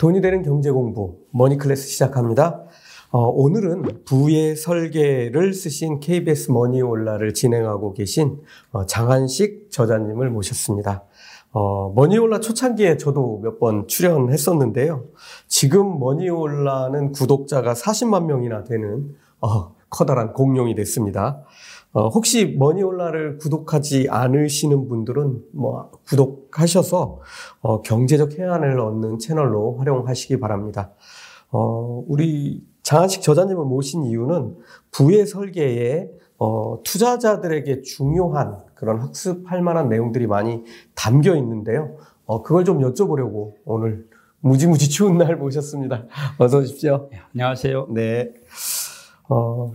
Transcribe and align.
돈이 0.00 0.22
되는 0.22 0.40
경제 0.40 0.70
공부 0.70 1.18
머니 1.30 1.58
클래스 1.58 1.86
시작합니다. 1.86 2.64
어, 3.10 3.18
오늘은 3.20 4.04
부의 4.06 4.56
설계를 4.56 5.52
쓰신 5.52 6.00
KBS 6.00 6.52
머니 6.52 6.80
올라를 6.80 7.34
진행하고 7.34 7.92
계신 7.92 8.40
어, 8.72 8.86
장한식 8.86 9.70
저자님을 9.70 10.30
모셨습니다. 10.30 11.04
어, 11.52 11.92
머니올라 11.92 12.40
초창기에 12.40 12.96
저도 12.96 13.40
몇 13.42 13.58
번 13.58 13.86
출연했었는데요. 13.88 15.04
지금 15.48 15.98
머니올라는 15.98 17.12
구독자가 17.12 17.74
40만 17.74 18.24
명이나 18.24 18.64
되는 18.64 19.14
어, 19.42 19.74
커다란 19.90 20.32
공룡이 20.32 20.74
됐습니다. 20.76 21.42
어, 21.92 22.08
혹시 22.08 22.56
머니올라를 22.58 23.38
구독하지 23.38 24.08
않으시는 24.10 24.88
분들은 24.88 25.42
뭐 25.52 25.90
구독하셔서 26.06 27.20
어, 27.62 27.82
경제적 27.82 28.38
해안을 28.38 28.78
얻는 28.78 29.18
채널로 29.18 29.76
활용하시기 29.78 30.38
바랍니다. 30.38 30.92
어, 31.50 32.04
우리 32.06 32.64
장한식 32.82 33.22
저자님을 33.22 33.64
모신 33.64 34.04
이유는 34.04 34.56
부의 34.92 35.26
설계에 35.26 36.08
어, 36.38 36.80
투자자들에게 36.84 37.82
중요한 37.82 38.58
그런 38.74 39.00
학습할 39.00 39.60
만한 39.60 39.88
내용들이 39.88 40.26
많이 40.26 40.62
담겨 40.94 41.36
있는데요. 41.36 41.96
어, 42.24 42.42
그걸 42.42 42.64
좀 42.64 42.78
여쭤보려고 42.80 43.54
오늘 43.64 44.08
무지무지 44.38 44.88
추운 44.88 45.18
날 45.18 45.36
모셨습니다. 45.36 46.04
어서 46.38 46.58
오십시오. 46.58 47.08
네, 47.10 47.18
안녕하세요. 47.34 47.88
네. 47.90 48.32
어, 49.28 49.72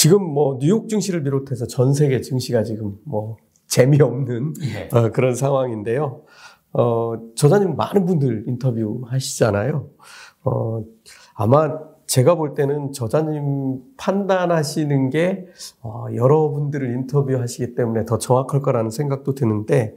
지금 0.00 0.22
뭐 0.22 0.56
뉴욕 0.58 0.88
증시를 0.88 1.22
비롯해서 1.24 1.66
전 1.66 1.92
세계 1.92 2.22
증시가 2.22 2.62
지금 2.62 2.96
뭐 3.04 3.36
재미없는 3.66 4.54
예. 4.62 4.88
어, 4.96 5.10
그런 5.10 5.34
상황인데요. 5.34 6.22
어, 6.72 7.16
저자님 7.36 7.76
많은 7.76 8.06
분들 8.06 8.44
인터뷰 8.46 9.02
하시잖아요. 9.04 9.90
어, 10.44 10.82
아마 11.34 11.78
제가 12.06 12.36
볼 12.36 12.54
때는 12.54 12.92
저자님 12.92 13.82
판단하시는 13.98 15.10
게 15.10 15.44
어, 15.82 16.06
여러분들을 16.14 16.90
인터뷰하시기 16.94 17.74
때문에 17.74 18.06
더 18.06 18.16
정확할 18.16 18.62
거라는 18.62 18.88
생각도 18.88 19.34
드는데 19.34 19.94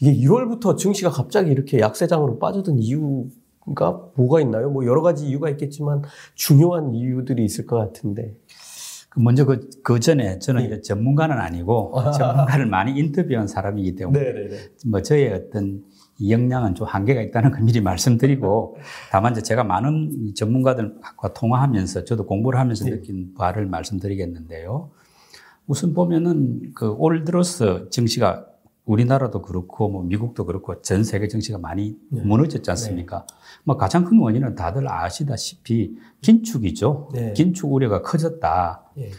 이게 0.00 0.12
1월부터 0.26 0.76
증시가 0.76 1.08
갑자기 1.10 1.52
이렇게 1.52 1.78
약세장으로 1.78 2.40
빠졌던 2.40 2.80
이유가 2.80 4.10
뭐가 4.16 4.40
있나요? 4.40 4.70
뭐 4.70 4.84
여러 4.86 5.02
가지 5.02 5.28
이유가 5.28 5.48
있겠지만 5.50 6.02
중요한 6.34 6.96
이유들이 6.96 7.44
있을 7.44 7.64
것 7.64 7.76
같은데. 7.76 8.34
그 9.16 9.20
먼저 9.20 9.46
그, 9.46 9.70
그 9.82 9.98
전에 9.98 10.38
저는 10.38 10.60
네. 10.60 10.66
이제 10.66 10.80
전문가는 10.82 11.34
아니고 11.38 11.94
전문가를 12.12 12.66
많이 12.66 12.98
인터뷰한 12.98 13.48
사람이기 13.48 13.96
때문에 13.96 14.18
네네네. 14.18 14.56
뭐 14.88 15.00
저의 15.00 15.32
어떤 15.32 15.82
이 16.18 16.30
역량은 16.30 16.74
좀 16.74 16.86
한계가 16.86 17.22
있다는 17.22 17.50
걸 17.50 17.62
미리 17.62 17.80
말씀드리고 17.80 18.76
다만 19.10 19.32
이제 19.32 19.40
제가 19.42 19.64
많은 19.64 20.10
이 20.12 20.34
전문가들과 20.34 21.32
통화하면서 21.32 22.04
저도 22.04 22.26
공부를 22.26 22.60
하면서 22.60 22.84
네. 22.84 22.90
느낀 22.90 23.32
바를 23.32 23.64
말씀드리겠는데요. 23.66 24.90
우선 25.66 25.94
보면은 25.94 26.72
그 26.74 26.94
올 26.98 27.24
들어서 27.24 27.88
증시가 27.88 28.44
우리나라도 28.86 29.42
그렇고 29.42 29.88
뭐 29.88 30.02
미국도 30.02 30.46
그렇고 30.46 30.80
전 30.80 31.04
세계 31.04 31.28
증시가 31.28 31.58
많이 31.58 31.96
네. 32.08 32.22
무너졌지 32.22 32.70
않습니까? 32.70 33.26
뭐 33.64 33.76
가장 33.76 34.04
큰 34.04 34.18
원인은 34.18 34.54
다들 34.54 34.88
아시다시피 34.88 35.96
긴축이죠. 36.22 37.10
네. 37.12 37.32
긴축 37.32 37.72
우려가 37.72 38.00
커졌다. 38.00 38.84
예. 38.98 39.10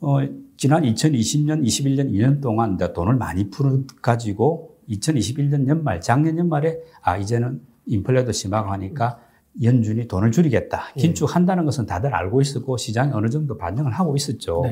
어, 0.00 0.18
지난 0.56 0.84
2020년, 0.84 1.62
21년 1.62 2.10
2년 2.12 2.40
동안 2.40 2.78
돈을 2.78 3.16
많이 3.16 3.50
풀어 3.50 3.80
가지고 4.00 4.76
2021년 4.88 5.66
연말, 5.68 6.00
작년 6.00 6.38
연말에 6.38 6.78
아 7.02 7.16
이제는 7.16 7.60
인플레도 7.86 8.30
심하고 8.30 8.70
하니까 8.70 9.18
연준이 9.60 10.06
돈을 10.06 10.30
줄이겠다. 10.30 10.92
예. 10.96 11.00
긴축한다는 11.00 11.64
것은 11.64 11.86
다들 11.86 12.14
알고 12.14 12.40
있었고 12.40 12.76
시장이 12.76 13.12
어느 13.12 13.28
정도 13.28 13.58
반영을 13.58 13.90
하고 13.90 14.14
있었죠. 14.14 14.62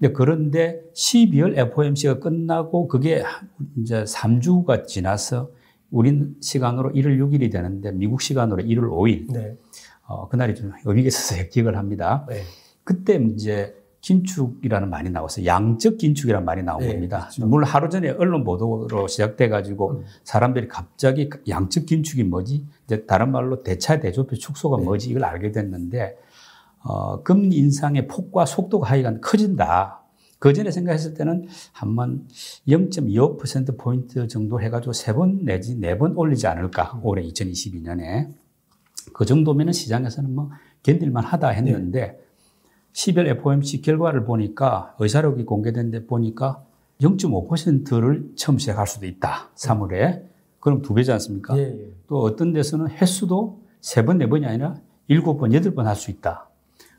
네. 0.00 0.08
근데 0.08 0.12
그런데 0.12 0.82
12월 0.94 1.56
FOMC가 1.56 2.20
끝나고 2.20 2.88
그게 2.88 3.22
이제 3.78 4.02
3주가 4.04 4.86
지나서 4.86 5.50
우린 5.90 6.36
시간으로 6.40 6.90
1월 6.92 7.18
6일이 7.18 7.52
되는데 7.52 7.92
미국 7.92 8.22
시간으로 8.22 8.62
1월 8.62 8.88
5일 8.90 9.32
네. 9.32 9.56
어, 10.06 10.28
그날이 10.28 10.54
좀 10.54 10.72
의미가 10.84 11.08
있어서 11.08 11.42
기억을 11.50 11.76
합니다. 11.76 12.26
네. 12.28 12.42
그때 12.82 13.16
이제 13.16 13.76
긴축이라는 14.00 14.88
말이 14.88 15.10
나왔어요. 15.10 15.44
양적 15.44 15.98
긴축이라는 15.98 16.44
말이 16.44 16.62
나온 16.62 16.80
네, 16.80 16.88
겁니다. 16.88 17.28
그렇죠. 17.30 17.46
물론 17.46 17.68
하루 17.68 17.90
전에 17.90 18.10
언론 18.10 18.44
보도로 18.44 19.06
시작돼가지고 19.06 19.90
음. 19.90 20.04
사람들이 20.24 20.68
갑자기 20.68 21.28
양적 21.46 21.84
긴축이 21.84 22.24
뭐지? 22.24 22.66
이제 22.86 23.04
다른 23.04 23.30
말로 23.30 23.62
대차 23.62 24.00
대조표 24.00 24.36
축소가 24.36 24.78
네. 24.78 24.84
뭐지? 24.84 25.10
이걸 25.10 25.24
알게 25.24 25.52
됐는데 25.52 26.16
어, 26.82 27.22
금리 27.22 27.56
인상의 27.56 28.06
폭과 28.08 28.46
속도가 28.46 28.88
하여간 28.90 29.20
커진다. 29.20 30.00
그 30.38 30.54
전에 30.54 30.70
생각했을 30.70 31.12
때는 31.14 31.46
한번 31.72 32.26
0.25% 32.66 33.76
포인트 33.78 34.26
정도 34.26 34.60
해가지고 34.60 34.92
세 34.94 35.12
번 35.12 35.44
내지 35.44 35.76
네 35.78 35.98
번 35.98 36.16
올리지 36.16 36.46
않을까 36.46 36.98
올해 37.02 37.22
2022년에 37.28 38.28
그 39.12 39.24
정도면은 39.26 39.72
시장에서는 39.74 40.34
뭐 40.34 40.50
견딜만 40.82 41.24
하다 41.24 41.48
했는데 41.48 42.18
12월 42.94 43.26
FOMC 43.28 43.82
결과를 43.82 44.24
보니까 44.24 44.94
의사록이 44.98 45.44
공개된 45.44 45.90
데 45.90 46.06
보니까 46.06 46.64
0.5%를 47.02 48.30
처음 48.36 48.58
시작할 48.58 48.86
수도 48.86 49.06
있다. 49.06 49.50
3월에. 49.56 50.22
그럼 50.58 50.82
두 50.82 50.92
배지 50.94 51.10
않습니까? 51.12 51.56
예, 51.56 51.62
예. 51.62 51.92
또 52.08 52.20
어떤 52.20 52.52
데서는 52.52 52.88
횟수도 52.88 53.60
세 53.80 54.04
번, 54.04 54.18
네 54.18 54.28
번이 54.28 54.44
아니라 54.46 54.76
일곱 55.08 55.38
번, 55.38 55.54
여덟 55.54 55.74
번 55.74 55.86
할 55.86 55.96
수 55.96 56.10
있다. 56.10 56.49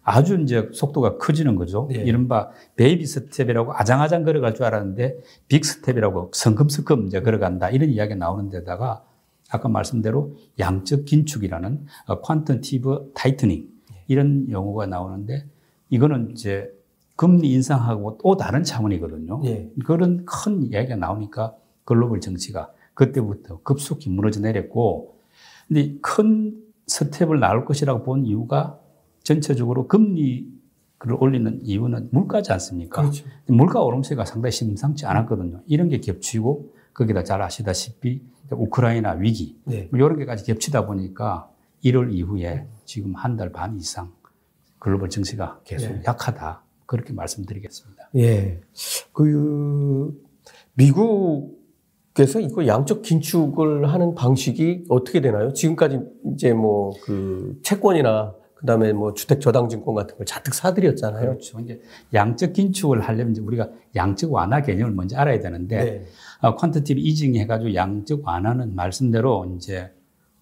아주 0.04 0.40
이제 0.42 0.70
속도가 0.74 1.18
커지는 1.18 1.56
거죠. 1.56 1.88
네. 1.92 2.02
이른바 2.02 2.50
baby 2.76 3.06
step이라고 3.06 3.74
아장아장 3.74 4.24
걸어갈 4.24 4.56
줄 4.56 4.66
알았는데 4.66 5.20
big 5.48 5.64
step이라고 5.64 6.32
성큼성큼 6.34 7.08
이제 7.08 7.22
걸어간다. 7.22 7.70
이런 7.70 7.90
이야기가 7.90 8.16
나오는 8.16 8.50
데다가 8.50 9.04
아까 9.50 9.70
말씀대로 9.70 10.36
양적 10.60 11.06
긴축이라는 11.06 11.86
quantitative 12.08 13.12
tightening 13.14 13.70
이런 14.08 14.50
용어가 14.50 14.86
나오는데 14.86 15.46
이거는 15.90 16.32
이제 16.32 16.72
금리 17.16 17.52
인상하고 17.52 18.18
또 18.24 18.36
다른 18.38 18.64
차원이거든요. 18.64 19.42
예. 19.46 19.70
그런 19.86 20.26
큰 20.26 20.64
이야기가 20.64 20.96
나오니까 20.96 21.56
글로벌 21.84 22.20
증시가 22.20 22.72
그때부터 22.96 23.60
급속히 23.62 24.10
무너져 24.10 24.42
내렸고, 24.42 25.18
근데 25.68 25.96
큰 26.02 26.56
스텝을 26.88 27.40
나올 27.40 27.66
것이라고 27.66 28.04
본 28.04 28.26
이유가 28.26 28.80
전체적으로 29.24 29.88
금리를 29.88 30.46
올리는 31.20 31.60
이유는 31.64 32.10
물가지 32.12 32.52
않습니까? 32.54 33.02
그렇죠. 33.02 33.26
물가 33.48 33.82
오름세가 33.82 34.26
상당히 34.26 34.52
심상치 34.52 35.06
않았거든요. 35.06 35.62
이런 35.68 35.90
게 35.90 36.00
겹치고 36.00 36.72
거기다 36.94 37.24
잘 37.24 37.42
아시다시피 37.42 38.22
우크라이나 38.52 39.12
위기 39.14 39.56
네. 39.64 39.88
뭐 39.92 39.98
이런 40.00 40.18
게까지 40.18 40.44
겹치다 40.46 40.86
보니까 40.86 41.50
1월 41.86 42.14
이후에 42.14 42.66
지금 42.86 43.16
한 43.16 43.38
달 43.38 43.52
반 43.52 43.78
이상 43.78 44.12
글로벌 44.80 45.10
증시가 45.10 45.60
계속 45.64 45.94
네. 45.94 46.02
약하다. 46.06 46.64
그렇게 46.86 47.14
말씀드리겠습니다. 47.14 48.10
예. 48.18 48.60
그, 49.14 50.12
미국에서 50.74 52.40
이거 52.42 52.66
양적 52.68 53.02
긴축을 53.02 53.90
하는 53.92 54.16
방식이 54.16 54.86
어떻게 54.90 55.22
되나요? 55.22 55.54
지금까지 55.54 56.00
이제 56.34 56.54
뭐 56.54 56.92
그 57.04 57.60
채권이나 57.64 58.34
그 58.62 58.68
다음에 58.68 58.94
뭐 58.94 59.14
주택 59.16 59.42
저당 59.42 59.68
증권 59.68 59.96
같은 59.96 60.16
걸 60.16 60.26
잔뜩 60.26 60.54
사들였잖아요. 60.54 61.26
그렇죠. 61.26 61.60
이제 61.60 61.82
양적 62.14 62.54
긴축을 62.54 63.02
하려면 63.02 63.32
이제 63.32 63.42
우리가 63.42 63.70
양적 63.96 64.32
완화 64.32 64.62
개념을 64.62 64.94
먼저 64.94 65.18
알아야 65.18 65.40
되는데 65.40 65.84
네. 65.84 66.06
어, 66.42 66.56
퀀터티브 66.56 67.00
이징 67.00 67.36
해가지고 67.36 67.74
양적 67.74 68.22
완화는 68.24 68.76
말씀대로 68.76 69.52
이제 69.56 69.92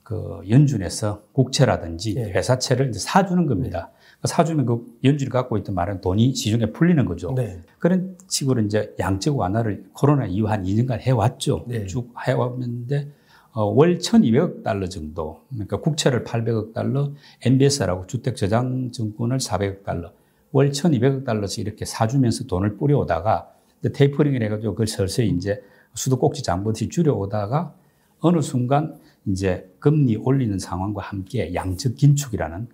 그 0.03 0.41
연준에서 0.49 1.23
국채라든지 1.31 2.15
네. 2.15 2.31
회사채를 2.31 2.89
이제 2.89 2.99
사주는 2.99 3.45
겁니다. 3.45 3.91
사주면 4.25 4.65
그 4.65 4.85
연준이 5.05 5.29
갖고 5.29 5.57
있던 5.57 5.75
말은 5.75 6.01
돈이 6.01 6.35
시중에 6.35 6.73
풀리는 6.73 7.05
거죠. 7.05 7.31
네. 7.33 7.61
그런 7.77 8.17
식으로 8.27 8.61
이제 8.63 8.93
양적 8.99 9.37
완화를 9.37 9.85
코로나 9.93 10.25
이후 10.25 10.47
한 10.49 10.63
2년간 10.65 10.99
해왔죠. 10.99 11.63
네. 11.69 11.85
쭉 11.85 12.13
해왔는데 12.27 13.07
어, 13.07 13.18
월 13.53 13.97
1,200억 13.97 14.63
달러 14.63 14.87
정도. 14.87 15.41
그러니까 15.49 15.79
국채를 15.81 16.23
800억 16.23 16.73
달러, 16.73 17.11
MBS라고 17.41 18.07
주택 18.07 18.35
저장 18.35 18.91
증권을 18.91 19.37
400억 19.37 19.83
달러, 19.83 20.11
월 20.51 20.71
1,200억 20.71 21.25
달러씩 21.25 21.65
이렇게 21.65 21.85
사주면서 21.85 22.45
돈을 22.45 22.77
뿌려오다가 22.77 23.51
테이퍼링을 23.93 24.43
해가지고 24.43 24.73
그걸 24.73 24.87
서서히 24.87 25.29
이제 25.29 25.61
수도꼭지 25.93 26.43
장보듯이 26.43 26.89
줄여오다가 26.89 27.73
어느 28.19 28.41
순간 28.41 28.99
이제 29.25 29.69
금리 29.79 30.15
올리는 30.15 30.57
상황과 30.57 31.01
함께 31.01 31.53
양적 31.53 31.95
긴축이라는 31.95 32.67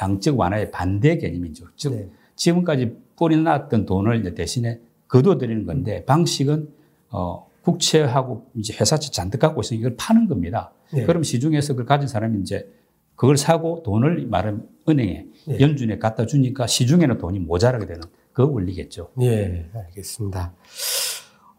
양적 0.00 0.38
완화의 0.38 0.70
반대 0.70 1.18
개념이죠. 1.18 1.66
즉 1.76 1.94
네. 1.94 2.08
지금까지 2.36 2.96
뿌려놨던 3.16 3.86
돈을 3.86 4.20
이제 4.20 4.34
대신에 4.34 4.80
거둬들이는 5.08 5.66
건데 5.66 6.04
방식은 6.04 6.68
어, 7.10 7.47
국채하고 7.68 8.46
이제 8.56 8.74
회사채 8.78 9.10
잔뜩 9.10 9.38
갖고 9.38 9.60
있으니 9.60 9.80
이걸 9.80 9.94
파는 9.96 10.26
겁니다. 10.28 10.72
네. 10.92 11.04
그럼 11.04 11.22
시중에서 11.22 11.74
그걸 11.74 11.86
가진 11.86 12.08
사람이 12.08 12.40
이제 12.40 12.70
그걸 13.14 13.36
사고 13.36 13.82
돈을 13.82 14.26
말하면 14.26 14.66
은행에 14.88 15.26
네. 15.48 15.60
연준에 15.60 15.98
갖다 15.98 16.24
주니까 16.24 16.66
시중에는 16.66 17.18
돈이 17.18 17.40
모자라게 17.40 17.86
되는 17.86 18.02
그 18.32 18.48
원리겠죠. 18.48 19.10
예, 19.20 19.68
알겠습니다. 19.74 20.54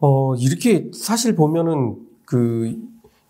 어, 0.00 0.34
이렇게 0.36 0.90
사실 0.94 1.36
보면은 1.36 1.98
그 2.24 2.74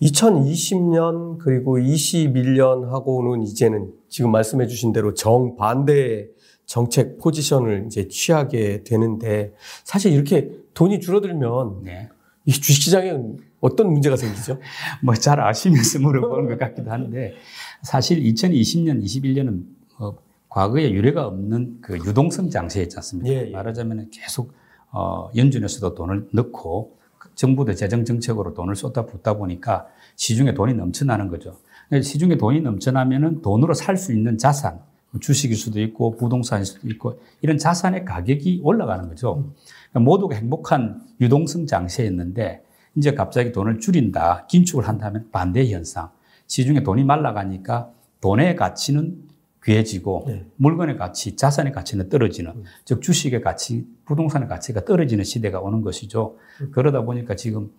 2020년 0.01 1.39
그리고 1.39 1.77
21년하고는 1.79 3.43
이제는 3.47 3.93
지금 4.09 4.31
말씀해 4.31 4.67
주신 4.67 4.93
대로 4.93 5.13
정반대의 5.13 6.29
정책 6.65 7.19
포지션을 7.19 7.85
이제 7.87 8.07
취하게 8.09 8.85
되는데 8.85 9.53
사실 9.85 10.13
이렇게 10.13 10.53
돈이 10.73 11.01
줄어들면 11.01 11.83
네. 11.83 12.09
이 12.51 12.53
주식시장에 12.53 13.17
어떤 13.61 13.93
문제가 13.93 14.17
생기죠? 14.17 14.59
뭐 15.05 15.15
잘 15.15 15.41
아시면서 15.41 16.01
물어보는 16.01 16.49
것 16.49 16.59
같기도 16.59 16.91
한데 16.91 17.35
사실 17.83 18.21
2020년, 18.23 19.03
21년은 19.05 19.63
어, 19.99 20.17
과거에 20.49 20.91
유례가 20.91 21.27
없는 21.29 21.79
그 21.81 21.97
유동성 21.97 22.51
장세였지 22.51 22.97
않습니까? 22.97 23.31
예, 23.33 23.47
예. 23.49 23.51
말하자면 23.51 24.11
계속 24.11 24.53
어, 24.91 25.31
연준에서도 25.37 25.95
돈을 25.95 26.29
넣고 26.33 26.97
정부도 27.37 27.75
재정 27.75 28.05
정책으로 28.05 28.55
돈을 28.55 28.75
쏟다 28.75 29.07
붓다 29.07 29.35
보니까 29.35 29.87
시중에 30.17 30.53
돈이 30.55 30.75
넘쳐나는 30.75 31.29
거죠. 31.29 31.57
시중에 31.93 32.37
돈이 32.37 32.61
넘쳐나면은 32.63 33.43
돈으로 33.43 33.75
살 33.75 33.97
수 33.97 34.13
있는 34.13 34.37
자산, 34.39 34.81
주식일 35.21 35.57
수도 35.57 35.81
있고 35.81 36.17
부동산일 36.17 36.65
수도 36.67 36.89
있고 36.89 37.21
이런 37.41 37.57
자산의 37.59 38.05
가격이 38.05 38.61
올라가는 38.63 39.09
거죠. 39.09 39.35
그러니까 39.35 39.55
모두가 39.93 40.37
행복한 40.37 41.03
유동성 41.21 41.67
장세였는데 41.67 42.63
이제 42.97 43.15
갑자기 43.15 43.53
돈을 43.53 43.81
줄인다, 43.81 44.47
긴축을 44.49 44.87
한다면 44.87 45.29
반대 45.33 45.69
현상. 45.71 46.11
시중에 46.47 46.83
돈이 46.83 47.05
말라가니까 47.05 47.91
돈의 48.21 48.57
가치는 48.57 49.31
귀해지고 49.65 50.25
네. 50.27 50.47
물건의 50.57 50.97
가치, 50.97 51.37
자산의 51.37 51.73
가치는 51.73 52.09
떨어지는 52.09 52.51
음. 52.53 52.65
즉 52.85 53.03
주식의 53.03 53.43
가치, 53.43 53.87
부동산의 54.07 54.49
가치가 54.49 54.85
떨어지는 54.85 55.23
시대가 55.25 55.61
오는 55.61 55.83
것이죠. 55.83 56.37
음. 56.63 56.71
그러다 56.73 57.03
보니까 57.03 57.37
지금 57.37 57.71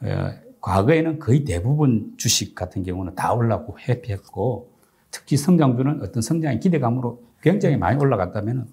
어, 0.00 0.30
과거에는 0.60 1.18
거의 1.18 1.44
대부분 1.44 2.14
주식 2.16 2.54
같은 2.54 2.82
경우는 2.82 3.14
다 3.14 3.32
올라고 3.32 3.76
회피했고 3.80 4.70
특히 5.10 5.36
성장주는 5.36 6.02
어떤 6.02 6.22
성장의 6.22 6.60
기대감으로 6.60 7.22
굉장히 7.42 7.76
많이 7.76 8.00
올라갔다면 8.00 8.68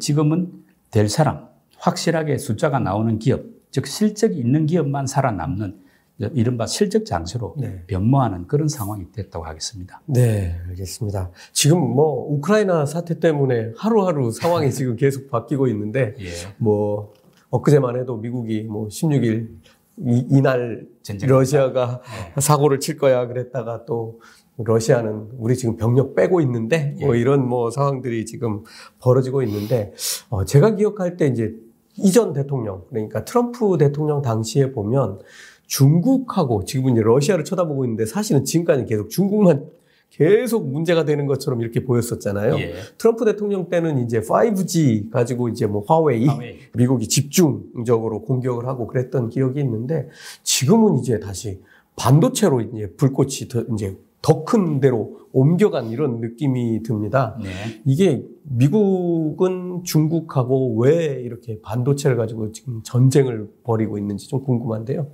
지금은 0.00 0.52
될 0.90 1.08
사람, 1.08 1.48
확실하게 1.78 2.38
숫자가 2.38 2.78
나오는 2.78 3.18
기업, 3.18 3.42
즉 3.70 3.86
실적이 3.86 4.38
있는 4.38 4.66
기업만 4.66 5.06
살아남는 5.06 5.86
이른바 6.32 6.66
실적 6.66 7.04
장세로 7.04 7.54
네. 7.58 7.82
변모하는 7.86 8.46
그런 8.46 8.68
상황이 8.68 9.04
됐다고 9.12 9.44
하겠습니다. 9.44 10.00
네, 10.06 10.58
알겠습니다. 10.68 11.30
지금 11.52 11.78
뭐 11.78 12.26
우크라이나 12.32 12.86
사태 12.86 13.20
때문에 13.20 13.72
하루하루 13.76 14.30
상황이 14.30 14.72
지금 14.72 14.96
계속 14.96 15.28
바뀌고 15.28 15.68
있는데 15.68 16.14
예. 16.18 16.26
뭐 16.56 17.12
엊그제만 17.50 18.00
해도 18.00 18.16
미국이 18.16 18.62
뭐 18.62 18.88
16일 18.88 19.48
이, 19.98 20.40
날 20.40 20.86
러시아가 21.22 22.00
네. 22.34 22.40
사고를 22.40 22.80
칠 22.80 22.96
거야 22.96 23.26
그랬다가 23.26 23.84
또 23.84 24.20
러시아는 24.58 25.28
우리 25.38 25.56
지금 25.56 25.76
병력 25.76 26.14
빼고 26.14 26.40
있는데 26.40 26.94
뭐 27.00 27.14
예. 27.14 27.20
이런 27.20 27.46
뭐 27.46 27.70
상황들이 27.70 28.24
지금 28.24 28.62
벌어지고 29.00 29.42
있는데 29.42 29.92
어 30.30 30.44
제가 30.46 30.76
기억할 30.76 31.16
때 31.18 31.26
이제 31.26 31.54
이전 31.98 32.32
대통령 32.32 32.82
그러니까 32.88 33.24
트럼프 33.24 33.76
대통령 33.78 34.22
당시에 34.22 34.72
보면 34.72 35.20
중국하고 35.66 36.64
지금 36.64 36.90
이제 36.90 37.02
러시아를 37.02 37.44
쳐다보고 37.44 37.84
있는데 37.84 38.06
사실은 38.06 38.44
지금까지 38.44 38.84
계속 38.84 39.10
중국만 39.10 39.66
계속 40.10 40.68
문제가 40.70 41.04
되는 41.04 41.26
것처럼 41.26 41.60
이렇게 41.60 41.84
보였었잖아요. 41.84 42.58
예. 42.58 42.74
트럼프 42.96 43.24
대통령 43.24 43.68
때는 43.68 44.04
이제 44.04 44.20
5G 44.20 45.10
가지고 45.10 45.48
이제 45.48 45.66
뭐 45.66 45.84
화웨이, 45.86 46.26
화웨이, 46.26 46.58
미국이 46.74 47.08
집중적으로 47.08 48.22
공격을 48.22 48.66
하고 48.66 48.86
그랬던 48.86 49.28
기억이 49.28 49.60
있는데 49.60 50.08
지금은 50.42 50.98
이제 50.98 51.18
다시 51.18 51.60
반도체로 51.96 52.60
이제 52.60 52.92
불꽃이 52.96 53.48
더 53.50 53.64
이제 53.74 53.98
더 54.22 54.44
큰 54.44 54.80
데로 54.80 55.20
옮겨간 55.36 55.90
이런 55.90 56.20
느낌이 56.20 56.82
듭니다. 56.82 57.36
네. 57.42 57.50
이게 57.84 58.24
미국은 58.44 59.82
중국하고 59.84 60.78
왜 60.78 61.20
이렇게 61.20 61.60
반도체를 61.60 62.16
가지고 62.16 62.52
지금 62.52 62.82
전쟁을 62.82 63.46
벌이고 63.62 63.98
있는지 63.98 64.28
좀 64.28 64.42
궁금한데요. 64.42 65.10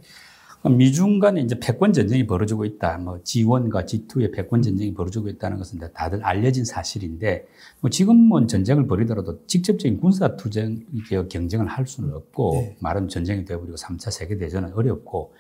미중 0.79 1.19
간에 1.19 1.41
이제 1.41 1.59
패권 1.59 1.93
전쟁이 1.93 2.25
벌어지고 2.25 2.65
있다. 2.65 2.99
뭐 2.99 3.19
G1과 3.25 3.85
G2의 3.85 4.33
패권 4.33 4.63
전쟁이 4.63 4.95
벌어지고 4.95 5.29
있다는 5.29 5.59
것은 5.59 5.81
다들 5.93 6.23
알려진 6.23 6.65
사실인데 6.65 7.47
뭐 7.81 7.91
지금은 7.91 8.47
전쟁을 8.47 8.87
벌이더라도 8.87 9.45
직접적인 9.49 9.99
군사 9.99 10.37
투쟁 10.37 10.85
경쟁을 11.29 11.67
할 11.67 11.89
수는 11.89 12.15
없고 12.15 12.53
네. 12.55 12.77
말은 12.79 13.09
전쟁이 13.09 13.45
되어버리고 13.45 13.77
3차 13.77 14.13
세계 14.13 14.39
대전은 14.39 14.73
어렵고 14.73 15.33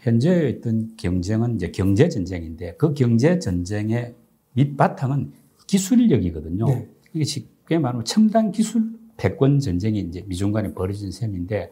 현재 0.00 0.56
어떤 0.58 0.96
경쟁은 0.96 1.56
이제 1.56 1.70
경제 1.70 2.08
전쟁인데 2.08 2.76
그 2.76 2.94
경제 2.94 3.38
전쟁의 3.38 4.14
밑바탕은 4.54 5.32
기술력이거든요. 5.66 6.66
네. 6.66 6.88
이게 7.12 7.24
쉽게 7.24 7.78
말하면 7.78 8.04
첨단 8.04 8.52
기술 8.52 8.92
패권 9.16 9.60
전쟁이 9.60 10.00
이제 10.00 10.24
미중 10.26 10.52
간에 10.52 10.72
벌어진 10.74 11.10
셈인데 11.10 11.70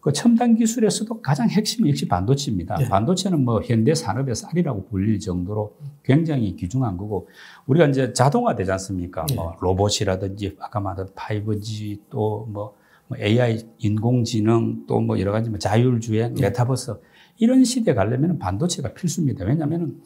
그 0.00 0.12
첨단 0.12 0.56
기술에서도 0.56 1.22
가장 1.22 1.48
핵심은 1.48 1.88
역시 1.88 2.08
반도체입니다. 2.08 2.76
네. 2.76 2.88
반도체는 2.88 3.44
뭐 3.44 3.62
현대 3.62 3.94
산업의 3.94 4.34
쌀이라고 4.34 4.88
불릴 4.88 5.20
정도로 5.20 5.76
굉장히 6.02 6.56
귀중한 6.56 6.96
거고 6.96 7.28
우리가 7.66 7.86
이제 7.86 8.12
자동화 8.12 8.56
되지 8.56 8.72
않습니까? 8.72 9.24
네. 9.28 9.36
뭐 9.36 9.56
로봇이라든지 9.60 10.56
아까 10.58 10.80
말한 10.80 11.06
5G 11.14 12.00
또뭐 12.10 12.74
뭐 13.06 13.18
AI 13.18 13.60
인공지능 13.78 14.86
또 14.88 15.00
뭐 15.00 15.20
여러 15.20 15.30
가지 15.30 15.50
뭐 15.50 15.60
자율주행, 15.60 16.34
네. 16.34 16.48
메타버스 16.48 16.94
이런 17.38 17.64
시대에 17.64 17.94
가려면 17.94 18.40
반도체가 18.40 18.94
필수입니다. 18.94 19.44
왜냐하면 19.44 20.00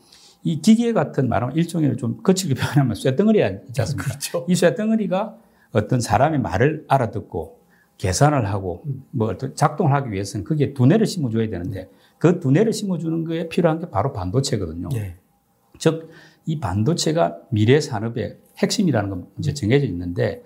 이 0.46 0.60
기계 0.60 0.92
같은 0.92 1.28
말하면 1.28 1.56
일종의 1.56 1.96
좀 1.96 2.22
거칠게 2.22 2.54
표현하면 2.54 2.94
쇠덩어리 2.94 3.40
있지 3.66 3.80
않습니까? 3.80 4.04
그렇죠. 4.04 4.46
이 4.48 4.54
쇠덩어리가 4.54 5.36
어떤 5.72 6.00
사람의 6.00 6.38
말을 6.38 6.84
알아듣고 6.86 7.58
계산을 7.98 8.46
하고 8.46 8.84
뭐 9.10 9.36
작동을 9.36 9.92
하기 9.94 10.12
위해서는 10.12 10.44
거기에 10.44 10.72
두뇌를 10.72 11.04
심어줘야 11.04 11.50
되는데 11.50 11.90
그 12.18 12.38
두뇌를 12.38 12.72
심어주는 12.72 13.24
거에 13.24 13.48
필요한 13.48 13.80
게 13.80 13.90
바로 13.90 14.12
반도체거든요. 14.12 14.88
네. 14.90 15.16
즉, 15.78 16.10
이 16.46 16.60
반도체가 16.60 17.38
미래 17.50 17.80
산업의 17.80 18.38
핵심이라는 18.58 19.10
건 19.10 19.26
이제 19.40 19.52
정해져 19.52 19.84
있는데 19.86 20.44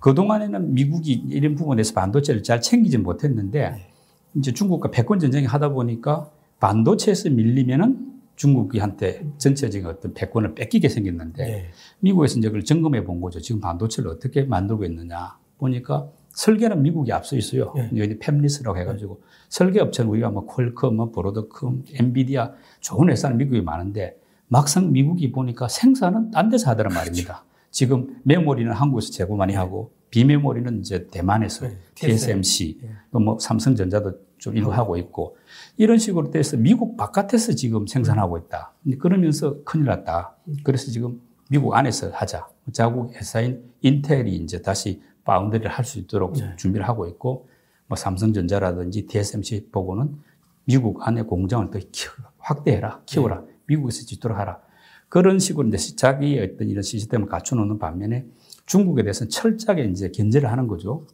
그동안에는 0.00 0.74
미국이 0.74 1.12
이런 1.28 1.54
부분에서 1.54 1.94
반도체를 1.94 2.42
잘 2.42 2.60
챙기지 2.60 2.98
못했는데 2.98 3.70
네. 3.70 3.92
이제 4.34 4.52
중국과 4.52 4.90
패권 4.90 5.20
전쟁이 5.20 5.46
하다 5.46 5.68
보니까 5.68 6.32
반도체에서 6.58 7.30
밀리면은 7.30 8.15
중국이한테 8.36 9.26
전체적인 9.38 9.86
어떤 9.88 10.14
패권을 10.14 10.54
뺏기게 10.54 10.88
생겼는데 10.88 11.44
네. 11.44 11.70
미국에서 12.00 12.38
이제 12.38 12.48
그걸 12.48 12.64
점검해 12.64 13.04
본 13.04 13.20
거죠. 13.20 13.40
지금 13.40 13.60
반도체를 13.60 14.10
어떻게 14.10 14.44
만들고 14.44 14.84
있느냐 14.84 15.38
보니까 15.58 16.08
설계는 16.30 16.82
미국이 16.82 17.12
앞서 17.12 17.34
있어요. 17.34 17.72
네. 17.74 17.90
여기 17.96 18.18
팹리스라고 18.18 18.76
해가지고 18.76 19.22
설계 19.48 19.80
업체는 19.80 20.10
우리가 20.10 20.30
뭐 20.30 20.44
퀄컴, 20.46 20.96
뭐 20.96 21.10
브로드컴, 21.10 21.84
엔비디아 21.94 22.52
좋은 22.80 23.08
회사는 23.10 23.38
미국이 23.38 23.62
많은데 23.62 24.18
막상 24.48 24.92
미국이 24.92 25.32
보니까 25.32 25.66
생산은 25.66 26.30
딴 26.30 26.50
데서 26.50 26.70
하더란 26.70 26.90
그렇죠. 26.90 27.00
말입니다. 27.00 27.44
지금 27.70 28.16
메모리는 28.24 28.70
한국에서 28.70 29.12
재고 29.12 29.36
많이 29.36 29.54
네. 29.54 29.58
하고 29.58 29.92
비메모리는 30.10 30.80
이제 30.80 31.08
대만에서 31.10 31.68
네. 31.68 31.78
TSMC, 31.94 32.78
네. 32.82 32.90
또뭐 33.12 33.38
삼성전자도 33.38 34.12
좀 34.38 34.56
일부 34.56 34.72
하고 34.72 34.96
있고 34.96 35.36
이런 35.76 35.98
식으로 35.98 36.30
돼서 36.30 36.56
미국 36.56 36.96
바깥에서 36.96 37.52
지금 37.54 37.86
생산하고 37.86 38.38
있다. 38.38 38.72
그러면서 38.98 39.62
큰일 39.64 39.86
났다. 39.86 40.36
그래서 40.62 40.90
지금 40.90 41.20
미국 41.48 41.74
안에서 41.74 42.10
하자. 42.10 42.48
자국 42.72 43.14
회사인 43.14 43.62
인텔이 43.80 44.34
이제 44.36 44.60
다시 44.62 45.02
파운드리를 45.24 45.70
할 45.70 45.84
수 45.84 45.98
있도록 45.98 46.34
네. 46.34 46.54
준비를 46.56 46.86
하고 46.88 47.06
있고 47.06 47.48
뭐 47.86 47.96
삼성전자라든지 47.96 49.06
TSMC 49.06 49.68
보고는 49.70 50.16
미국 50.64 51.06
안에 51.06 51.22
공장을 51.22 51.70
더 51.70 51.78
키워, 51.92 52.14
확대해라, 52.38 53.02
키워라, 53.06 53.40
네. 53.42 53.46
미국에서 53.66 54.04
짓도록 54.04 54.36
하라. 54.38 54.60
그런 55.08 55.38
식으로 55.38 55.68
이제 55.68 55.94
자기의 55.94 56.54
어떤 56.54 56.68
이런 56.68 56.82
시스템을 56.82 57.28
갖춰놓는 57.28 57.78
반면에 57.78 58.26
중국에 58.66 59.02
대해서는 59.04 59.30
철저하게 59.30 59.84
이제 59.84 60.10
견제를 60.10 60.50
하는 60.50 60.66
거죠. 60.66 61.06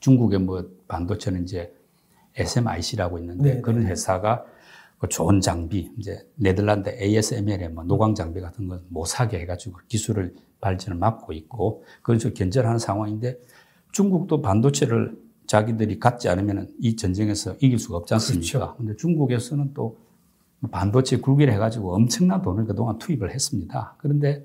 중국의 0.00 0.40
뭐 0.40 0.68
반도체는 0.86 1.44
이제 1.44 1.74
SMIC라고 2.38 3.18
있는데 3.18 3.42
네, 3.42 3.54
네 3.56 3.60
그런 3.60 3.84
회사가 3.86 4.44
그 4.98 5.08
좋은 5.08 5.40
장비, 5.40 5.92
이제 5.98 6.18
네덜란드 6.34 6.88
ASML의 6.90 7.68
뭐 7.70 7.84
노광 7.84 8.14
장비 8.14 8.40
같은 8.40 8.66
건 8.68 8.82
못 8.88 9.04
사게 9.06 9.38
해가지고 9.40 9.78
기술을 9.88 10.34
발전을 10.60 10.98
막고 10.98 11.32
있고 11.32 11.84
그런 12.02 12.18
식으로 12.18 12.34
견제를 12.34 12.66
하는 12.68 12.78
상황인데 12.80 13.38
중국도 13.92 14.42
반도체를 14.42 15.16
자기들이 15.46 15.98
갖지 16.00 16.28
않으면 16.28 16.68
이 16.80 16.96
전쟁에서 16.96 17.54
이길 17.60 17.78
수가 17.78 17.98
없지 17.98 18.14
않습니까? 18.14 18.58
그렇죠. 18.58 18.76
근데 18.76 18.96
중국에서는 18.96 19.72
또 19.72 19.96
반도체 20.70 21.18
굴기를 21.18 21.52
해가지고 21.54 21.94
엄청난 21.94 22.42
돈을 22.42 22.66
그동안 22.66 22.98
투입을 22.98 23.32
했습니다. 23.32 23.94
그런데 23.98 24.44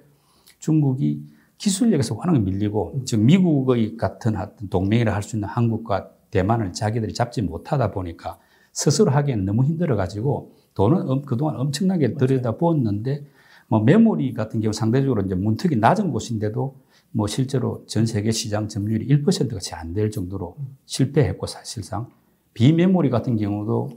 중국이 0.59 1.23
기술력에서 1.57 2.15
워낙 2.15 2.39
밀리고 2.39 3.01
지금 3.05 3.25
미국의 3.25 3.97
같은 3.97 4.35
동맹이라 4.69 5.13
할 5.13 5.23
수 5.23 5.35
있는 5.35 5.49
한국과 5.49 6.11
대만을 6.33 6.73
자기들이 6.73 7.13
잡지 7.13 7.43
못하다 7.43 7.91
보니까 7.91 8.39
스스로 8.71 9.11
하기엔 9.11 9.45
너무 9.45 9.63
힘들어가지고 9.65 10.55
돈은 10.73 11.21
그동안 11.25 11.57
엄청나게 11.57 12.15
들여다 12.15 12.57
부었는데 12.57 13.23
뭐 13.67 13.79
메모리 13.81 14.33
같은 14.33 14.59
경우 14.59 14.73
상대적으로 14.73 15.21
이제 15.21 15.35
문턱이 15.35 15.75
낮은 15.75 16.11
곳인데도 16.11 16.75
뭐 17.11 17.27
실제로 17.27 17.83
전 17.85 18.07
세계 18.07 18.31
시장 18.31 18.67
점유율이 18.67 19.07
1%가 19.07 19.59
채 19.59 19.75
안 19.75 19.93
될 19.93 20.09
정도로 20.09 20.57
실패했고 20.85 21.45
사실상. 21.45 22.09
비메모리 22.55 23.11
같은 23.11 23.37
경우도 23.37 23.89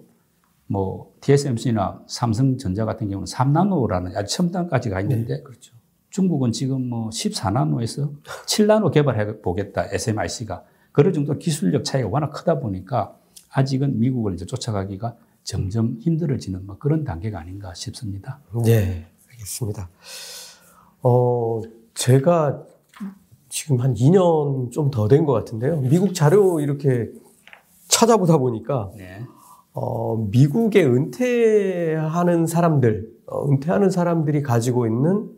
뭐 0.66 1.14
TSMC나 1.22 2.02
삼성전자 2.06 2.84
같은 2.84 3.08
경우는 3.08 3.24
3나노라는 3.26 4.14
아주 4.16 4.36
첨단까지 4.36 4.90
가 4.90 5.00
있는데 5.00 5.36
네, 5.36 5.42
그렇죠. 5.42 5.74
중국은 6.10 6.52
지금 6.52 6.88
뭐 6.88 7.08
14나노에서 7.08 8.12
7나노 8.46 8.92
개발해 8.92 9.40
보겠다 9.40 9.86
SMIC가 9.90 10.64
그럴 10.96 11.12
정도 11.12 11.36
기술력 11.36 11.84
차이가 11.84 12.08
워낙 12.08 12.30
크다 12.30 12.58
보니까 12.58 13.14
아직은 13.50 14.00
미국을 14.00 14.32
이제 14.32 14.46
쫓아가기가 14.46 15.14
점점 15.44 15.98
힘들어지는 16.00 16.64
뭐 16.64 16.78
그런 16.78 17.04
단계가 17.04 17.38
아닌가 17.38 17.74
싶습니다. 17.74 18.40
네, 18.64 19.06
알겠습니다. 19.30 19.90
어, 21.02 21.60
제가 21.94 22.62
지금 23.50 23.76
한 23.80 23.92
2년 23.92 24.70
좀 24.72 24.90
더 24.90 25.06
된 25.06 25.26
것 25.26 25.34
같은데요. 25.34 25.82
미국 25.82 26.14
자료 26.14 26.60
이렇게 26.60 27.10
찾아보다 27.88 28.38
보니까 28.38 28.90
네. 28.96 29.22
어, 29.74 30.16
미국에 30.30 30.82
은퇴하는 30.82 32.46
사람들, 32.46 33.12
어, 33.26 33.46
은퇴하는 33.50 33.90
사람들이 33.90 34.42
가지고 34.42 34.86
있는 34.86 35.30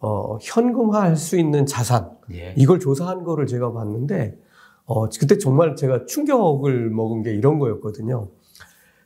어, 0.00 0.36
현금화할 0.42 1.14
수 1.16 1.38
있는 1.38 1.64
자산 1.64 2.10
예. 2.32 2.54
이걸 2.56 2.80
조사한 2.80 3.22
거를 3.22 3.46
제가 3.46 3.72
봤는데 3.72 4.36
어, 4.86 5.08
그때 5.08 5.36
정말 5.38 5.76
제가 5.76 6.06
충격을 6.06 6.90
먹은 6.90 7.22
게 7.22 7.32
이런 7.34 7.58
거였거든요. 7.58 8.28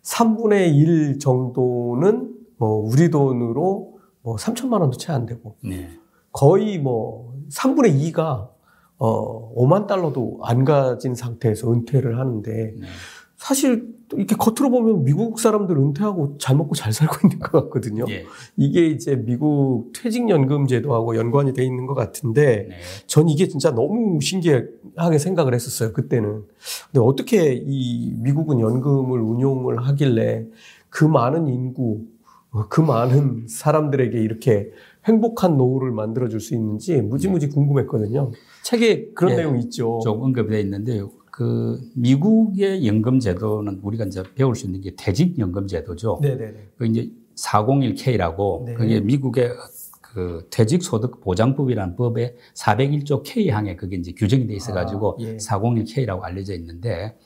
3분의 0.03 0.75
1 0.77 1.19
정도는 1.19 2.35
뭐 2.57 2.87
우리 2.87 3.11
돈으로 3.11 3.99
뭐 4.23 4.37
3천만 4.37 4.81
원도 4.81 4.97
채 4.99 5.13
안 5.13 5.27
되고 5.27 5.57
네. 5.65 5.91
거의 6.33 6.79
뭐 6.79 7.35
3분의 7.51 8.13
2가 8.13 8.49
어 8.99 9.55
5만 9.55 9.87
달러도 9.87 10.41
안 10.43 10.65
가진 10.65 11.15
상태에서 11.15 11.73
은퇴를 11.73 12.19
하는데 12.19 12.53
네. 12.79 12.87
사실 13.41 13.89
이렇게 14.13 14.37
겉으로 14.37 14.71
보면 14.71 15.05
미국 15.05 15.41
사람들 15.41 15.75
은퇴하고 15.75 16.37
잘 16.37 16.57
먹고 16.57 16.75
잘 16.75 16.93
살고 16.93 17.17
있는 17.27 17.39
것 17.39 17.53
같거든요. 17.63 18.05
예. 18.11 18.27
이게 18.57 18.87
이제 18.87 19.17
미국 19.17 19.93
퇴직연금 19.95 20.67
제도하고 20.67 21.17
연관이 21.17 21.55
돼 21.55 21.65
있는 21.65 21.87
것 21.87 21.95
같은데 21.95 22.67
네. 22.69 22.77
전 23.07 23.31
이게 23.31 23.49
진짜 23.49 23.71
너무 23.71 24.21
신기하게 24.21 25.17
생각을 25.19 25.55
했었어요. 25.55 25.95
그때는. 25.95 26.45
근데 26.93 27.01
어떻게 27.01 27.55
이 27.55 28.13
미국은 28.19 28.61
연금을 28.61 29.19
운용을 29.19 29.87
하길래 29.87 30.45
그 30.91 31.07
많은 31.07 31.49
인구, 31.49 32.03
그 32.69 32.83
많은 32.83 33.47
사람들에게 33.49 34.21
이렇게 34.21 34.71
행복한 35.07 35.57
노후를 35.57 35.93
만들어줄 35.93 36.41
수 36.41 36.55
있는지 36.55 37.01
무지무지 37.01 37.49
네. 37.49 37.55
궁금했거든요. 37.55 38.33
책에 38.65 39.13
그런 39.15 39.33
예, 39.33 39.37
내용 39.37 39.59
있죠. 39.61 40.01
좀 40.05 40.21
언급되어 40.21 40.59
있는데요. 40.59 41.11
그 41.31 41.81
미국의 41.95 42.87
연금 42.87 43.21
제도는 43.21 43.81
우리가 43.83 44.05
이제 44.05 44.23
배울 44.35 44.55
수 44.55 44.67
있는 44.67 44.81
게 44.81 44.95
퇴직 44.97 45.39
연금 45.39 45.67
제도죠. 45.67 46.19
네네네. 46.23 46.69
그 46.77 46.87
이제 46.87 47.11
401K라고 47.37 48.65
네. 48.65 48.75
그게 48.75 49.01
미국의 49.01 49.51
그 50.01 50.47
퇴직 50.51 50.83
소득 50.83 51.21
보장법이라는 51.21 51.97
법에 51.97 52.35
401조 52.55 53.23
K항에 53.25 53.77
그게 53.77 53.97
이제 53.97 54.13
규정이 54.13 54.47
돼 54.47 54.55
있어 54.55 54.73
가지고 54.73 55.13
아, 55.21 55.23
예. 55.23 55.37
401K라고 55.37 56.23
알려져 56.23 56.55
있는데 56.55 57.17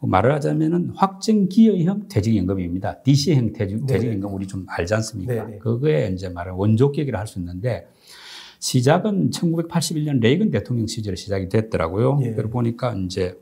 말을 0.00 0.32
하자면은 0.34 0.90
확정 0.96 1.48
기여형 1.48 2.08
퇴직연금입니다. 2.08 3.02
DC형 3.04 3.52
퇴직, 3.52 3.86
퇴직연금 3.86 4.34
우리 4.34 4.48
좀 4.48 4.66
알지 4.68 4.94
않습니까? 4.94 5.32
네네. 5.46 5.58
그거에 5.58 6.10
이제 6.12 6.28
말을 6.28 6.52
원조격이라 6.52 7.18
할 7.20 7.26
수 7.28 7.38
있는데 7.38 7.86
시작은 8.58 9.30
1981년 9.30 10.20
레이건 10.20 10.50
대통령 10.50 10.86
시절에 10.86 11.16
시작이 11.16 11.48
됐더라고요. 11.48 12.20
예. 12.22 12.30
그러고 12.32 12.50
보니까 12.52 12.94
이제 12.94 13.30
어, 13.30 13.34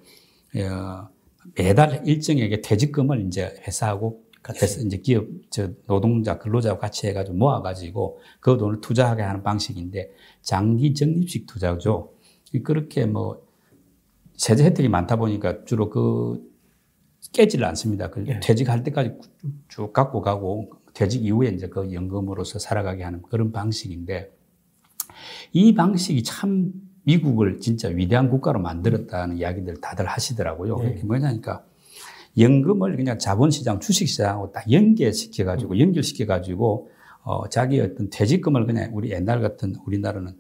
매달 1.55 2.03
일정에게 2.07 2.61
퇴직금을 2.61 3.27
이제 3.27 3.55
회사하고 3.67 4.25
같이 4.43 4.83
이제 4.87 4.97
기업 4.99 5.27
저 5.51 5.71
노동자 5.87 6.39
근로자와 6.39 6.79
같이 6.79 7.07
해가지고 7.07 7.37
모아가지고 7.37 8.19
그 8.41 8.57
돈을 8.57 8.81
투자하게 8.81 9.23
하는 9.23 9.43
방식인데 9.43 10.11
장기 10.43 10.95
적립식 10.95 11.47
투자죠. 11.47 12.13
그렇게 12.65 13.05
뭐 13.07 13.47
세제 14.37 14.65
혜택이 14.65 14.89
많다 14.89 15.17
보니까 15.17 15.65
주로 15.65 15.91
그 15.91 16.43
깨지를 17.33 17.67
않습니다. 17.67 18.09
그 18.11 18.25
예. 18.27 18.41
퇴직할 18.41 18.83
때까지 18.83 19.13
쭉 19.69 19.93
갖고 19.93 20.23
가고 20.23 20.71
퇴직 20.95 21.25
이후에 21.25 21.51
이제 21.51 21.69
그 21.69 21.93
연금으로서 21.93 22.59
살아가게 22.59 23.05
하는 23.05 23.23
그런 23.23 23.53
방식인데 23.53 24.33
이 25.53 25.75
방식이 25.75 26.23
참 26.23 26.73
미국을 27.05 27.61
진짜 27.61 27.89
위대한 27.89 28.29
국가로 28.31 28.61
만들었다는 28.61 29.39
이야기들 29.39 29.81
다들 29.81 30.07
하시더라고요. 30.07 30.77
네. 30.79 30.95
그게 30.95 31.05
뭐냐니까 31.05 31.65
연금을 32.39 32.97
그냥 32.97 33.19
자본시장, 33.19 33.81
주식시장하고 33.81 34.53
딱 34.53 34.71
연계시켜가지고, 34.71 35.79
연결시켜가지고, 35.79 36.91
어, 37.23 37.49
자기 37.49 37.81
어떤 37.81 38.09
퇴직금을 38.09 38.67
그냥 38.67 38.91
우리 38.95 39.11
옛날 39.11 39.41
같은 39.41 39.75
우리나라는 39.85 40.37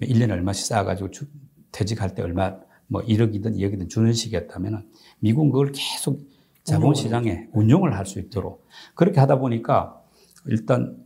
1년에 0.00 0.30
얼마씩 0.30 0.66
쌓아가지고 0.66 1.10
주, 1.10 1.26
퇴직할 1.72 2.14
때 2.14 2.22
얼마, 2.22 2.56
뭐 2.88 3.02
1억이든 3.02 3.56
2억이든 3.56 3.88
주는 3.88 4.12
식이었다면은 4.12 4.88
미국은 5.20 5.50
그걸 5.50 5.72
계속 5.72 6.20
자본시장에 6.64 7.48
운용을 7.52 7.96
할 7.96 8.06
수 8.06 8.18
있도록 8.18 8.66
그렇게 8.94 9.20
하다 9.20 9.38
보니까 9.38 10.00
일단 10.46 10.96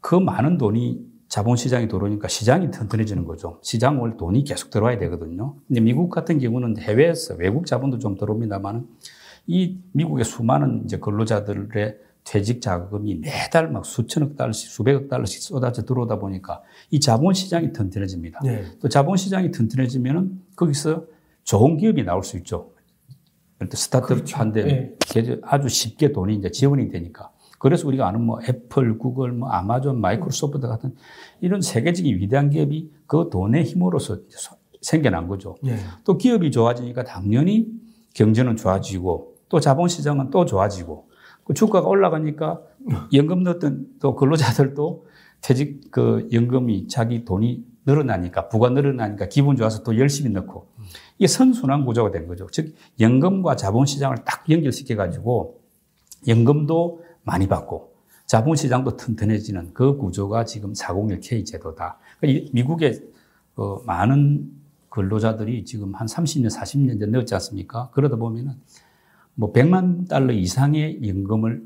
그 0.00 0.14
많은 0.14 0.58
돈이 0.58 1.07
자본시장이 1.28 1.88
들어오니까 1.88 2.28
시장이 2.28 2.70
튼튼해지는 2.70 3.24
거죠. 3.24 3.58
시장 3.62 4.00
원 4.00 4.16
돈이 4.16 4.44
계속 4.44 4.70
들어와야 4.70 4.98
되거든요. 4.98 5.56
근데 5.66 5.80
미국 5.80 6.10
같은 6.10 6.38
경우는 6.38 6.78
해외에서 6.78 7.34
외국 7.34 7.66
자본도 7.66 7.98
좀 7.98 8.16
들어옵니다만 8.16 8.86
이 9.46 9.78
미국의 9.92 10.24
수많은 10.24 10.82
이제 10.84 10.98
근로자들의 10.98 11.98
퇴직 12.24 12.60
자금이 12.60 13.16
매달 13.16 13.70
막 13.70 13.86
수천억 13.86 14.36
달러씩 14.36 14.70
수백억 14.70 15.08
달러씩 15.08 15.42
쏟아져 15.42 15.84
들어오다 15.84 16.18
보니까 16.18 16.62
이 16.90 17.00
자본 17.00 17.32
시장이 17.32 17.72
튼튼해집니다. 17.72 18.40
네. 18.44 18.64
또 18.80 18.88
자본 18.88 19.16
시장이 19.16 19.50
튼튼해지면은 19.50 20.42
거기서 20.56 21.04
좋은 21.44 21.78
기업이 21.78 22.04
나올 22.04 22.22
수 22.22 22.36
있죠. 22.38 22.72
스타트업 23.70 24.08
그렇죠. 24.08 24.36
한데 24.36 24.96
네. 25.14 25.40
아주 25.42 25.68
쉽게 25.68 26.12
돈이 26.12 26.36
이제 26.36 26.50
지원이 26.50 26.90
되니까. 26.90 27.30
그래서 27.58 27.86
우리가 27.88 28.06
아는 28.06 28.22
뭐 28.22 28.40
애플, 28.48 28.98
구글, 28.98 29.32
뭐 29.32 29.50
아마존, 29.50 30.00
마이크로소프트 30.00 30.66
같은 30.66 30.94
이런 31.40 31.60
세계적인 31.60 32.16
위대한 32.16 32.50
기업이 32.50 32.90
그 33.06 33.28
돈의 33.30 33.64
힘으로서 33.64 34.18
생겨난 34.80 35.26
거죠. 35.26 35.56
네. 35.62 35.76
또 36.04 36.16
기업이 36.16 36.50
좋아지니까 36.50 37.04
당연히 37.04 37.68
경제는 38.14 38.56
좋아지고 38.56 39.34
또 39.48 39.60
자본시장은 39.60 40.30
또 40.30 40.44
좋아지고 40.44 41.08
그 41.44 41.54
주가가 41.54 41.88
올라가니까 41.88 42.60
연금 43.12 43.42
넣었던 43.42 43.86
또 44.00 44.14
근로자들도 44.14 45.06
퇴직 45.40 45.90
그 45.90 46.28
연금이 46.32 46.88
자기 46.88 47.24
돈이 47.24 47.64
늘어나니까 47.86 48.48
부가 48.48 48.68
늘어나니까 48.68 49.28
기분 49.28 49.56
좋아서 49.56 49.82
또 49.82 49.96
열심히 49.98 50.30
넣고 50.32 50.68
이게 51.16 51.26
선순환 51.26 51.86
구조가 51.86 52.10
된 52.10 52.26
거죠. 52.26 52.46
즉 52.52 52.74
연금과 53.00 53.56
자본시장을 53.56 54.18
딱 54.24 54.44
연결시켜 54.50 54.94
가지고 54.94 55.60
연금도 56.26 57.02
많이 57.28 57.46
받고 57.46 57.92
자본시장도 58.26 58.96
튼튼해지는 58.96 59.74
그 59.74 59.96
구조가 59.96 60.44
지금 60.44 60.72
401K 60.72 61.46
제도다. 61.46 61.98
그러니까 62.20 62.50
미국의 62.52 63.00
그 63.54 63.82
많은 63.86 64.50
근로자들이 64.88 65.64
지금 65.64 65.94
한 65.94 66.06
30년, 66.06 66.50
40년 66.50 66.98
전 67.00 67.10
넣었지 67.10 67.34
않습니까? 67.34 67.90
그러다 67.92 68.16
보면은 68.16 68.54
뭐 69.34 69.52
100만 69.52 70.08
달러 70.08 70.32
이상의 70.32 71.06
연금을 71.06 71.62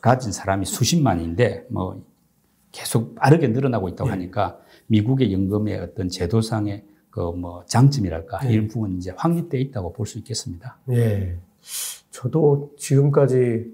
가진 0.00 0.32
사람이 0.32 0.64
수십만인데 0.66 1.66
뭐 1.70 2.02
계속 2.72 3.14
빠르게 3.14 3.48
늘어나고 3.48 3.88
있다고 3.90 4.06
네. 4.06 4.10
하니까 4.16 4.58
미국의 4.88 5.32
연금의 5.32 5.78
어떤 5.80 6.08
제도상의 6.08 6.84
그 7.10 7.20
뭐 7.20 7.64
장점이랄까 7.66 8.40
네. 8.40 8.52
이런 8.52 8.66
부분이 8.68 8.96
이제 8.96 9.12
확립되어 9.16 9.60
있다고 9.60 9.92
볼 9.92 10.06
수 10.06 10.18
있겠습니다. 10.18 10.78
예. 10.90 11.38
저도 12.10 12.72
지금까지 12.76 13.70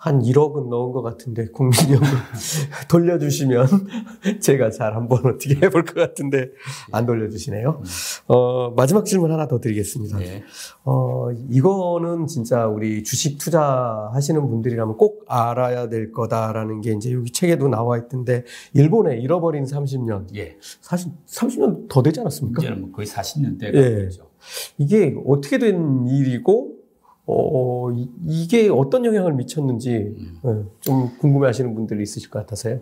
한 0.00 0.22
1억은 0.22 0.70
넣은 0.70 0.92
것 0.92 1.02
같은데 1.02 1.48
국민연금 1.48 2.08
돌려주시면 2.88 3.66
제가 4.40 4.70
잘 4.70 4.96
한번 4.96 5.18
어떻게 5.26 5.56
해볼 5.56 5.84
것 5.84 5.94
같은데 5.94 6.48
안 6.90 7.04
돌려주시네요. 7.04 7.82
어, 8.28 8.70
마지막 8.70 9.04
질문 9.04 9.30
하나 9.30 9.46
더 9.46 9.60
드리겠습니다. 9.60 10.18
네. 10.18 10.42
어, 10.84 11.28
이거는 11.50 12.26
진짜 12.28 12.66
우리 12.66 13.04
주식 13.04 13.36
투자하시는 13.36 14.40
분들이라면 14.40 14.96
꼭 14.96 15.26
알아야 15.28 15.90
될 15.90 16.12
거다라는 16.12 16.80
게 16.80 16.92
이제 16.92 17.12
여기 17.12 17.30
책에도 17.30 17.68
나와 17.68 17.98
있던데 17.98 18.44
일본의 18.72 19.20
잃어버린 19.20 19.64
30년 19.64 20.34
예. 20.34 20.56
사실 20.80 21.12
30년 21.26 21.90
더 21.90 22.02
되지 22.02 22.20
않았습니까? 22.20 22.62
이제는 22.62 22.80
뭐 22.80 22.92
거의 22.92 23.06
40년 23.06 23.60
대가 23.60 23.76
예. 23.76 23.96
되죠. 23.96 24.30
이게 24.78 25.14
어떻게 25.26 25.58
된 25.58 26.06
일이고 26.08 26.79
어, 27.26 27.90
이- 27.92 28.08
이게 28.26 28.68
어떤 28.68 29.04
영향을 29.04 29.34
미쳤는지 29.34 29.90
예, 29.90 30.64
좀 30.80 31.16
궁금해하시는 31.18 31.74
분들이 31.74 32.02
있으실 32.02 32.30
것 32.30 32.40
같아서요. 32.40 32.80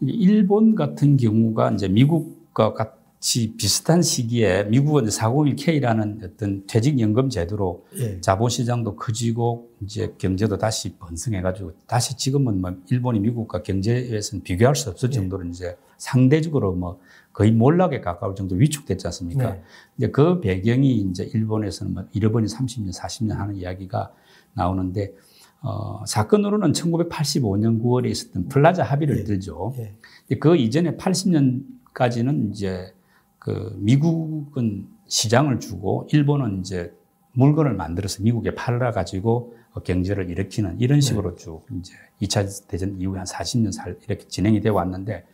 일본 0.00 0.74
같은 0.74 1.16
경우가 1.16 1.72
이제 1.72 1.88
미국과 1.88 2.72
같이 2.72 3.54
비슷한 3.56 4.00
시기에 4.02 4.64
미국은 4.64 5.06
401k라는 5.06 6.24
어떤 6.24 6.64
퇴직연금 6.66 7.28
제도로 7.30 7.84
예. 7.98 8.20
자본시장도 8.20 8.96
커지고 8.96 9.68
이제 9.82 10.14
경제도 10.18 10.56
다시 10.56 10.96
번성해가지고 10.96 11.72
다시 11.86 12.16
지금은 12.16 12.60
뭐 12.60 12.72
일본이 12.90 13.18
미국과 13.20 13.62
경제에서는 13.62 14.42
비교할 14.44 14.76
수 14.76 14.90
없을 14.90 15.08
예. 15.10 15.14
정도로 15.14 15.44
이제 15.46 15.76
상대적으로 15.98 16.74
뭐 16.74 17.00
거의 17.38 17.52
몰락에 17.52 18.00
가까울 18.00 18.34
정도로 18.34 18.58
위축됐지 18.58 19.06
않습니까? 19.06 19.52
네. 19.52 19.62
이제 19.96 20.10
그 20.10 20.40
배경이 20.40 20.96
이제 20.96 21.22
일본에서는 21.32 21.94
뭐 21.94 22.04
잃어버린 22.12 22.48
30년, 22.48 22.92
40년 22.92 23.34
하는 23.34 23.54
이야기가 23.54 24.10
나오는데 24.54 25.14
어, 25.60 26.04
사건으로는 26.04 26.72
1985년 26.72 27.80
9월에 27.80 28.10
있었던 28.10 28.48
플라자 28.48 28.82
합의를 28.82 29.18
예. 29.20 29.22
들죠. 29.24 29.72
예. 29.78 30.36
그 30.38 30.56
이전에 30.56 30.96
80년까지는 30.96 32.50
이제 32.50 32.92
그 33.38 33.72
미국은 33.78 34.88
시장을 35.06 35.60
주고 35.60 36.08
일본은 36.12 36.58
이제 36.58 36.92
물건을 37.34 37.74
만들어서 37.74 38.24
미국에 38.24 38.56
팔아 38.56 38.90
가지고 38.90 39.54
경제를 39.84 40.28
일으키는 40.28 40.80
이런 40.80 41.00
식으로 41.00 41.36
쭉 41.36 41.64
이제 41.78 41.94
2차 42.20 42.66
대전 42.66 43.00
이후에 43.00 43.18
한 43.18 43.26
40년 43.26 43.70
살 43.70 43.96
이렇게 44.08 44.26
진행이 44.26 44.60
되어 44.60 44.74
왔는데 44.74 45.24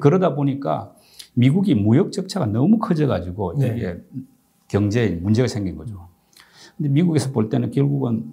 그러다 0.00 0.34
보니까 0.34 0.94
미국이 1.34 1.74
무역 1.74 2.12
적차가 2.12 2.46
너무 2.46 2.78
커져 2.78 3.06
가지고 3.06 3.54
네. 3.58 3.74
이게 3.76 4.02
경제에 4.68 5.10
문제가 5.16 5.48
생긴 5.48 5.76
거죠. 5.76 6.08
근데 6.76 6.88
미국에서 6.88 7.30
볼 7.32 7.48
때는 7.48 7.70
결국은 7.70 8.32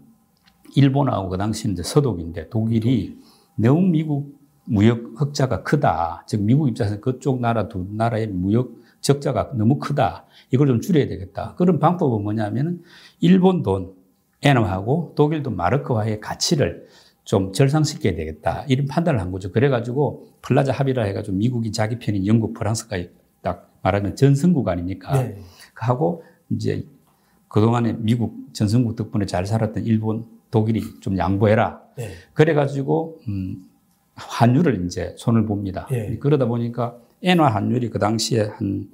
일본하고 0.76 1.30
그 1.30 1.38
당시는 1.38 1.74
이제 1.74 1.84
서독인데 1.84 2.50
독일이 2.50 3.18
너무 3.56 3.82
미국 3.82 4.40
무역 4.66 5.14
흑자가 5.16 5.64
크다. 5.64 6.24
즉 6.28 6.42
미국 6.42 6.70
입장에서 6.70 7.00
그쪽 7.00 7.42
나라 7.42 7.68
두 7.68 7.88
나라의 7.92 8.28
무역 8.28 8.72
적자가 9.02 9.52
너무 9.56 9.80
크다. 9.80 10.26
이걸 10.52 10.68
좀 10.68 10.82
줄여야 10.82 11.08
되겠다. 11.08 11.56
그런 11.56 11.80
방법은 11.80 12.24
뭐냐면은 12.24 12.82
일본 13.20 13.64
돈 13.64 13.94
엔화하고 14.42 15.14
독일 15.16 15.44
돈 15.44 15.56
마르크화의 15.56 16.20
가치를 16.22 16.86
좀 17.30 17.54
절상시켜야 17.54 18.16
되겠다. 18.16 18.66
이런 18.68 18.88
판단을 18.88 19.22
한 19.22 19.32
거죠. 19.32 19.52
그래가지고 19.52 20.26
플라자 20.42 20.74
합의라 20.74 21.04
해가지고 21.04 21.38
미국이 21.38 21.72
자기 21.72 22.00
편인 22.00 22.26
영국, 22.26 22.56
프랑스까지 22.56 23.12
딱 23.44 23.72
말하면 23.84 24.16
전승국 24.16 24.68
아닙니까? 24.68 25.22
네. 25.22 25.38
하고 25.76 26.24
이제 26.50 26.88
그동안에 27.48 27.98
미국 28.00 28.52
전승국 28.54 28.96
덕분에 28.96 29.28
잘 29.28 29.46
살았던 29.46 29.86
일본, 29.86 30.26
독일이 30.50 30.82
좀 31.02 31.20
양보해라. 31.20 31.80
네. 31.98 32.10
그래가지고 32.34 33.20
음, 33.28 33.64
환율을 34.16 34.84
이제 34.88 35.14
손을 35.16 35.46
봅니다. 35.46 35.88
예. 35.92 36.18
그러다 36.20 36.48
보니까 36.48 36.98
엔화 37.22 37.48
환율이 37.48 37.92
그 37.92 38.00
당시에 38.00 38.42
한 38.56 38.90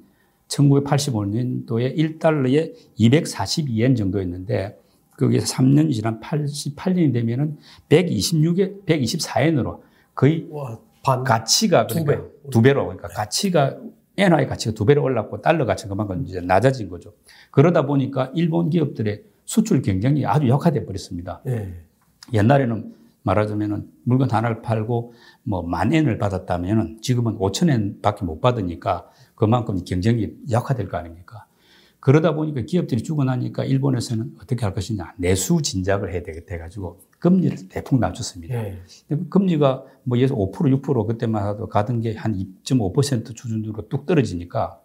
1985년도에 0.48 1.96
1달러에 1.96 2.74
242엔 3.00 3.96
정도였는데 3.96 4.78
거기에서 5.18 5.54
3년이 5.54 5.92
지난 5.92 6.20
88년이 6.20 7.12
되면은 7.12 7.56
126에 7.88 8.84
124엔으로 8.86 9.80
거의 10.14 10.46
와, 10.50 10.78
반. 11.04 11.24
가치가 11.24 11.86
두 11.86 12.04
그러니까 12.04 12.28
두 12.50 12.62
배로 12.62 12.84
그러니까 12.84 13.08
가치가 13.08 13.76
엔화의 14.16 14.46
가치가 14.46 14.74
두 14.74 14.84
배로 14.84 15.02
올랐고 15.02 15.40
달러 15.42 15.64
가치가 15.66 15.90
그만큼 15.90 16.24
이제 16.26 16.40
낮아진 16.40 16.88
거죠. 16.88 17.12
그러다 17.50 17.86
보니까 17.86 18.30
일본 18.34 18.70
기업들의 18.70 19.22
수출 19.44 19.82
경쟁이 19.82 20.26
아주 20.26 20.48
약화돼 20.48 20.86
버렸습니다. 20.86 21.42
예. 21.46 21.74
옛날에는 22.32 22.94
말하자면은 23.22 23.88
물건 24.04 24.30
하나를 24.30 24.62
팔고 24.62 25.12
뭐 25.44 25.62
만 25.62 25.92
엔을 25.92 26.18
받았다면은 26.18 26.98
지금은 27.02 27.38
5천 27.38 27.70
엔밖에 27.70 28.24
못 28.24 28.40
받으니까 28.40 29.08
그만큼 29.34 29.82
경쟁이 29.84 30.30
약화될 30.50 30.88
거 30.88 30.96
아닙니까? 30.96 31.45
그러다 32.06 32.36
보니까 32.36 32.60
기업들이 32.60 33.02
죽어나니까 33.02 33.64
일본에서는 33.64 34.36
어떻게 34.40 34.64
할 34.64 34.72
것이냐 34.72 35.14
내수 35.16 35.60
진작을 35.60 36.12
해야 36.12 36.22
되겠다 36.22 36.54
해가지고 36.54 37.00
금리를 37.18 37.68
대폭 37.68 37.98
낮췄습니다. 37.98 38.54
예. 38.54 38.80
근데 39.08 39.24
금리가 39.28 39.84
뭐 40.04 40.16
예서 40.16 40.36
5% 40.36 40.52
6% 40.52 41.04
그때만 41.08 41.48
해도 41.48 41.66
가던 41.66 42.02
게 42.02 42.14
한 42.14 42.36
2.5% 42.62 43.36
수준으로 43.36 43.88
뚝 43.88 44.06
떨어지니까 44.06 44.80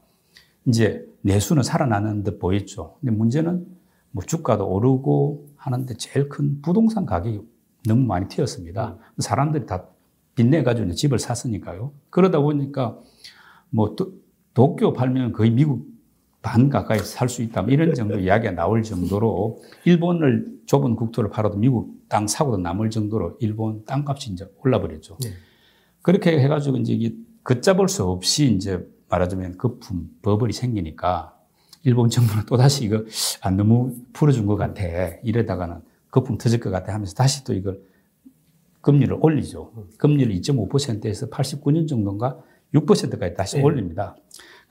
이제 0.65 1.07
내수는 1.21 1.61
살아나는 1.61 2.23
듯 2.23 2.39
보였죠. 2.39 2.95
근데 2.99 3.15
문제는 3.15 3.67
뭐 4.09 4.23
주가도 4.23 4.67
오르고 4.67 5.45
하는데 5.57 5.93
제일 5.97 6.27
큰 6.27 6.59
부동산 6.63 7.05
가격이 7.05 7.41
너무 7.87 8.03
많이 8.03 8.29
튀었습니다. 8.29 8.97
사람들이 9.19 9.67
다 9.67 9.85
빚내 10.33 10.63
가지고 10.63 10.91
집을 10.91 11.19
샀으니까요. 11.19 11.91
그러다 12.09 12.39
보니까 12.39 12.97
뭐 13.69 13.95
도, 13.95 14.11
도쿄 14.55 14.93
팔면 14.93 15.33
거의 15.33 15.51
미국 15.51 15.90
반 16.41 16.69
가까이 16.69 16.99
살 16.99 17.29
수 17.29 17.41
있다. 17.43 17.61
뭐 17.61 17.71
이런 17.71 17.93
정도 17.93 18.19
이야기가 18.19 18.53
나올 18.53 18.83
정도로 18.83 19.61
일본을 19.85 20.61
좁은 20.65 20.95
국토를 20.95 21.29
팔아도 21.29 21.57
미국 21.57 21.93
땅 22.09 22.27
사고도 22.27 22.57
남을 22.57 22.89
정도로 22.89 23.37
일본 23.39 23.85
땅값이 23.85 24.31
이제 24.31 24.45
올라버렸죠. 24.63 25.17
네. 25.21 25.29
그렇게 26.01 26.39
해가지고 26.39 26.77
이제 26.77 26.93
이게 26.93 27.15
걷잡을 27.43 27.87
수 27.87 28.03
없이 28.05 28.53
이제 28.53 28.85
말하자면 29.09 29.57
거품, 29.57 30.09
버블이 30.21 30.53
생기니까 30.53 31.37
일본 31.83 32.09
정부는 32.09 32.43
또 32.47 32.57
다시 32.57 32.85
이거 32.85 33.03
안 33.41 33.57
너무 33.57 33.95
풀어준 34.13 34.45
것 34.45 34.55
같아. 34.55 34.83
이러다가는 35.23 35.81
거품 36.09 36.37
터질 36.37 36.59
것 36.59 36.69
같아 36.71 36.93
하면서 36.93 37.13
다시 37.13 37.43
또 37.43 37.53
이걸 37.53 37.79
금리를 38.81 39.15
올리죠. 39.21 39.71
금리를 39.97 40.33
2.5%에서 40.35 41.29
89년 41.29 41.87
정도인가 41.87 42.39
6%까지 42.73 43.35
다시 43.35 43.57
네. 43.57 43.63
올립니다. 43.63 44.15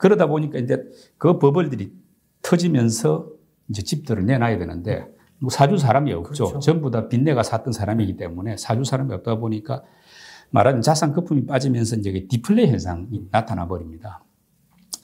그러다 0.01 0.25
보니까 0.25 0.57
이제 0.57 0.83
그 1.19 1.37
버블들이 1.37 1.93
터지면서 2.41 3.29
이제 3.69 3.83
집들을 3.83 4.25
내놔야 4.25 4.57
되는데 4.57 5.05
뭐 5.39 5.51
사주 5.51 5.77
사람이 5.77 6.11
없죠. 6.11 6.45
그렇죠. 6.45 6.59
전부 6.59 6.89
다 6.89 7.07
빚내가 7.07 7.43
샀던 7.43 7.71
사람이기 7.71 8.17
때문에 8.17 8.57
사주 8.57 8.83
사람이 8.83 9.13
없다 9.13 9.35
보니까 9.35 9.83
말하는 10.49 10.81
자산 10.81 11.13
거품이 11.13 11.45
빠지면서 11.45 11.97
이제 11.97 12.11
그 12.11 12.27
디플레이 12.27 12.67
현상이 12.67 13.27
나타나 13.29 13.67
버립니다. 13.67 14.23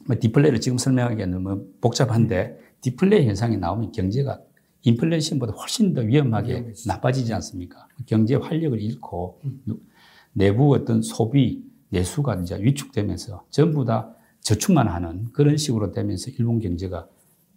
뭐 0.08 0.16
디플레이를 0.20 0.60
지금 0.62 0.80
설명하기에는 0.80 1.44
너무 1.44 1.66
복잡한데 1.80 2.58
디플레이 2.82 3.28
현상이 3.28 3.58
나오면 3.58 3.92
경제가 3.92 4.40
인플레이션보다 4.82 5.54
훨씬 5.54 5.94
더 5.94 6.02
위험하게 6.02 6.54
위험해지죠. 6.54 6.88
나빠지지 6.88 7.34
않습니까? 7.36 7.88
경제 8.08 8.36
활력을 8.36 8.82
잃고 8.82 9.42
내부 10.34 10.74
어떤 10.74 11.02
소비, 11.04 11.64
내수가 11.90 12.36
이제 12.42 12.58
위축되면서 12.60 13.46
전부 13.52 13.86
다 13.86 14.16
저축만 14.42 14.88
하는 14.88 15.26
그런 15.34 15.58
식으로 15.58 15.92
되면서 15.92 16.32
일본 16.38 16.60
경제가 16.60 17.08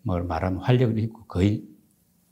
뭘 0.02 0.24
말하면 0.24 0.60
활력을 0.60 0.98
잃고 0.98 1.24
거의 1.26 1.64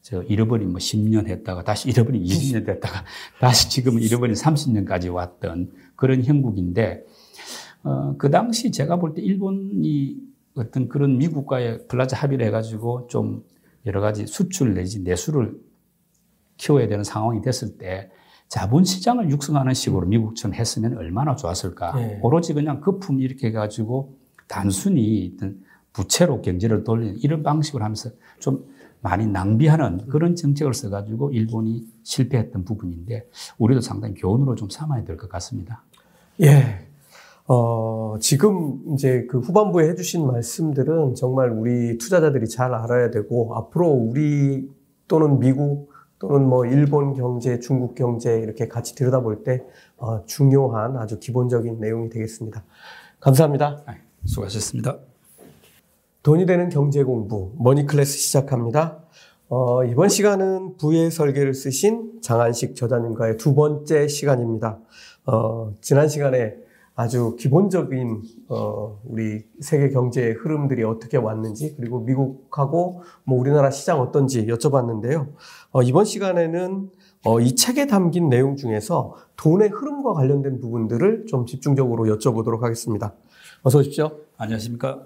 저 0.00 0.22
잃어버린 0.22 0.70
뭐 0.70 0.78
10년 0.78 1.28
했다가 1.28 1.64
다시 1.64 1.88
잃어버린 1.90 2.22
20년 2.24 2.64
됐다가 2.64 3.04
다시 3.40 3.68
지금은 3.70 4.00
잃어버린 4.02 4.34
30년까지 4.34 5.12
왔던 5.12 5.72
그런 5.96 6.24
형국인데 6.24 7.04
어, 7.82 8.16
그 8.16 8.30
당시 8.30 8.70
제가 8.72 8.96
볼 8.98 9.14
때 9.14 9.22
일본이 9.22 10.16
어떤 10.54 10.88
그런 10.88 11.18
미국과의 11.18 11.87
플라자 11.88 12.16
합의를 12.16 12.46
해가지고 12.46 13.06
좀 13.08 13.44
여러 13.87 14.00
가지 14.00 14.26
수출 14.26 14.74
내지 14.74 15.02
내수를 15.02 15.58
키워야 16.56 16.88
되는 16.88 17.04
상황이 17.04 17.40
됐을 17.40 17.78
때 17.78 18.11
자본 18.48 18.84
시장을 18.84 19.30
육성하는 19.30 19.74
식으로 19.74 20.06
미국처럼 20.06 20.54
했으면 20.54 20.96
얼마나 20.96 21.37
좋았을까. 21.37 21.94
네. 21.94 22.18
오로지 22.22 22.54
그냥 22.54 22.80
거품 22.80 23.20
이렇게 23.20 23.48
해가지고 23.48 24.17
단순히 24.48 25.37
부채로 25.92 26.42
경제를 26.42 26.84
돌리는 26.84 27.16
이런 27.18 27.42
방식으로 27.42 27.84
하면서 27.84 28.11
좀 28.38 28.64
많이 29.00 29.26
낭비하는 29.26 30.08
그런 30.08 30.34
정책을 30.34 30.74
써가지고 30.74 31.30
일본이 31.30 31.87
실패했던 32.02 32.64
부분인데 32.64 33.28
우리도 33.58 33.80
상당히 33.80 34.14
교훈으로 34.14 34.54
좀 34.56 34.68
삼아야 34.68 35.04
될 35.04 35.16
것 35.16 35.28
같습니다. 35.28 35.84
예. 36.40 36.88
어, 37.46 38.16
지금 38.20 38.82
이제 38.92 39.26
그 39.30 39.38
후반부에 39.38 39.88
해주신 39.88 40.26
말씀들은 40.26 41.14
정말 41.14 41.50
우리 41.50 41.96
투자자들이 41.96 42.46
잘 42.48 42.74
알아야 42.74 43.11
되고, 43.11 43.54
앞으로 43.54 43.88
우리 43.88 44.68
또는 45.06 45.38
미국 45.38 45.90
또는 46.18 46.46
뭐 46.46 46.66
일본 46.66 47.14
경제, 47.14 47.58
중국 47.61 47.94
경제 47.94 48.38
이렇게 48.40 48.68
같이 48.68 48.94
들여다볼 48.94 49.44
때 49.44 49.64
어, 49.96 50.24
중요한 50.26 50.96
아주 50.96 51.18
기본적인 51.20 51.80
내용이 51.80 52.11
되겠습니다. 52.11 52.64
감사합니다. 53.20 53.84
아, 54.28 54.30
수고하셨습니다. 54.30 54.98
돈이 56.22 56.44
되는 56.46 56.68
경제 56.68 57.02
공부 57.02 57.52
머니 57.56 57.86
클래스 57.86 58.18
시작합니다. 58.18 58.98
어, 59.48 59.84
이번 59.84 60.10
시간은 60.10 60.76
부의 60.76 61.10
설계를 61.10 61.54
쓰신 61.54 62.20
장한식 62.20 62.76
저자님과의 62.76 63.38
두 63.38 63.54
번째 63.54 64.06
시간입니다. 64.06 64.78
어, 65.24 65.74
지난 65.80 66.08
시간에 66.08 66.54
아주 66.94 67.36
기본적인 67.38 68.22
어, 68.48 69.00
우리 69.04 69.44
세계 69.60 69.88
경제의 69.88 70.34
흐름들이 70.34 70.84
어떻게 70.84 71.16
왔는지 71.16 71.74
그리고 71.76 72.00
미국하고 72.00 73.02
뭐 73.24 73.38
우리나라 73.38 73.70
시장 73.70 74.00
어떤지 74.00 74.46
여쭤봤는데요. 74.46 75.28
어, 75.70 75.82
이번 75.82 76.04
시간에는 76.04 76.90
어, 77.24 77.40
이 77.40 77.54
책에 77.54 77.86
담긴 77.86 78.28
내용 78.28 78.56
중에서 78.56 79.14
돈의 79.36 79.70
흐름과 79.70 80.12
관련된 80.12 80.60
부분들을 80.60 81.26
좀 81.26 81.46
집중적으로 81.46 82.04
여쭤보도록 82.04 82.60
하겠습니다. 82.60 83.14
어서 83.62 83.78
오십시오. 83.78 84.20
안녕하십니까? 84.36 85.04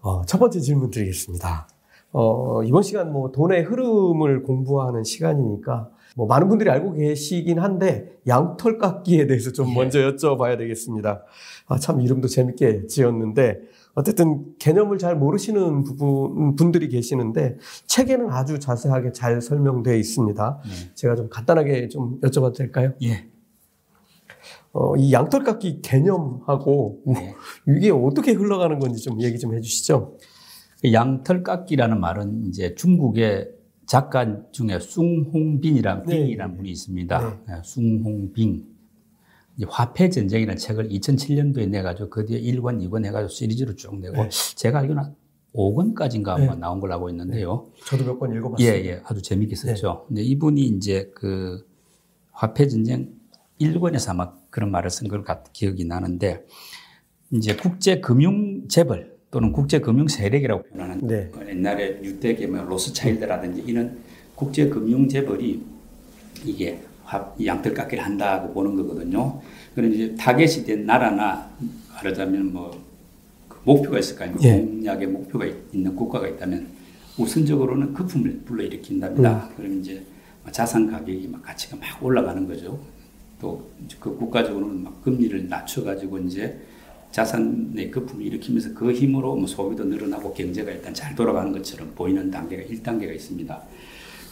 어, 0.00 0.24
첫 0.26 0.38
번째 0.38 0.60
질문 0.60 0.90
드리겠습니다. 0.90 1.68
어, 2.12 2.62
이번 2.62 2.82
시간 2.82 3.12
뭐 3.12 3.32
돈의 3.32 3.64
흐름을 3.64 4.44
공부하는 4.44 5.02
시간이니까 5.02 5.90
뭐 6.14 6.28
많은 6.28 6.48
분들이 6.48 6.70
알고 6.70 6.92
계시긴 6.92 7.58
한데 7.58 8.12
양털 8.28 8.78
깎기에 8.78 9.26
대해서 9.26 9.50
좀 9.50 9.70
예. 9.70 9.74
먼저 9.74 9.98
여쭤봐야 9.98 10.56
되겠습니다. 10.56 11.24
아, 11.66 11.78
참 11.78 12.00
이름도 12.00 12.28
재밌게 12.28 12.86
지었는데 12.86 13.58
어쨌든 13.94 14.54
개념을 14.60 14.98
잘 14.98 15.16
모르시는 15.16 15.82
부분 15.82 16.54
분들이 16.54 16.88
계시는데 16.88 17.58
책에는 17.86 18.30
아주 18.30 18.60
자세하게 18.60 19.10
잘 19.10 19.40
설명되어 19.40 19.96
있습니다. 19.96 20.60
네. 20.64 20.94
제가 20.94 21.16
좀 21.16 21.28
간단하게 21.28 21.88
좀 21.88 22.20
여쭤봐도 22.20 22.54
될까요? 22.54 22.92
예. 23.02 23.33
어, 24.74 24.96
이 24.96 25.12
양털 25.12 25.44
깎기 25.44 25.82
개념하고 25.82 27.02
네. 27.06 27.34
이게 27.68 27.90
어떻게 27.90 28.32
흘러가는 28.32 28.78
건지 28.80 29.02
좀 29.02 29.22
얘기 29.22 29.38
좀 29.38 29.54
해주시죠. 29.54 30.18
그 30.82 30.92
양털깎기라는 30.92 32.00
말은 32.00 32.48
이제 32.48 32.74
중국의 32.74 33.52
작가 33.86 34.26
중에 34.50 34.80
숭홍빈이라는 34.80 36.06
네. 36.06 36.16
빙이라는 36.16 36.56
분이 36.56 36.70
있습니다. 36.70 37.40
네, 37.46 37.54
숭홍빈. 37.62 38.64
이제 39.56 39.66
화폐 39.70 40.10
전쟁이라는 40.10 40.58
책을 40.58 40.88
2007년도에 40.88 41.68
내가지고 41.68 42.10
그 42.10 42.26
뒤에 42.26 42.40
1권, 42.40 42.84
2권 42.88 43.06
해가지고 43.06 43.28
시리즈로 43.28 43.76
쭉 43.76 44.00
내고 44.00 44.24
네. 44.24 44.28
제가 44.56 44.80
알기로는 44.80 45.14
5권까지인가 45.54 46.36
네. 46.36 46.46
아마 46.46 46.56
나온 46.56 46.80
걸로 46.80 46.94
알고 46.94 47.10
있는데요. 47.10 47.70
저도 47.86 48.04
몇번 48.04 48.34
예, 48.34 48.38
읽어봤습니다. 48.38 48.86
예, 48.86 49.00
아주 49.04 49.22
재밌게 49.22 49.54
썼죠. 49.54 50.06
근데 50.08 50.22
이분이 50.22 50.62
이제 50.62 51.12
그 51.14 51.64
화폐 52.32 52.66
전쟁 52.66 53.12
1권에서 53.60 54.10
아마 54.10 54.32
그런 54.50 54.70
말을 54.70 54.90
쓴 54.90 55.08
걸 55.08 55.24
기억이 55.52 55.84
나는데 55.84 56.44
이제 57.30 57.54
국제 57.56 58.00
금융 58.00 58.66
재벌 58.68 59.14
또는 59.30 59.52
국제 59.52 59.80
금융 59.80 60.06
세력이라고 60.08 60.62
표현하는 60.64 61.06
네. 61.06 61.30
그 61.32 61.48
옛날에 61.48 62.00
유대계 62.02 62.46
뭐 62.46 62.62
로스차일드라든지 62.64 63.62
이런 63.66 63.98
국제 64.34 64.68
금융 64.68 65.08
재벌이 65.08 65.62
이게 66.44 66.80
화- 67.04 67.32
양털깎기를 67.44 68.04
한다고 68.04 68.52
보는 68.54 68.76
거거든요. 68.76 69.40
그런 69.74 69.92
이제 69.92 70.14
타겟이 70.16 70.64
된 70.64 70.86
나라나 70.86 71.50
말하자면 71.94 72.52
뭐 72.52 72.84
그 73.48 73.58
목표가 73.64 73.98
있을 73.98 74.16
거 74.16 74.24
아닙니까? 74.24 74.48
예. 74.48 74.60
공약의 74.60 75.06
목표가 75.08 75.44
있- 75.46 75.54
있는 75.74 75.94
국가가 75.96 76.26
있다면 76.28 76.66
우선적으로는 77.18 77.94
거품을 77.94 78.40
불러일으킨답니다. 78.44 79.48
음. 79.50 79.54
그럼 79.56 79.80
이제 79.80 80.02
자산 80.50 80.90
가격이 80.90 81.28
막 81.28 81.42
가치가 81.42 81.76
막 81.76 82.02
올라가는 82.02 82.46
거죠. 82.46 82.78
또 83.44 83.60
그 84.00 84.16
국가적으로는 84.16 84.82
막 84.84 85.04
금리를 85.04 85.46
낮춰가지고 85.48 86.18
이제 86.20 86.58
자산의 87.10 87.90
거품을 87.90 88.24
일으키면서 88.24 88.72
그 88.74 88.92
힘으로 88.92 89.36
뭐 89.36 89.46
소비도 89.46 89.84
늘어나고 89.84 90.32
경제가 90.32 90.70
일단 90.70 90.94
잘 90.94 91.14
돌아가는 91.14 91.52
것처럼 91.52 91.92
보이는 91.94 92.30
단계가 92.30 92.62
1단계가 92.62 93.14
있습니다. 93.14 93.62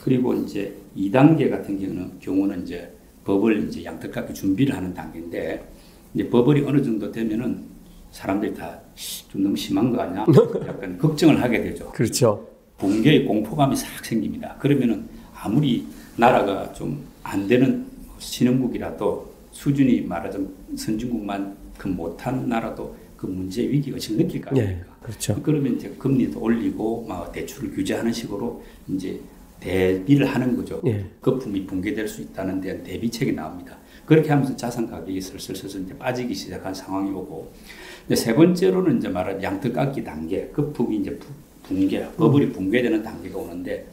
그리고 0.02 0.32
이제 0.34 0.74
2단계 0.96 1.50
같은 1.50 1.78
경우는 1.78 2.12
경우는 2.20 2.62
이제 2.62 2.90
버블 3.24 3.68
이제 3.68 3.84
양털깎이 3.84 4.32
준비를 4.32 4.74
하는 4.74 4.94
단계인데 4.94 5.62
이제 6.14 6.28
버블이 6.30 6.62
어느 6.64 6.82
정도 6.82 7.12
되면은 7.12 7.62
사람들이 8.10 8.54
다 8.54 8.80
좀 9.30 9.42
너무 9.42 9.56
심한 9.56 9.90
거 9.90 10.02
아니야? 10.02 10.24
약간 10.68 10.98
걱정을 10.98 11.40
하게 11.42 11.62
되죠. 11.62 11.90
그렇죠. 11.92 12.46
붕괴의 12.78 13.24
공포감이 13.24 13.74
싹 13.76 14.04
생깁니다. 14.04 14.56
그러면은 14.58 15.06
아무리 15.34 15.86
나라가 16.16 16.72
좀 16.72 17.12
안 17.24 17.46
되는 17.46 17.86
신흥국이라도 18.22 19.32
수준이 19.50 20.02
말하자면 20.02 20.52
선진국만큼 20.76 21.96
못한 21.96 22.48
나라도 22.48 22.96
그 23.16 23.26
문제 23.26 23.62
위기 23.68 23.90
의식 23.90 24.16
느낄 24.16 24.40
거 24.40 24.56
예, 24.56 24.62
아닙니까? 24.62 24.96
그렇죠. 25.02 25.40
그러면 25.42 25.76
이제 25.76 25.88
금리도 25.98 26.40
올리고 26.40 27.04
막 27.08 27.30
대출을 27.32 27.72
규제하는 27.72 28.12
식으로 28.12 28.62
이제 28.88 29.20
대비를 29.60 30.26
하는 30.26 30.56
거죠. 30.56 30.80
예. 30.86 31.04
거품이 31.20 31.66
붕괴될 31.66 32.08
수 32.08 32.22
있다는 32.22 32.60
데 32.60 32.82
대비책이 32.82 33.32
나옵니다. 33.32 33.76
그렇게 34.06 34.30
하면서 34.30 34.56
자산 34.56 34.88
가격이 34.90 35.20
슬슬 35.20 35.54
슬슬 35.54 35.82
이제 35.82 35.96
빠지기 35.96 36.34
시작한 36.34 36.74
상황이 36.74 37.10
오고 37.10 37.52
이제 38.06 38.16
세 38.16 38.34
번째로는 38.34 38.98
이제 38.98 39.08
말한 39.08 39.40
양털 39.42 39.72
깎기 39.72 40.02
단계, 40.02 40.48
거품이 40.48 40.96
이제 40.98 41.16
부- 41.16 41.28
붕괴, 41.62 42.04
버블이 42.16 42.50
붕괴되는 42.50 43.02
단계가 43.04 43.38
오는데 43.38 43.86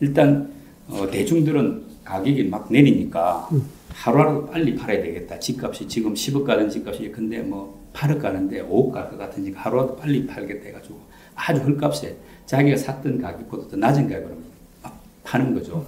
일단 0.00 0.48
어, 0.86 1.08
대중들은 1.10 1.82
가격이 2.08 2.44
막 2.44 2.72
내리니까 2.72 3.48
하루하루 3.90 4.46
빨리 4.46 4.74
팔아야 4.74 5.02
되겠다. 5.02 5.38
집값이 5.38 5.86
지금 5.86 6.14
10억 6.14 6.44
가는 6.44 6.70
집값이 6.70 7.10
근데 7.10 7.40
뭐 7.42 7.78
8억 7.92 8.20
가는데 8.20 8.62
5억 8.62 8.92
갈 8.92 9.10
것 9.10 9.18
같으니까 9.18 9.60
하루라도 9.60 9.96
빨리 9.96 10.26
팔겠다 10.26 10.66
해가지고 10.68 10.98
아주 11.34 11.60
헐값에 11.62 12.16
자기가 12.46 12.76
샀던 12.78 13.20
가격보다 13.20 13.68
더 13.68 13.76
낮은 13.76 14.08
가격으로 14.08 14.36
막 14.82 15.02
파는 15.24 15.54
거죠. 15.54 15.84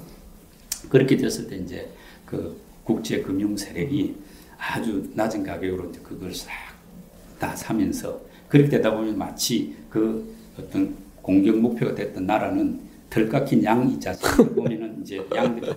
그렇게 0.91 1.17
됐을 1.17 1.49
때 1.49 1.57
이제 1.57 1.89
그 2.27 2.61
국제 2.85 3.23
금융 3.23 3.57
세력이 3.57 4.17
아주 4.59 5.11
낮은 5.15 5.43
가격으로 5.45 5.89
이제 5.91 6.01
그걸 6.03 6.35
싹 6.35 6.51
다 7.41 7.57
사면서 7.57 8.21
그렇게 8.49 8.69
되다 8.69 8.95
보면 8.95 9.17
마치 9.17 9.75
그 9.89 10.37
어떤 10.59 10.95
공격 11.23 11.57
목표가 11.59 11.95
됐던 11.95 12.27
나라는 12.27 12.79
덜 13.11 13.29
깎인 13.29 13.63
양 13.65 13.89
있지 13.91 14.09
않습니까? 14.09 14.55
보면은 14.55 14.99
이제 15.03 15.21
양들이 15.35 15.73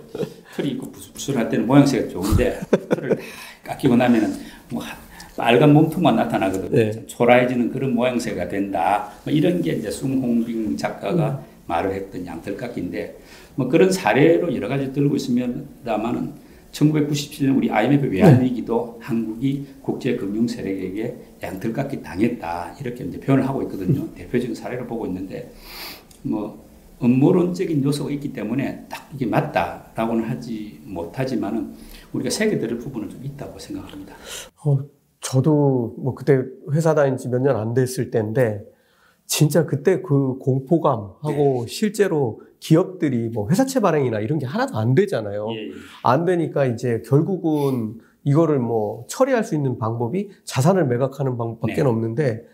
털이 0.56 0.68
있고 0.70 0.90
부슬부슬할 0.92 1.48
때는 1.48 1.66
모양새가 1.66 2.08
좋은데 2.08 2.60
털을 2.90 3.16
다 3.16 3.22
깎이고 3.64 3.96
나면은 3.96 4.32
뭐 4.70 4.82
하- 4.82 4.96
빨간 5.36 5.72
몸통만 5.74 6.14
나타나거든요. 6.14 6.70
네. 6.70 7.06
초라해지는 7.06 7.72
그런 7.72 7.92
모양새가 7.94 8.48
된다. 8.48 9.10
뭐 9.24 9.34
이런 9.34 9.60
게 9.60 9.72
이제 9.72 9.90
숭홍빙 9.90 10.76
작가가 10.76 11.42
말을 11.66 11.92
했던 11.92 12.24
양털 12.24 12.56
깎기인데 12.56 13.18
뭐 13.56 13.68
그런 13.68 13.90
사례로 13.90 14.54
여러 14.54 14.68
가지 14.68 14.92
들고 14.92 15.16
있습니다만은 15.16 16.44
1997년 16.70 17.56
우리 17.56 17.70
IMF 17.70 18.06
외환 18.06 18.42
위기도 18.42 18.98
한국이 19.00 19.66
국제 19.82 20.14
금융 20.16 20.46
세력에게 20.46 21.14
양털 21.42 21.72
깎기 21.72 22.02
당했다 22.02 22.76
이렇게 22.80 23.04
이제 23.04 23.18
표현을 23.18 23.46
하고 23.48 23.60
있거든요. 23.62 24.08
대표적인 24.14 24.54
사례를 24.54 24.86
보고 24.86 25.04
있는데 25.06 25.50
뭐 26.22 26.63
음모론적인 27.02 27.82
요소가 27.84 28.10
있기 28.12 28.32
때문에 28.32 28.86
딱 28.88 29.08
이게 29.14 29.26
맞다라고는 29.26 30.24
하지 30.24 30.80
못하지만은 30.84 31.74
우리가 32.12 32.30
새겨 32.30 32.58
들을 32.58 32.78
부분은 32.78 33.10
좀 33.10 33.24
있다고 33.24 33.58
생각합니다. 33.58 34.14
어, 34.64 34.78
저도 35.20 35.94
뭐 35.98 36.14
그때 36.14 36.42
회사 36.72 36.94
다닌 36.94 37.16
지 37.16 37.28
몇 37.28 37.40
년 37.42 37.56
안 37.56 37.74
됐을 37.74 38.10
때인데 38.10 38.64
진짜 39.26 39.64
그때 39.66 40.02
그 40.02 40.36
공포감하고 40.38 41.66
실제로 41.66 42.40
기업들이 42.60 43.30
뭐 43.30 43.48
회사채 43.50 43.80
발행이나 43.80 44.20
이런 44.20 44.38
게 44.38 44.46
하나도 44.46 44.76
안 44.78 44.94
되잖아요. 44.94 45.48
예, 45.50 45.54
예. 45.68 45.70
안 46.02 46.24
되니까 46.24 46.66
이제 46.66 47.02
결국은 47.06 47.98
이거를 48.22 48.58
뭐 48.58 49.04
처리할 49.08 49.44
수 49.44 49.54
있는 49.54 49.78
방법이 49.78 50.30
자산을 50.44 50.86
매각하는 50.86 51.36
방법밖에 51.36 51.74
네. 51.74 51.82
없는데 51.82 52.44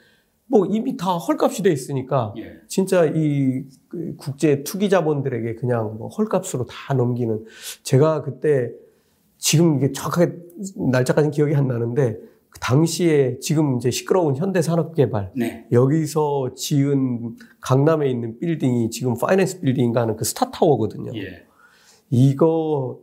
뭐 0.51 0.67
이미 0.67 0.97
다 0.97 1.13
헐값이 1.17 1.63
돼 1.63 1.71
있으니까 1.71 2.35
예. 2.39 2.57
진짜 2.67 3.05
이그 3.05 4.17
국제 4.19 4.65
투기 4.65 4.91
자본들에게 4.91 5.55
그냥 5.55 5.97
뭐 5.97 6.09
헐값으로 6.09 6.67
다 6.67 6.93
넘기는 6.93 7.45
제가 7.85 8.23
그때 8.23 8.73
지금 9.39 9.77
이게 9.77 9.93
정확하게 9.93 10.33
날짜까지는 10.91 11.31
기억이 11.31 11.55
안 11.55 11.69
나는데 11.69 12.19
그 12.51 12.59
당시에 12.59 13.39
지금 13.39 13.77
이제 13.77 13.93
시끄러운 13.93 14.35
현대산업개발 14.35 15.33
네. 15.37 15.69
여기서 15.71 16.55
지은 16.57 17.37
강남에 17.61 18.11
있는 18.11 18.41
빌딩이 18.41 18.91
지금 18.91 19.15
파이낸스 19.17 19.61
빌딩인가 19.61 20.01
하는 20.01 20.17
그 20.17 20.25
스타타워거든요. 20.25 21.13
예. 21.15 21.47
이거 22.11 22.99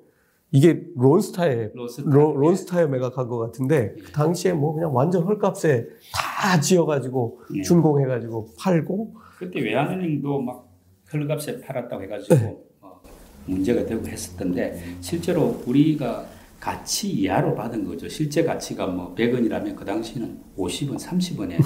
이게 0.52 0.82
론스타에 0.96 1.72
론스타에 2.06 2.88
매각한 2.88 3.28
것 3.28 3.38
같은데 3.38 3.96
그 4.04 4.12
당시에 4.12 4.54
뭐 4.54 4.74
그냥 4.74 4.96
완전 4.96 5.24
헐값에 5.24 5.88
다 6.14 6.60
지어가지고 6.60 7.42
예. 7.56 7.62
준공해가지고 7.64 8.54
팔고 8.58 9.16
그때 9.38 9.60
외환은행도 9.60 10.42
막 10.42 10.70
헐값에 11.12 11.62
팔았다고 11.62 12.04
해가지고 12.04 12.36
네. 12.36 12.58
어, 12.82 13.02
문제가 13.46 13.86
되고 13.86 14.06
했었던데 14.08 14.82
실제로 15.02 15.62
우리가 15.66 16.26
가치 16.60 17.12
이하로 17.12 17.54
받은 17.54 17.86
거죠. 17.86 18.10
실제 18.10 18.44
가치가 18.44 18.88
뭐 18.88 19.14
100원이라면 19.16 19.76
그 19.76 19.86
당시는 19.86 20.40
50원, 20.58 20.98
30원에 20.98 21.58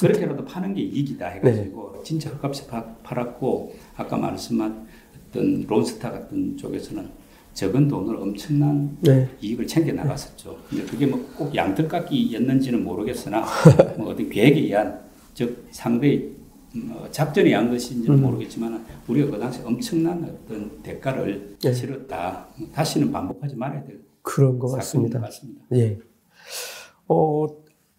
그렇게라도 0.00 0.44
파는 0.44 0.74
게 0.74 0.82
이익이다 0.82 1.26
해가지고 1.26 1.92
네. 1.96 2.02
진짜 2.04 2.30
헐값에 2.30 2.66
팔았고 3.02 3.74
아까 3.96 4.16
말씀한 4.16 4.86
어떤 5.30 5.66
론스타 5.66 6.10
같은 6.10 6.56
쪽에서는 6.56 7.25
적은 7.56 7.88
돈으로 7.88 8.20
엄청난 8.20 8.96
네. 9.00 9.26
이익을 9.40 9.66
챙겨 9.66 9.90
나갔었죠. 9.94 10.58
근데 10.68 10.84
그게 10.84 11.06
뭐 11.06 11.18
꼭 11.36 11.54
양털깎이였는지는 11.54 12.84
모르겠으나 12.84 13.44
뭐 13.96 14.10
어떤 14.10 14.28
계획에 14.28 14.60
의한 14.60 15.00
즉 15.32 15.66
상대의 15.70 16.32
뭐 16.74 17.08
작전에 17.10 17.48
의한 17.48 17.70
것인지는 17.70 18.18
음. 18.18 18.22
모르겠지만 18.22 18.84
우리가 19.08 19.30
그 19.30 19.38
당시 19.38 19.60
엄청난 19.64 20.22
어떤 20.22 20.82
대가를 20.82 21.56
네. 21.62 21.72
치렀다. 21.72 22.46
다시는 22.74 23.10
반복하지 23.10 23.56
말아야 23.56 23.82
될 23.84 24.00
그런 24.20 24.58
것 24.58 24.68
같습니다. 24.72 25.18
같습니다. 25.20 25.62
예. 25.72 25.98
어, 27.08 27.46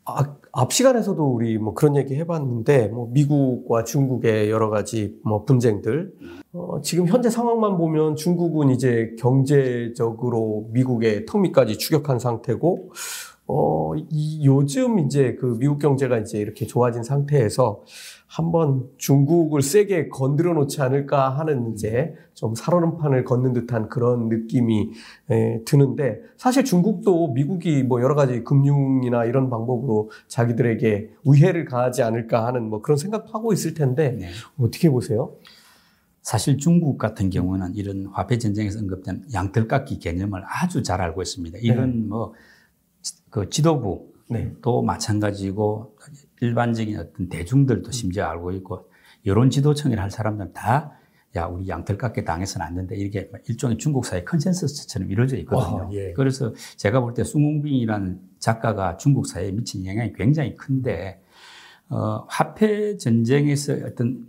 아, 0.10 0.38
앞 0.54 0.72
시간에서도 0.72 1.22
우리 1.22 1.58
뭐 1.58 1.74
그런 1.74 1.98
얘기 1.98 2.16
해봤는데, 2.16 2.88
뭐 2.88 3.10
미국과 3.12 3.84
중국의 3.84 4.50
여러 4.50 4.70
가지 4.70 5.20
뭐 5.24 5.44
분쟁들, 5.44 6.14
어, 6.54 6.80
지금 6.82 7.08
현재 7.08 7.30
상황만 7.30 7.78
보면 7.78 8.16
중국은 8.16 8.70
이제 8.70 9.14
경제적으로 9.20 10.70
미국의 10.72 11.26
턱밑까지 11.26 11.78
추격한 11.78 12.20
상태고, 12.20 12.92
어, 13.48 13.94
이 13.96 14.46
요즘 14.46 15.00
이제 15.00 15.36
그 15.40 15.58
미국 15.58 15.80
경제가 15.80 16.18
이제 16.18 16.38
이렇게 16.38 16.66
좋아진 16.66 17.04
상태에서 17.04 17.84
한번 18.28 18.90
중국을 18.98 19.62
세게 19.62 20.10
건드려 20.10 20.54
놓지 20.54 20.82
않을까 20.82 21.30
하는 21.30 21.72
이제 21.72 22.14
좀 22.34 22.54
살얼음판을 22.56 23.24
걷는 23.24 23.54
듯한 23.54 23.88
그런 23.88 24.28
느낌이 24.28 24.92
에, 25.30 25.64
드는데 25.64 26.20
사실 26.36 26.66
중국도 26.66 27.30
미국이 27.30 27.84
뭐 27.84 28.02
여러 28.02 28.16
가지 28.16 28.44
금융이나 28.44 29.24
이런 29.24 29.50
방법으로 29.50 30.12
자기들에게 30.28 31.12
위해를 31.26 31.64
가하지 31.64 32.04
않을까 32.04 32.46
하는 32.46 32.70
뭐 32.70 32.82
그런 32.82 32.98
생각도 32.98 33.32
하고 33.32 33.54
있을 33.54 33.74
텐데 33.74 34.18
네. 34.20 34.28
어떻게 34.60 34.90
보세요? 34.90 35.34
사실 36.22 36.58
중국 36.58 36.98
같은 36.98 37.30
경우는 37.30 37.76
이런 37.76 38.08
화폐 38.08 38.38
전쟁에서 38.38 38.80
언급된 38.80 39.24
양털깎기 39.34 40.00
개념을 40.00 40.44
아주 40.46 40.84
잘 40.84 41.00
알고 41.00 41.22
있습니다. 41.22 41.60
이건 41.62 41.92
네. 41.92 42.08
뭐 42.10 42.34
그 43.30 43.50
지도부 43.50 44.12
네. 44.30 44.52
또 44.62 44.82
마찬가지고 44.82 45.96
일반적인 46.42 47.00
어떤 47.00 47.30
대중들도 47.30 47.92
심지어 47.92 48.26
알고 48.26 48.52
있고 48.54 48.90
여론 49.26 49.50
지도청이라 49.50 50.04
할 50.04 50.12
사람들은 50.12 50.54
다 50.54 50.94
야, 51.36 51.46
우리 51.46 51.68
양털깎게 51.68 52.24
당해서는 52.24 52.66
안 52.66 52.76
된다. 52.76 52.96
이렇게 52.96 53.30
일종의 53.48 53.78
중국 53.78 54.06
사회 54.06 54.24
컨센서스처럼 54.24 55.12
이루어져 55.12 55.38
있거든요. 55.38 55.84
와, 55.84 55.90
예. 55.92 56.14
그래서 56.14 56.54
제가 56.78 57.02
볼 57.02 57.14
때 57.14 57.24
숭웅빈이라는 57.24 58.20
작가가 58.40 58.98
중국 58.98 59.28
사회에 59.28 59.52
미친 59.52 59.86
영향이 59.86 60.14
굉장히 60.14 60.56
큰데, 60.56 61.22
어, 61.90 62.26
화폐 62.28 62.98
전쟁에서 62.98 63.74
어떤 63.86 64.26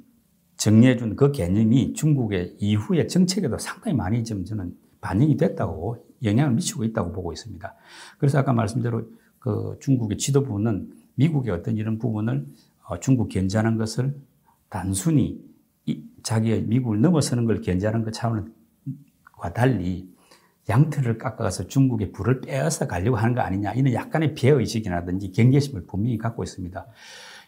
정리해준 0.59 1.17
그 1.17 1.33
개념이 1.33 1.95
중국의 1.95 2.57
이후의 2.59 3.09
정책에도 3.09 3.57
상당히 3.59 3.97
많이 3.97 4.25
좀 4.25 4.45
저는 4.45 4.75
반영이 5.01 5.37
됐다고 5.37 6.05
영향을 6.23 6.55
미치고 6.55 6.85
있다고 6.85 7.13
보고 7.13 7.33
있습니다. 7.33 7.75
그래서 8.19 8.39
아까 8.39 8.53
말씀대로 8.53 9.09
그 9.39 9.77
중국의 9.81 10.19
지도부는 10.19 10.91
미국의 11.15 11.53
어떤 11.53 11.77
이런 11.77 11.99
부분을 11.99 12.47
어, 12.85 13.01
중국 13.01 13.29
견제하는 13.29 13.77
것을 13.77 14.15
단순히 14.69 15.41
자기의 16.23 16.63
미국을 16.63 17.01
넘어서는 17.01 17.45
걸 17.45 17.61
견제하는 17.61 18.05
것 18.05 18.13
차원과 18.13 19.53
달리 19.55 20.09
양털을 20.69 21.17
깎아가서 21.19 21.67
중국의 21.67 22.13
불을 22.13 22.43
빼앗아 22.43 22.87
가려고 22.87 23.17
하는 23.17 23.35
거 23.35 23.41
아니냐 23.41 23.73
이런 23.73 23.95
약간의 23.95 24.35
비의식이라든지 24.35 25.33
경계심을 25.33 25.87
분명히 25.87 26.19
갖고 26.19 26.43
있습니다. 26.43 26.87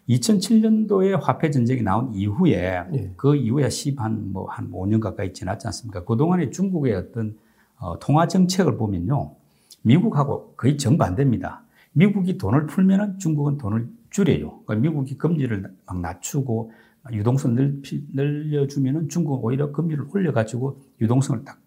2007년도에 0.08 1.20
화폐 1.20 1.50
전쟁이 1.50 1.82
나온 1.82 2.12
이후에 2.14 2.84
네. 2.90 3.12
그 3.16 3.36
이후에 3.36 3.68
10한 3.68 4.32
뭐한 4.32 4.70
5년 4.72 5.00
가까이 5.00 5.32
지났지 5.32 5.66
않습니까? 5.68 6.04
그동안에 6.04 6.50
중국의 6.50 6.94
어떤 6.94 7.36
어, 7.80 7.98
통화 7.98 8.28
정책을 8.28 8.76
보면요. 8.76 9.34
미국하고 9.82 10.54
거의 10.56 10.76
정반대입니다. 10.76 11.64
미국이 11.92 12.38
돈을 12.38 12.66
풀면은 12.66 13.18
중국은 13.18 13.58
돈을 13.58 13.88
줄여요. 14.10 14.60
그러니까 14.64 14.74
미국이 14.76 15.16
금리를 15.16 15.74
막 15.86 16.00
낮추고 16.00 16.72
유동성 17.12 17.54
넓히, 17.54 18.04
늘려주면은 18.12 19.08
중국은 19.08 19.42
오히려 19.42 19.72
금리를 19.72 20.04
올려가지고 20.12 20.80
유동성을 21.00 21.44
딱 21.44 21.58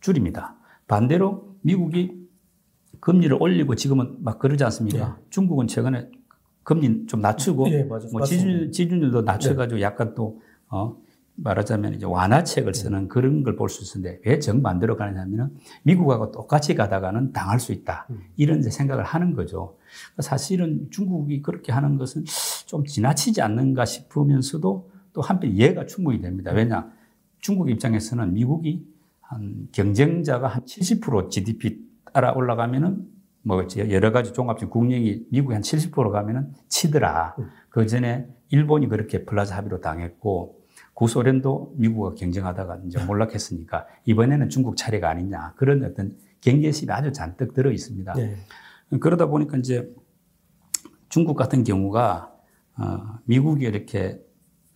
줄입니다. 0.00 0.56
반대로 0.86 1.56
미국이 1.62 2.20
금리를 3.00 3.36
올리고 3.40 3.74
지금은 3.74 4.18
막 4.20 4.38
그러지 4.38 4.62
않습니까? 4.64 5.08
네. 5.08 5.24
중국은 5.30 5.66
최근에 5.66 6.10
금리 6.62 7.06
좀 7.06 7.20
낮추고 7.20 7.68
네, 7.68 7.84
뭐 7.84 8.22
지준, 8.24 8.70
지준율도 8.70 9.22
낮춰가지고 9.22 9.76
네. 9.76 9.82
약간 9.82 10.14
또 10.14 10.40
어, 10.68 10.96
말하자면 11.36 11.94
이제 11.94 12.06
완화책을 12.06 12.74
쓰는 12.74 13.08
그런 13.08 13.42
걸 13.42 13.56
볼 13.56 13.68
수 13.68 13.98
있는데 13.98 14.20
왜 14.24 14.38
정반대로 14.38 14.96
가느냐면 14.96 15.56
미국하고 15.82 16.32
똑같이 16.32 16.74
가다가는 16.74 17.32
당할 17.32 17.60
수 17.60 17.72
있다. 17.72 18.06
음. 18.10 18.20
이런 18.36 18.62
생각을 18.62 19.04
하는 19.04 19.34
거죠. 19.34 19.76
사실은 20.18 20.88
중국이 20.90 21.42
그렇게 21.42 21.72
하는 21.72 21.96
것은 21.96 22.24
좀 22.66 22.84
지나치지 22.84 23.42
않는가 23.42 23.84
싶으면서도 23.84 24.90
또 25.12 25.20
한편 25.22 25.50
이해가 25.52 25.86
충분히 25.86 26.20
됩니다. 26.20 26.52
왜냐? 26.52 26.90
중국 27.38 27.70
입장에서는 27.70 28.32
미국이 28.34 28.86
한 29.20 29.68
경쟁자가 29.72 30.48
한 30.48 30.64
70% 30.64 31.30
GDP 31.30 31.78
따라 32.12 32.32
올라가면은 32.32 33.06
뭐 33.42 33.66
여러 33.88 34.12
가지 34.12 34.32
종합적 34.34 34.68
국력이 34.68 35.26
미국이 35.30 35.54
한 35.54 35.62
70% 35.62 36.10
가면은 36.10 36.52
치더라. 36.68 37.36
음. 37.38 37.48
그 37.70 37.86
전에 37.86 38.28
일본이 38.50 38.88
그렇게 38.88 39.24
플라자 39.24 39.56
합의로 39.56 39.80
당했고 39.80 40.59
구소련도 40.94 41.74
미국과 41.76 42.14
경쟁하다가 42.14 42.80
이제 42.86 42.98
몰락했으니까 43.04 43.86
이번에는 44.04 44.48
중국 44.48 44.76
차례가 44.76 45.10
아니냐 45.10 45.54
그런 45.56 45.84
어떤 45.84 46.16
경계심이 46.40 46.92
아주 46.92 47.12
잔뜩 47.12 47.54
들어 47.54 47.70
있습니다. 47.70 48.12
네. 48.14 48.36
그러다 49.00 49.26
보니까 49.26 49.56
이제 49.58 49.92
중국 51.08 51.36
같은 51.36 51.64
경우가 51.64 52.32
어, 52.78 53.18
미국이 53.24 53.64
이렇게 53.66 54.20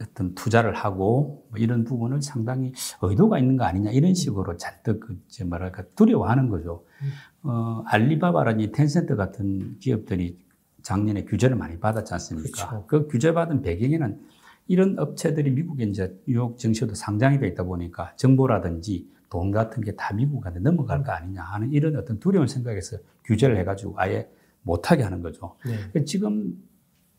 어떤 0.03 0.35
투자를 0.35 0.75
하고 0.75 1.47
뭐 1.51 1.59
이런 1.59 1.85
부분을 1.85 2.21
상당히 2.21 2.73
의도가 3.01 3.39
있는 3.39 3.57
거 3.57 3.65
아니냐 3.65 3.91
이런 3.93 4.15
식으로 4.15 4.57
잔뜩 4.57 5.01
그 5.01 5.19
이제 5.29 5.45
뭐랄까 5.45 5.85
두려워하는 5.95 6.49
거죠. 6.49 6.85
음. 7.03 7.49
어, 7.49 7.85
알리바바라니 7.87 8.73
텐센트 8.73 9.17
같은 9.17 9.79
기업들이 9.79 10.39
작년에 10.83 11.25
규제를 11.25 11.57
많이 11.57 11.79
받았지 11.79 12.13
않습니까? 12.13 12.69
그렇죠. 12.69 12.87
그 12.87 13.09
규제 13.09 13.33
받은 13.33 13.63
배경에는 13.63 14.21
이런 14.67 14.99
업체들이 14.99 15.51
미국에 15.51 15.85
이제 15.85 16.17
뉴욕 16.27 16.59
증시도 16.59 16.95
상장이 16.95 17.39
돼 17.39 17.47
있다 17.49 17.65
보니까 17.65 18.15
정보라든지 18.17 19.09
돈 19.31 19.51
같은 19.51 19.83
게 19.83 19.93
다 19.97 20.15
미국한테 20.15 20.61
넘어갈 20.61 21.03
거 21.03 21.13
아니냐 21.13 21.43
하는 21.43 21.73
이런 21.73 21.97
어떤 21.97 22.19
두려운 22.21 22.47
생각에서 22.47 22.99
규제를 23.25 23.57
해가지고 23.59 23.95
아예 23.97 24.29
못하게 24.63 25.03
하는 25.03 25.23
거죠. 25.23 25.57
네. 25.93 26.05
지금 26.05 26.55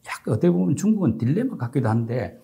약간 0.08 0.34
어떻게 0.34 0.49
보면 0.49 0.75
중국은 0.75 1.17
딜레마 1.17 1.58
같기도 1.58 1.89
한데 1.89 2.39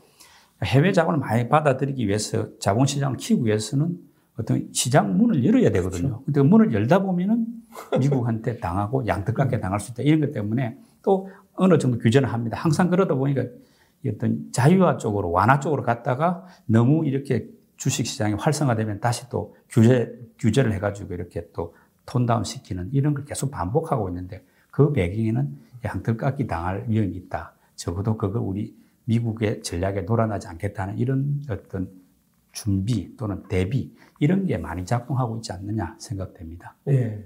해외 0.63 0.91
자본을 0.91 1.19
많이 1.19 1.49
받아들이기 1.49 2.07
위해서 2.07 2.47
자본 2.59 2.85
시장을 2.85 3.17
키우기 3.17 3.45
위해서는 3.45 3.97
어떤 4.37 4.69
시장 4.71 5.17
문을 5.17 5.43
열어야 5.45 5.71
되거든요. 5.71 6.01
그렇죠. 6.09 6.23
근데 6.25 6.41
문을 6.43 6.73
열다 6.73 6.99
보면은 6.99 7.47
미국한테 7.99 8.57
당하고 8.57 9.07
양떡같게 9.07 9.59
당할 9.59 9.79
수 9.79 9.91
있다. 9.91 10.03
이런 10.03 10.19
것 10.19 10.31
때문에 10.31 10.77
또 11.01 11.29
어느 11.53 11.77
정도 11.77 11.97
규제를 11.97 12.31
합니다. 12.31 12.57
항상 12.57 12.89
그러다 12.89 13.15
보니까 13.15 13.45
어떤 14.07 14.51
자유화 14.51 14.97
쪽으로 14.97 15.31
완화 15.31 15.59
쪽으로 15.59 15.83
갔다가 15.83 16.45
너무 16.65 17.05
이렇게 17.05 17.47
주식 17.77 18.05
시장이 18.05 18.35
활성화되면 18.35 18.99
다시 18.99 19.29
또 19.29 19.55
규제 19.69 20.11
규제를 20.39 20.73
해가지고 20.73 21.13
이렇게 21.13 21.49
또 21.53 21.75
톤다운 22.05 22.43
시키는 22.43 22.89
이런 22.93 23.13
걸 23.13 23.25
계속 23.25 23.51
반복하고 23.51 24.09
있는데 24.09 24.43
그 24.71 24.91
배경에는 24.91 25.57
양털깎이 25.83 26.47
당할 26.47 26.85
위험이 26.87 27.15
있다. 27.15 27.53
적어도 27.75 28.17
그거 28.17 28.39
우리 28.39 28.75
미국의 29.05 29.63
전략에 29.63 30.01
놀아나지 30.01 30.47
않겠다는 30.47 30.97
이런 30.97 31.41
어떤 31.49 31.89
준비 32.51 33.15
또는 33.17 33.43
대비 33.47 33.95
이런 34.19 34.45
게 34.45 34.57
많이 34.57 34.85
작동하고 34.85 35.37
있지 35.37 35.51
않느냐 35.51 35.95
생각됩니다. 35.99 36.75
예. 36.87 37.23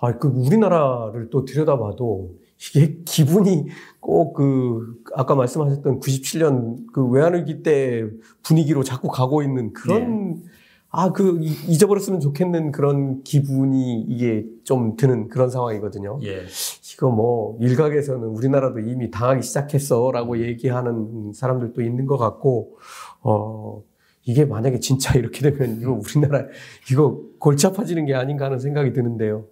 아, 0.00 0.16
그 0.18 0.28
우리나라를 0.28 1.30
또 1.30 1.44
들여다봐도 1.44 2.38
이게 2.58 2.98
기분이 3.04 3.66
꼭 4.00 4.34
그 4.34 4.94
아까 5.14 5.34
말씀하셨던 5.34 6.00
97년 6.00 6.86
그 6.92 7.04
외환위기 7.06 7.62
때 7.62 8.04
분위기로 8.42 8.84
자꾸 8.84 9.08
가고 9.08 9.42
있는 9.42 9.72
그런 9.72 10.34
네. 10.34 10.42
아그 10.90 11.40
잊어버렸으면 11.40 12.20
좋겠는 12.20 12.70
그런 12.70 13.22
기분이 13.22 14.02
이게 14.02 14.46
좀 14.64 14.96
드는 14.96 15.28
그런 15.28 15.50
상황이거든요. 15.50 16.20
예. 16.22 16.44
이거 16.92 17.10
뭐 17.10 17.58
일각에서는 17.60 18.22
우리나라도 18.28 18.78
이미 18.78 19.10
당하기 19.10 19.42
시작했어라고 19.42 20.38
얘기하는 20.38 21.32
사람들도 21.34 21.82
있는 21.82 22.06
것 22.06 22.16
같고 22.16 22.78
어 23.22 23.82
이게 24.24 24.44
만약에 24.44 24.78
진짜 24.80 25.18
이렇게 25.18 25.50
되면 25.50 25.80
이거 25.80 25.92
우리나라 25.92 26.46
이거 26.90 27.20
골치 27.38 27.66
아파지는 27.66 28.06
게 28.06 28.14
아닌가 28.14 28.46
하는 28.46 28.58
생각이 28.58 28.92
드는데요. 28.92 29.46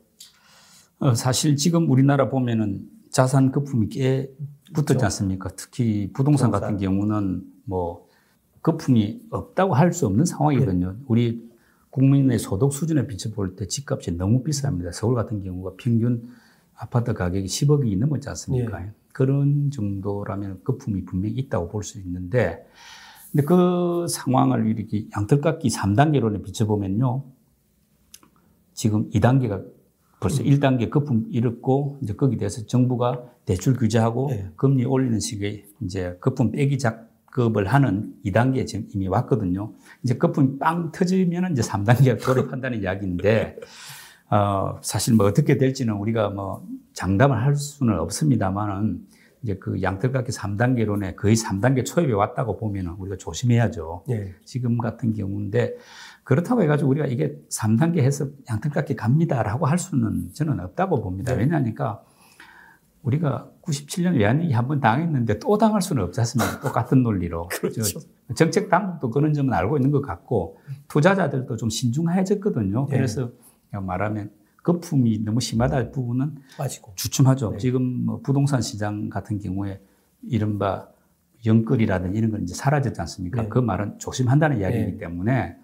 어, 0.98 1.14
사실 1.14 1.56
지금 1.56 1.90
우리나라 1.90 2.28
보면은 2.30 2.88
자산 3.10 3.52
거품이 3.52 3.88
꽤 3.88 4.30
붙었지 4.72 4.86
그렇죠. 4.94 5.04
않습니까? 5.06 5.50
특히 5.56 6.10
부동산, 6.12 6.50
부동산, 6.50 6.50
같은 6.50 6.78
경우는 6.78 7.44
뭐 7.64 8.08
거품이 8.62 9.26
없다고 9.30 9.74
할 9.74 9.92
수 9.92 10.06
없는 10.06 10.24
상황이거든요. 10.24 10.92
네. 10.92 10.98
우리 11.06 11.50
국민의 11.90 12.38
소득 12.38 12.72
수준에 12.72 13.06
비춰볼 13.06 13.54
때 13.56 13.66
집값이 13.66 14.16
너무 14.16 14.42
비쌉니다. 14.42 14.92
서울 14.92 15.14
같은 15.14 15.42
경우가 15.42 15.72
평균 15.78 16.28
아파트 16.74 17.12
가격이 17.14 17.46
10억이 17.46 17.96
넘었지 17.98 18.28
않습니까? 18.30 18.80
네. 18.80 18.90
그런 19.12 19.70
정도라면 19.70 20.62
거품이 20.64 21.04
분명히 21.04 21.36
있다고 21.36 21.68
볼 21.68 21.84
수 21.84 22.00
있는데, 22.00 22.66
근데 23.30 23.44
그 23.46 24.06
상황을 24.08 24.66
이렇게 24.66 25.06
양털깎기 25.16 25.68
3단계로 25.68 26.42
비춰보면요. 26.42 27.24
지금 28.72 29.08
2단계가 29.10 29.64
벌써 30.24 30.42
음. 30.42 30.48
1단계 30.48 30.88
거품 30.88 31.26
일었고, 31.30 31.98
이제 32.02 32.14
거기에 32.14 32.38
대해서 32.38 32.64
정부가 32.66 33.22
대출 33.44 33.76
규제하고 33.76 34.28
네. 34.30 34.48
금리 34.56 34.84
올리는 34.86 35.20
식의 35.20 35.66
이제 35.82 36.16
거품 36.20 36.50
빼기 36.50 36.78
작업을 36.78 37.66
하는 37.66 38.14
2단계에 38.24 38.66
지금 38.66 38.88
이미 38.94 39.06
왔거든요. 39.08 39.72
이제 40.02 40.16
거품이 40.16 40.58
빵 40.58 40.90
터지면 40.92 41.52
이제 41.52 41.60
3단계가 41.60 42.20
돌입한다는 42.24 42.80
이야기인데, 42.80 43.58
어, 44.30 44.78
사실 44.80 45.14
뭐 45.14 45.26
어떻게 45.26 45.58
될지는 45.58 45.94
우리가 45.94 46.30
뭐 46.30 46.66
장담을 46.94 47.36
할 47.42 47.54
수는 47.54 47.98
없습니다만은 48.00 49.06
이제 49.42 49.56
그 49.56 49.82
양털깎이 49.82 50.32
3단계론에 50.32 51.16
거의 51.16 51.36
3단계 51.36 51.84
초입에 51.84 52.14
왔다고 52.14 52.56
보면 52.56 52.96
우리가 52.98 53.18
조심해야죠. 53.18 54.04
네. 54.08 54.32
지금 54.46 54.78
같은 54.78 55.12
경우인데 55.12 55.74
그렇다고 56.24 56.62
해가지고 56.62 56.90
우리가 56.90 57.06
이게 57.06 57.36
3단계 57.50 57.98
해서 57.98 58.26
양털깎이 58.48 58.96
갑니다라고 58.96 59.66
할 59.66 59.78
수는 59.78 60.30
저는 60.32 60.58
없다고 60.60 61.02
봅니다. 61.02 61.34
네. 61.34 61.40
왜냐하니까 61.40 62.02
우리가 63.02 63.50
97년 63.62 64.16
외환위기 64.16 64.54
한 64.54 64.66
번 64.66 64.80
당했는데 64.80 65.38
또 65.38 65.58
당할 65.58 65.82
수는 65.82 66.02
없지 66.04 66.20
않습니까? 66.20 66.60
똑같은 66.60 67.02
논리로. 67.02 67.48
그렇죠. 67.52 68.00
정책 68.34 68.70
당국도 68.70 69.10
그런 69.10 69.34
점은 69.34 69.52
알고 69.52 69.76
있는 69.76 69.90
것 69.90 70.00
같고 70.00 70.58
투자자들도 70.88 71.56
좀 71.56 71.68
신중해졌거든요. 71.68 72.86
네. 72.88 72.96
그래서 72.96 73.30
말하면 73.70 74.30
거품이 74.62 75.18
너무 75.24 75.40
심하다 75.40 75.90
부분은 75.90 76.36
빠지고 76.56 76.92
주춤하죠. 76.94 77.50
네. 77.52 77.58
지금 77.58 77.82
뭐 78.06 78.20
부동산 78.22 78.62
시장 78.62 79.10
같은 79.10 79.38
경우에 79.38 79.78
이른바 80.22 80.88
영끌이라든지 81.44 82.16
이런 82.18 82.30
건 82.30 82.42
이제 82.44 82.54
사라졌지 82.54 82.98
않습니까? 83.02 83.42
네. 83.42 83.48
그 83.50 83.58
말은 83.58 83.98
조심한다는 83.98 84.60
이야기이기 84.60 84.92
네. 84.92 84.96
때문에 84.96 85.56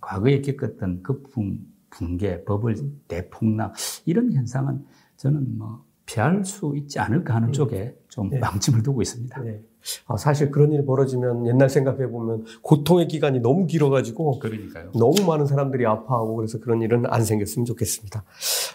과거에 0.00 0.40
겪었던 0.40 1.02
거품 1.02 1.60
붕괴, 1.90 2.44
버블 2.44 2.76
대폭락 3.08 3.74
이런 4.04 4.32
현상은 4.32 4.84
저는 5.16 5.58
뭐 5.58 5.84
피할 6.06 6.44
수 6.44 6.74
있지 6.76 6.98
않을까 6.98 7.36
하는 7.36 7.48
음. 7.48 7.52
쪽에 7.52 7.96
좀 8.08 8.30
네. 8.30 8.40
방침을 8.40 8.82
두고 8.82 9.00
있습니다. 9.02 9.42
네. 9.42 9.62
아, 10.06 10.16
사실 10.16 10.50
그런 10.50 10.72
일이 10.72 10.84
벌어지면 10.84 11.46
옛날 11.46 11.68
생각해 11.68 12.08
보면 12.08 12.44
고통의 12.62 13.06
기간이 13.08 13.40
너무 13.40 13.66
길어가지고 13.66 14.38
그러니까요. 14.38 14.92
너무 14.92 15.14
많은 15.26 15.46
사람들이 15.46 15.86
아파하고 15.86 16.36
그래서 16.36 16.58
그런 16.58 16.80
일은 16.82 17.04
안 17.06 17.22
생겼으면 17.22 17.66
좋겠습니다. 17.66 18.24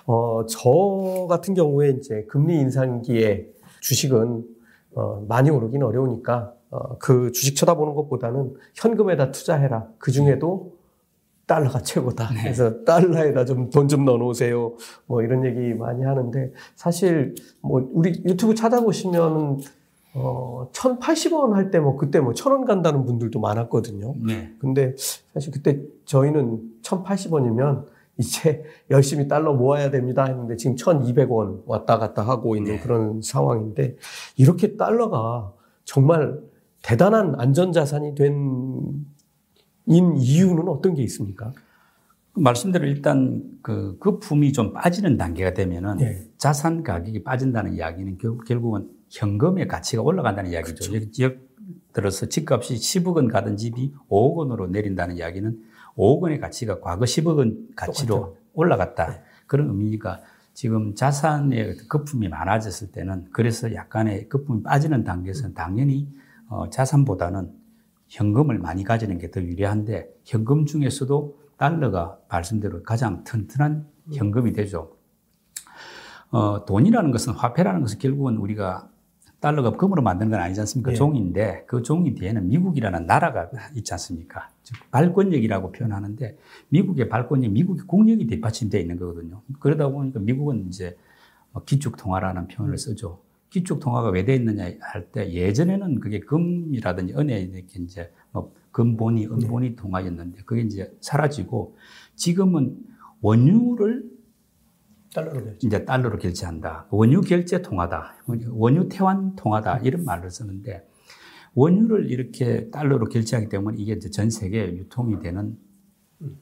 어, 0.05 0.45
저 0.47 1.27
같은 1.27 1.55
경우에 1.55 1.89
이제 1.89 2.25
금리 2.27 2.59
인상기에 2.59 3.47
주식은 3.81 4.45
어, 4.95 5.25
많이 5.27 5.49
오르긴 5.49 5.83
어려우니까 5.83 6.53
어, 6.71 6.97
그 6.99 7.31
주식 7.31 7.55
쳐다보는 7.55 7.95
것보다는 7.95 8.53
현금에다 8.75 9.31
투자해라. 9.31 9.87
그 9.97 10.11
중에도 10.11 10.78
달러가 11.49 11.81
최고다. 11.81 12.29
네. 12.33 12.43
그래서 12.43 12.83
달러에다 12.85 13.43
좀 13.45 13.69
돈 13.71 13.87
좀 13.89 14.05
넣어놓으세요. 14.05 14.75
뭐 15.07 15.21
이런 15.23 15.43
얘기 15.45 15.73
많이 15.73 16.03
하는데 16.03 16.51
사실 16.75 17.33
뭐 17.61 17.89
우리 17.91 18.21
유튜브 18.23 18.53
찾아보시면 18.55 19.59
어, 20.13 20.69
1,080원 20.71 21.51
할 21.53 21.71
때 21.71 21.79
뭐 21.79 21.97
그때 21.97 22.19
뭐 22.19 22.33
1,000원 22.33 22.65
간다는 22.65 23.05
분들도 23.05 23.39
많았거든요. 23.39 24.13
네. 24.25 24.53
근데 24.59 24.95
사실 25.33 25.51
그때 25.51 25.81
저희는 26.05 26.61
1,080원이면 26.83 27.85
이제 28.17 28.63
열심히 28.91 29.27
달러 29.27 29.53
모아야 29.53 29.89
됩니다 29.91 30.25
했는데 30.25 30.55
지금 30.57 30.75
1,200원 30.75 31.63
왔다 31.65 31.97
갔다 31.97 32.21
하고 32.21 32.55
있는 32.55 32.73
네. 32.75 32.79
그런 32.79 33.21
상황인데 33.21 33.95
이렇게 34.37 34.75
달러가 34.77 35.51
정말 35.85 36.39
대단한 36.83 37.35
안전자산이 37.39 38.15
된 38.15 39.05
인 39.89 40.17
이유는 40.17 40.67
어떤 40.67 40.93
게 40.93 41.03
있습니까? 41.03 41.51
말씀대로 42.33 42.85
일단 42.85 43.43
그 43.61 43.97
거품이 43.99 44.53
좀 44.53 44.73
빠지는 44.73 45.17
단계가 45.17 45.53
되면은 45.53 45.97
네. 45.97 46.27
자산 46.37 46.83
가격이 46.83 47.23
빠진다는 47.23 47.73
이야기는 47.73 48.17
결국 48.47 48.75
은 48.75 48.89
현금의 49.09 49.67
가치가 49.67 50.01
올라간다는 50.01 50.51
이야기죠. 50.51 50.91
그렇죠. 50.91 51.23
예를 51.23 51.39
들어서 51.91 52.27
집값이 52.27 52.75
10억 52.75 53.15
원 53.15 53.27
가던 53.27 53.57
집이 53.57 53.93
5억 54.09 54.35
원으로 54.35 54.67
내린다는 54.67 55.17
이야기는 55.17 55.59
5억 55.97 56.21
원의 56.21 56.39
가치가 56.39 56.79
과거 56.79 57.05
10억 57.05 57.37
원 57.37 57.67
가치로 57.75 58.15
똑같죠. 58.15 58.37
올라갔다. 58.53 59.07
네. 59.09 59.21
그런 59.47 59.69
의미가 59.69 60.21
지금 60.53 60.93
자산의 60.93 61.77
거품이 61.87 62.27
많아졌을 62.27 62.91
때는 62.91 63.25
그래서 63.31 63.73
약간의 63.73 64.29
거품이 64.29 64.63
빠지는 64.63 65.03
단계에서는 65.03 65.55
당연히 65.55 66.07
어, 66.47 66.69
자산보다는 66.69 67.58
현금을 68.09 68.57
많이 68.59 68.83
가지는 68.83 69.17
게 69.17 69.31
더 69.31 69.41
유리한데 69.41 70.09
현금 70.25 70.65
중에서도 70.65 71.39
달러가 71.57 72.17
말씀대로 72.29 72.83
가장 72.83 73.23
튼튼한 73.23 73.87
현금이 74.13 74.53
되죠. 74.53 74.95
어, 76.31 76.65
돈이라는 76.65 77.11
것은 77.11 77.33
화폐라는 77.33 77.81
것은 77.81 77.99
결국은 77.99 78.37
우리가 78.37 78.89
달러가 79.39 79.71
금으로 79.71 80.01
만드는 80.01 80.31
건 80.31 80.39
아니지 80.41 80.59
않습니까? 80.61 80.91
네. 80.91 80.97
종인데 80.97 81.63
그 81.65 81.81
종이 81.81 82.13
뒤에는 82.13 82.49
미국이라는 82.49 83.05
나라가 83.05 83.49
있지 83.73 83.93
않습니까? 83.93 84.49
즉 84.63 84.75
발권력이라고 84.91 85.71
표현하는데 85.71 86.37
미국의 86.69 87.07
발권력, 87.07 87.51
미국의 87.51 87.85
국력이 87.87 88.27
뒷받침되어 88.27 88.81
있는 88.81 88.97
거거든요. 88.97 89.41
그러다 89.59 89.87
보니까 89.89 90.19
미국은 90.19 90.67
이제 90.67 90.97
뭐 91.51 91.63
기축 91.63 91.95
통화라는 91.97 92.47
표현을 92.47 92.73
음. 92.73 92.77
쓰죠. 92.77 93.21
기축 93.49 93.79
통화가 93.79 94.09
왜 94.11 94.23
돼 94.25 94.35
있느냐 94.35 94.65
할 94.81 95.11
때 95.11 95.31
예전에는 95.31 95.99
그게 95.99 96.19
금이라든지 96.19 97.13
은에 97.15 97.41
이렇게 97.41 97.81
이제 97.81 98.11
뭐 98.31 98.53
금본위, 98.71 99.25
은본위 99.25 99.69
네. 99.71 99.75
통화였는데 99.75 100.43
그게 100.45 100.61
이제 100.61 100.91
사라지고 101.01 101.75
지금은 102.15 102.77
원유를 103.21 104.09
달러로 105.13 105.43
결제. 105.43 105.67
이제 105.67 105.85
달러로 105.85 106.17
결제한다. 106.19 106.87
원유 106.91 107.21
결제 107.21 107.61
통화다. 107.61 108.15
원유 108.51 108.89
태환 108.89 109.35
통화다. 109.35 109.79
이런 109.79 110.05
말을 110.05 110.29
쓰는데 110.29 110.87
원유를 111.55 112.11
이렇게 112.11 112.69
달러로 112.69 113.07
결제하기 113.07 113.49
때문에 113.49 113.77
이게 113.79 113.93
이제 113.93 114.11
전 114.11 114.29
세계에 114.29 114.67
유통이 114.77 115.19
되는 115.19 115.57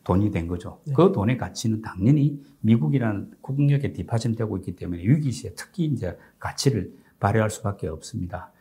돈이 0.03 0.31
된 0.31 0.47
거죠. 0.47 0.79
네. 0.85 0.93
그 0.93 1.11
돈의 1.11 1.37
가치는 1.37 1.81
당연히 1.81 2.41
미국이라는 2.61 3.31
국력에 3.41 3.93
뒷받침되고 3.93 4.57
있기 4.57 4.75
때문에 4.75 5.03
위기 5.03 5.31
시에 5.31 5.53
특히 5.55 5.85
이제 5.85 6.17
가치를 6.39 6.93
발휘할 7.19 7.49
수밖에 7.49 7.87
없습니다. 7.87 8.51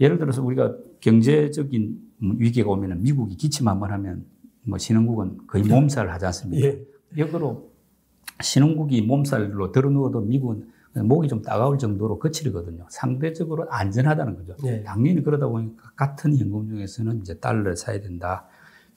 예를 0.00 0.18
들어서 0.18 0.42
우리가 0.42 0.76
경제적인 1.00 1.98
위기가 2.20 2.70
오면 2.70 3.02
미국이 3.02 3.36
기침 3.36 3.68
한번 3.68 3.92
하면 3.92 4.24
뭐 4.62 4.78
신흥국은 4.78 5.46
거의 5.46 5.64
네. 5.64 5.74
몸살을 5.74 6.12
하지 6.12 6.26
않습니까? 6.26 6.66
예. 6.66 6.84
역으로 7.16 7.70
신흥국이 8.40 9.02
몸살로 9.02 9.72
들어 9.72 9.90
누워도 9.90 10.20
미국은 10.20 10.68
목이 10.94 11.28
좀 11.28 11.42
따가울 11.42 11.78
정도로 11.78 12.18
거칠거든요. 12.18 12.86
상대적으로 12.90 13.70
안전하다는 13.70 14.36
거죠. 14.36 14.56
예. 14.66 14.82
당연히 14.82 15.22
그러다 15.22 15.48
보니까 15.48 15.92
같은 15.96 16.36
현금 16.36 16.68
중에서는 16.68 17.20
이제 17.20 17.38
달러를 17.38 17.76
사야 17.76 18.00
된다. 18.00 18.46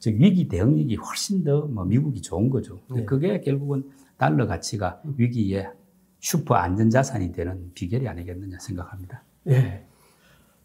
즉 0.02 0.16
위기 0.18 0.48
대응력이 0.48 0.96
훨씬 0.96 1.44
더 1.44 1.68
뭐 1.68 1.84
미국이 1.84 2.20
좋은 2.20 2.50
거죠. 2.50 2.80
네. 2.92 3.04
그게 3.04 3.40
결국은 3.40 3.84
달러 4.16 4.48
가치가 4.48 5.00
위기에 5.16 5.68
슈퍼 6.18 6.56
안전 6.56 6.90
자산이 6.90 7.30
되는 7.30 7.70
비결이 7.74 8.08
아니겠느냐 8.08 8.58
생각합니다. 8.58 9.22
예. 9.48 9.84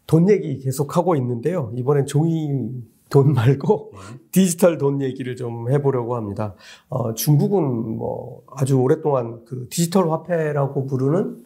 돈 0.08 0.28
얘기 0.28 0.58
계속 0.58 0.96
하고 0.96 1.14
있는데요. 1.14 1.72
이번엔 1.76 2.06
종이 2.06 2.68
돈 3.10 3.32
말고 3.32 3.92
네. 3.92 4.18
디지털 4.32 4.76
돈 4.76 5.00
얘기를 5.02 5.36
좀 5.36 5.70
해보려고 5.70 6.16
합니다. 6.16 6.56
어, 6.88 7.14
중국은 7.14 7.62
뭐 7.96 8.42
아주 8.56 8.76
오랫동안 8.80 9.44
그 9.44 9.68
디지털 9.70 10.10
화폐라고 10.10 10.86
부르는 10.86 11.44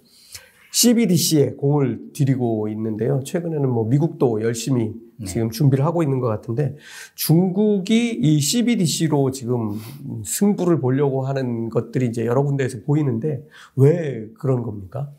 CBDC에 0.72 1.52
공을 1.56 2.12
들이고 2.14 2.68
있는데요. 2.68 3.20
최근에는 3.24 3.68
뭐 3.68 3.84
미국도 3.84 4.40
열심히 4.40 4.94
네. 5.22 5.26
지금 5.26 5.50
준비를 5.50 5.84
하고 5.84 6.02
있는 6.02 6.20
것 6.20 6.28
같은데 6.28 6.76
중국이 7.14 8.10
이 8.20 8.40
CBDC로 8.40 9.30
지금 9.30 9.78
승부를 10.24 10.80
보려고 10.80 11.26
하는 11.26 11.68
것들이 11.70 12.06
이제 12.06 12.26
여러 12.26 12.42
군데에서 12.42 12.78
보이는데 12.84 13.46
왜 13.76 14.28
그런 14.38 14.62
겁니까? 14.62 15.10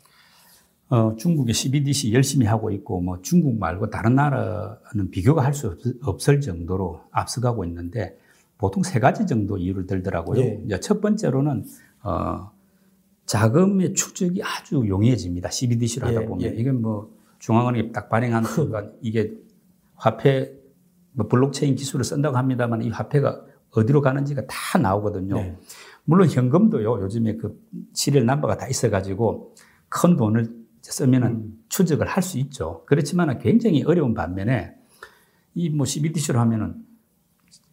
어, 0.90 1.16
중국의 1.16 1.54
CBDC 1.54 2.12
열심히 2.12 2.46
하고 2.46 2.70
있고 2.70 3.00
뭐 3.00 3.18
중국 3.22 3.58
말고 3.58 3.90
다른 3.90 4.14
나라는 4.14 5.10
비교가 5.10 5.42
할 5.42 5.54
수 5.54 5.76
없을 6.02 6.40
정도로 6.40 7.00
앞서가고 7.10 7.64
있는데 7.64 8.18
보통 8.58 8.82
세 8.82 9.00
가지 9.00 9.26
정도 9.26 9.56
이유를 9.56 9.86
들더라고요. 9.86 10.40
예. 10.40 10.60
이제 10.64 10.80
첫 10.80 11.00
번째로는 11.00 11.64
어, 12.02 12.50
자금의 13.26 13.94
추적이 13.94 14.42
아주 14.42 14.84
용이해집니다. 14.86 15.50
CBDC로 15.50 16.08
하다 16.08 16.22
예, 16.22 16.26
보면 16.26 16.42
예. 16.44 16.54
이게 16.56 16.70
뭐 16.70 17.10
중앙은행이 17.38 17.92
딱 17.92 18.08
발행한 18.08 18.44
순간 18.44 18.92
이게 19.00 19.32
화폐 19.94 20.52
뭐 21.12 21.28
블록체인 21.28 21.74
기술을 21.76 22.04
쓴다고 22.04 22.36
합니다만 22.36 22.82
이 22.82 22.90
화폐가 22.90 23.44
어디로 23.70 24.00
가는지가 24.02 24.42
다 24.46 24.78
나오거든요. 24.78 25.34
네. 25.36 25.56
물론 26.04 26.28
현금도요. 26.28 27.00
요즘에 27.02 27.36
그 27.36 27.58
serial 27.94 28.26
number가 28.26 28.56
다 28.56 28.68
있어가지고 28.68 29.54
큰 29.88 30.16
돈을 30.16 30.54
쓰면은 30.82 31.28
음. 31.28 31.64
추적을 31.68 32.06
할 32.06 32.22
수 32.22 32.38
있죠. 32.38 32.84
그렇지만 32.86 33.38
굉장히 33.38 33.82
어려운 33.84 34.14
반면에 34.14 34.74
이뭐 35.54 35.86
CBDC로 35.86 36.38
하면은 36.40 36.74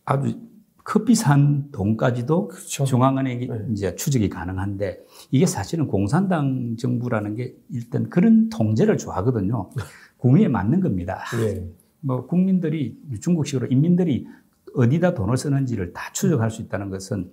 아주 0.06 0.40
커피 0.84 1.14
산 1.14 1.70
돈까지도 1.72 2.48
그렇죠. 2.48 2.86
중앙은행이 2.86 3.48
네. 3.48 3.66
이제 3.72 3.96
추적이 3.96 4.30
가능한데 4.30 5.00
이게 5.30 5.46
사실은 5.46 5.88
공산당 5.88 6.76
정부라는 6.78 7.36
게 7.36 7.56
일단 7.70 8.10
그런 8.10 8.50
통제를 8.50 8.98
좋아하거든요. 8.98 9.70
국민에 10.18 10.48
맞는 10.48 10.80
겁니다. 10.82 11.24
예. 11.42 11.68
뭐 12.02 12.26
국민들이 12.28 12.98
중국식으로 13.20 13.68
인민들이 13.68 14.28
어디다 14.76 15.14
돈을 15.14 15.38
쓰는지를 15.38 15.94
다 15.94 16.12
추적할 16.14 16.52
수 16.52 16.62
있다는 16.62 16.90
것은 16.90 17.32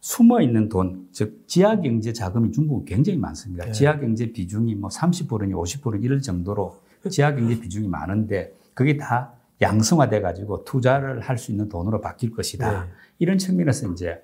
숨어 0.00 0.42
있는 0.42 0.68
돈, 0.68 1.06
즉 1.12 1.44
지하 1.46 1.80
경제 1.80 2.12
자금이 2.12 2.50
중국은 2.50 2.84
굉장히 2.84 3.18
많습니다. 3.18 3.66
네. 3.66 3.72
지하 3.72 3.98
경제 4.00 4.32
비중이 4.32 4.74
뭐 4.74 4.90
30%니 4.90 5.52
50% 5.52 6.02
이럴 6.02 6.20
정도로 6.20 6.76
지하 7.08 7.34
경제 7.34 7.60
비중이 7.60 7.86
많은데 7.88 8.52
그게 8.74 8.96
다 8.96 9.34
양성화돼 9.60 10.20
가지고 10.20 10.64
투자를 10.64 11.20
할 11.20 11.38
수 11.38 11.52
있는 11.52 11.68
돈으로 11.68 12.00
바뀔 12.00 12.32
것이다. 12.32 12.84
네. 12.84 12.90
이런 13.20 13.38
측면에서 13.38 13.92
이제 13.92 14.20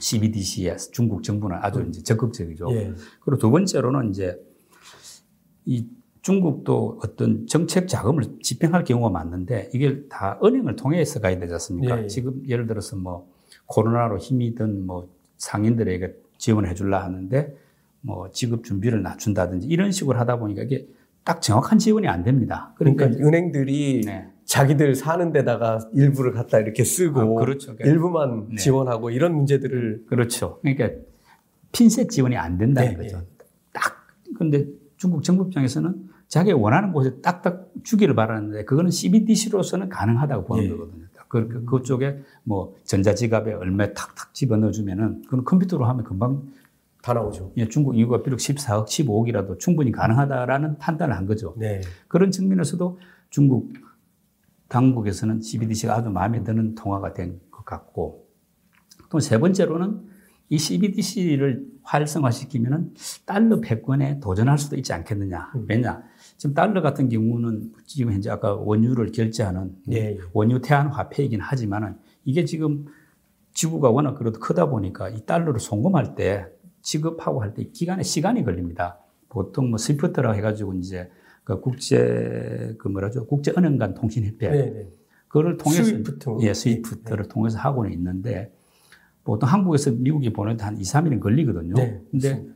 CBDC에 0.00 0.76
중국 0.92 1.22
정부는 1.22 1.58
아주 1.60 1.84
이제 1.88 2.02
적극적이죠. 2.02 2.68
예. 2.72 2.94
그리고 3.20 3.38
두 3.38 3.50
번째로는 3.50 4.10
이제 4.10 4.40
이 5.66 5.86
중국도 6.26 6.98
어떤 7.04 7.46
정책 7.46 7.86
자금을 7.86 8.24
집행할 8.42 8.82
경우가 8.82 9.10
많은데 9.10 9.70
이게 9.72 10.02
다 10.08 10.40
은행을 10.42 10.74
통해서 10.74 11.20
가야 11.20 11.38
되지 11.38 11.52
않습니까? 11.52 12.00
예, 12.00 12.02
예. 12.02 12.06
지금 12.08 12.42
예를 12.48 12.66
들어서 12.66 12.96
뭐 12.96 13.28
코로나로 13.66 14.18
힘이 14.18 14.56
든 14.56 14.84
뭐 14.86 15.08
상인들에게 15.38 16.16
지원을 16.38 16.68
해줄라 16.70 17.04
하는데 17.04 17.54
뭐 18.00 18.28
지급 18.32 18.64
준비를 18.64 19.02
낮춘다든지 19.02 19.68
이런 19.68 19.92
식으로 19.92 20.18
하다 20.18 20.40
보니까 20.40 20.62
이게 20.64 20.88
딱 21.22 21.40
정확한 21.40 21.78
지원이 21.78 22.08
안 22.08 22.24
됩니다. 22.24 22.74
그러니까 22.76 23.04
그러니까, 23.04 23.28
은행들이 23.28 24.00
네. 24.04 24.26
자기들 24.46 24.96
사는 24.96 25.30
데다가 25.30 25.78
일부를 25.94 26.32
갖다 26.32 26.58
이렇게 26.58 26.82
쓰고 26.82 27.38
아, 27.38 27.44
그렇죠. 27.44 27.76
일부만 27.78 28.48
네. 28.48 28.56
지원하고 28.56 29.10
이런 29.10 29.32
문제들을 29.32 30.06
그렇죠. 30.08 30.58
그러니까 30.62 30.90
핀셋 31.70 32.10
지원이 32.10 32.36
안 32.36 32.58
된다는 32.58 32.90
네, 32.90 32.96
거죠. 32.96 33.22
딱 33.72 34.08
근데 34.36 34.66
중국 34.96 35.22
정부 35.22 35.44
입장에서는 35.46 36.05
자기가 36.28 36.56
원하는 36.58 36.92
곳에 36.92 37.20
딱딱 37.20 37.70
주기를 37.84 38.14
바라는데 38.14 38.64
그거는 38.64 38.90
CBDC로서는 38.90 39.88
가능하다고 39.88 40.44
보는 40.46 40.64
예. 40.64 40.68
거거든요. 40.68 41.06
그, 41.28 41.48
그, 41.48 41.64
그쪽에 41.64 42.20
뭐 42.44 42.76
전자지갑에 42.84 43.52
얼마 43.54 43.92
탁탁 43.92 44.32
집어넣어 44.32 44.70
주면은 44.70 45.22
그건 45.22 45.44
컴퓨터로 45.44 45.84
하면 45.84 46.04
금방 46.04 46.42
다 47.02 47.14
나오죠. 47.14 47.52
예, 47.56 47.68
중국 47.68 47.96
인구가 47.96 48.22
비록 48.22 48.36
14억, 48.38 48.86
15억이라도 48.86 49.58
충분히 49.58 49.92
가능하다라는 49.92 50.78
판단을 50.78 51.16
한 51.16 51.26
거죠. 51.26 51.54
네. 51.56 51.80
그런 52.08 52.30
측면에서도 52.30 52.98
중국 53.30 53.72
당국에서는 54.68 55.40
CBDC가 55.40 55.94
아주 55.96 56.10
마음에 56.10 56.42
드는 56.42 56.74
통화가 56.74 57.12
된 57.12 57.40
것 57.50 57.64
같고 57.64 58.26
또 59.10 59.20
세 59.20 59.38
번째로는 59.38 60.02
이 60.48 60.58
CBDC를 60.58 61.66
활성화시키면은 61.82 62.94
달러 63.24 63.60
패권에 63.60 64.20
도전할 64.20 64.58
수도 64.58 64.76
있지 64.76 64.92
않겠느냐. 64.92 65.52
음. 65.56 65.66
왜냐? 65.68 66.02
지금 66.36 66.54
달러 66.54 66.82
같은 66.82 67.08
경우는 67.08 67.72
지금 67.86 68.12
현재 68.12 68.30
아까 68.30 68.54
원유를 68.54 69.12
결제하는 69.12 69.74
예. 69.92 70.18
원유 70.32 70.60
태환 70.60 70.88
화폐이긴 70.88 71.40
하지만은 71.40 71.96
이게 72.24 72.44
지금 72.44 72.86
지구가 73.52 73.90
워낙 73.90 74.14
그래도 74.14 74.38
크다 74.38 74.68
보니까 74.68 75.08
이 75.08 75.24
달러를 75.24 75.60
송금할 75.60 76.14
때 76.14 76.46
지급하고 76.82 77.42
할 77.42 77.54
때 77.54 77.64
기간에 77.72 78.02
시간이 78.02 78.44
걸립니다. 78.44 78.98
보통 79.28 79.70
뭐 79.70 79.78
SWIFT라고 79.78 80.36
해가지고 80.36 80.74
이제 80.74 81.10
그 81.42 81.60
국제 81.60 82.74
그 82.78 82.88
뭐라죠 82.88 83.26
국제 83.26 83.52
은행 83.56 83.78
간 83.78 83.94
통신 83.94 84.24
협회 84.24 84.50
네. 84.50 84.70
네. 84.70 84.88
그거를 85.28 85.56
통해서 85.56 85.84
SWIFT. 85.84 86.36
예 86.42 86.52
SWIFT를 86.54 87.28
통해서 87.28 87.58
하고는 87.58 87.92
있는데 87.92 88.52
보통 89.24 89.48
한국에서 89.48 89.90
미국에 89.90 90.32
보내도 90.32 90.64
한 90.64 90.78
2, 90.78 90.82
3일은 90.82 91.20
걸리거든요. 91.20 91.74
네, 91.74 92.00
근데 92.10 92.46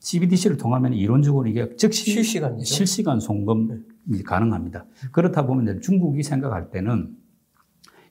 CBDC를 0.00 0.56
통하면 0.56 0.94
이론적으로 0.94 1.46
이게 1.48 1.74
즉시 1.76 2.10
실시간이죠. 2.10 2.64
실시간 2.64 3.20
송금이 3.20 4.22
가능합니다. 4.24 4.86
그렇다 5.12 5.46
보면 5.46 5.80
중국이 5.82 6.22
생각할 6.22 6.70
때는 6.70 7.16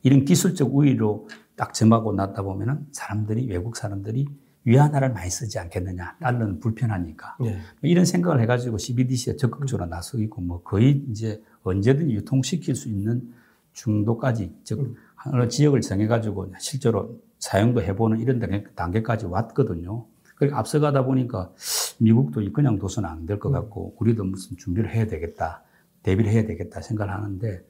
이런 0.03 0.23
기술적 0.23 0.73
우위로 0.73 1.27
딱 1.55 1.73
점하고 1.73 2.13
났다 2.13 2.43
보면은 2.43 2.85
사람들이 2.91 3.47
외국 3.47 3.75
사람들이 3.75 4.27
위안화를 4.65 5.13
많이 5.13 5.29
쓰지 5.29 5.57
않겠느냐. 5.57 6.17
달러는 6.21 6.59
불편하니까. 6.59 7.37
네. 7.41 7.59
이런 7.81 8.05
생각을 8.05 8.39
해가지고 8.41 8.77
CBDC에 8.77 9.35
적극적으로 9.35 9.87
나서고 9.89 10.41
뭐 10.41 10.61
거의 10.61 11.03
이제 11.09 11.41
언제든 11.63 12.11
유통시킬 12.11 12.75
수 12.75 12.87
있는 12.87 13.33
중도까지 13.73 14.53
즉 14.63 14.95
어느 15.25 15.47
지역을 15.49 15.81
정해가지고 15.81 16.53
실제로 16.59 17.19
사용도 17.39 17.81
해보는 17.81 18.19
이런 18.19 18.39
단계- 18.39 18.63
단계까지 18.75 19.25
왔거든요. 19.25 20.05
그리고 20.39 20.55
앞서가다 20.55 21.03
보니까 21.05 21.51
미국도 21.99 22.41
그냥 22.53 22.79
둬서는 22.79 23.09
안 23.09 23.25
될 23.25 23.39
것 23.39 23.51
같고 23.51 23.95
우리도 23.99 24.23
무슨 24.23 24.57
준비를 24.57 24.89
해야 24.93 25.05
되겠다, 25.05 25.63
대비를 26.03 26.31
해야 26.31 26.45
되겠다 26.45 26.81
생각을 26.81 27.13
하는데 27.13 27.61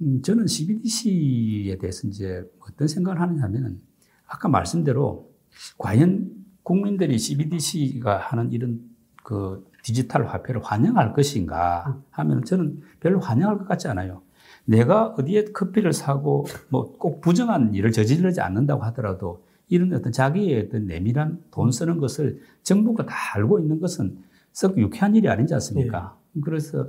음, 0.00 0.22
저는 0.22 0.46
CBDC에 0.46 1.76
대해서 1.78 2.08
이제 2.08 2.42
어떤 2.60 2.88
생각을 2.88 3.20
하느냐면은 3.20 3.80
아까 4.26 4.48
말씀대로 4.48 5.30
과연 5.78 6.30
국민들이 6.62 7.18
CBDC가 7.18 8.16
하는 8.18 8.50
이런 8.52 8.80
그 9.22 9.70
디지털 9.82 10.26
화폐를 10.26 10.62
환영할 10.64 11.12
것인가 11.12 12.00
하면 12.10 12.44
저는 12.44 12.80
별로 13.00 13.20
환영할 13.20 13.58
것 13.58 13.68
같지 13.68 13.86
않아요. 13.88 14.22
내가 14.64 15.08
어디에 15.18 15.44
커피를 15.52 15.92
사고 15.92 16.46
뭐 16.70 16.96
꼭 16.98 17.20
부정한 17.20 17.74
일을 17.74 17.92
저지르지 17.92 18.40
않는다고 18.40 18.82
하더라도 18.84 19.44
이런 19.68 19.92
어떤 19.92 20.12
자기의 20.12 20.66
어떤 20.66 20.86
내밀한 20.86 21.42
돈 21.50 21.70
쓰는 21.72 21.98
것을 21.98 22.40
정부가 22.62 23.06
다 23.06 23.14
알고 23.36 23.60
있는 23.60 23.80
것은 23.80 24.18
썩 24.52 24.78
유쾌한 24.78 25.14
일이 25.16 25.28
아니지 25.28 25.54
않습니까? 25.54 26.16
그래서 26.42 26.88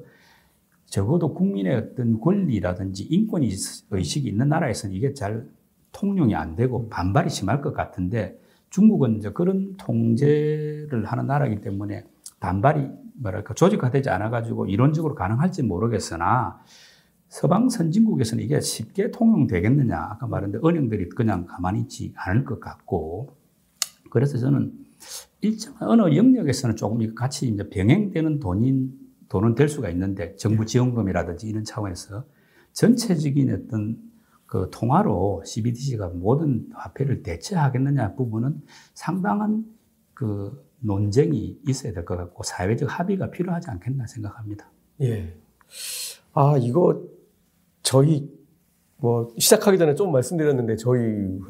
적어도 0.86 1.34
국민의 1.34 1.76
어떤 1.76 2.20
권리라든지 2.20 3.04
인권 3.04 3.44
의식이 3.90 4.28
있는 4.28 4.50
나라에서는 4.50 4.96
이게 4.96 5.14
잘 5.14 5.46
통용이 5.92 6.36
안 6.36 6.56
되고 6.56 6.90
반발이 6.90 7.30
심할 7.30 7.62
것 7.62 7.74
같은데 7.74 8.38
중국은 8.70 9.18
이제 9.18 9.32
그런 9.32 9.76
통제를 9.78 11.06
하는 11.06 11.28
나라이기 11.28 11.62
때문에 11.62 12.04
반발이 12.40 12.90
뭐랄까 13.16 13.54
조직화되지 13.54 14.10
않아가지고 14.10 14.68
이론적으로 14.68 15.16
가능할지 15.16 15.64
모르겠으나 15.64 16.60
서방 17.30 17.70
선진국에서는 17.70 18.44
이게 18.44 18.62
쉽게 18.62 19.12
통용되겠느냐 19.12 19.98
아까 19.98 20.28
말했는데 20.28 20.66
은행들이 20.68 21.10
그냥 21.10 21.46
가만히 21.46 21.82
있지 21.82 22.14
않을 22.16 22.46
것 22.46 22.60
같고 22.60 23.36
그래서 24.10 24.38
저는 24.38 24.74
일정 25.42 25.76
어느 25.80 26.16
영역에서는 26.16 26.76
조금 26.76 27.14
같이 27.16 27.48
이제 27.48 27.70
병행되는 27.70 28.40
돈인 28.40 28.94
돈은 29.30 29.56
될 29.56 29.68
수가 29.68 29.90
있는데 29.90 30.36
정부 30.36 30.66
지원금이라든지 30.66 31.48
이런 31.48 31.64
차원에서 31.64 32.26
전체적인 32.74 33.52
어떤 33.54 33.98
그 34.46 34.70
통화로 34.72 35.44
CBDC가 35.46 36.10
모든 36.10 36.70
화폐를 36.74 37.24
대체하겠느냐 37.24 38.16
부분은 38.16 38.62
상당한 38.94 39.66
그 40.14 40.64
논쟁이 40.80 41.60
있어야 41.68 41.94
될 41.94 42.06
것 42.06 42.16
같고 42.16 42.44
사회적 42.44 42.88
합의가 43.00 43.32
필요하지 43.32 43.72
않겠나 43.72 44.06
생각합니다. 44.08 44.72
예. 45.02 45.36
아, 46.34 46.58
이거 46.60 47.02
저희 47.86 48.28
뭐 48.98 49.30
시작하기 49.38 49.78
전에 49.78 49.94
좀 49.94 50.12
말씀드렸는데 50.12 50.76
저희 50.78 51.00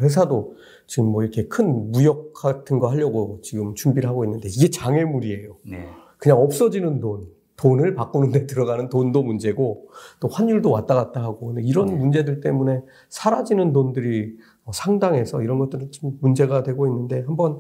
회사도 0.02 0.56
지금 0.86 1.10
뭐 1.10 1.24
이렇게 1.24 1.48
큰 1.48 1.92
무역 1.92 2.34
같은 2.34 2.78
거 2.80 2.90
하려고 2.90 3.40
지금 3.42 3.74
준비를 3.74 4.10
하고 4.10 4.26
있는데 4.26 4.50
이게 4.50 4.70
장애물이에요. 4.70 5.58
네. 5.70 5.88
그냥 6.18 6.40
없어지는 6.40 7.00
돈, 7.00 7.28
돈을 7.56 7.96
바꾸는 7.96 8.32
데 8.32 8.46
들어가는 8.48 8.90
돈도 8.90 9.24
문제고 9.24 9.88
또 10.20 10.28
환율도 10.28 10.70
왔다 10.70 10.94
갔다 10.96 11.24
하고 11.24 11.48
근데 11.48 11.62
이런 11.64 11.88
네. 11.88 11.96
문제들 11.96 12.42
때문에 12.42 12.82
사라지는 13.10 13.72
돈들이 13.72 14.36
어, 14.66 14.72
상당해서 14.74 15.42
이런 15.42 15.60
것들은 15.60 15.92
좀 15.92 16.18
문제가 16.20 16.64
되고 16.64 16.88
있는데 16.88 17.22
한번 17.22 17.60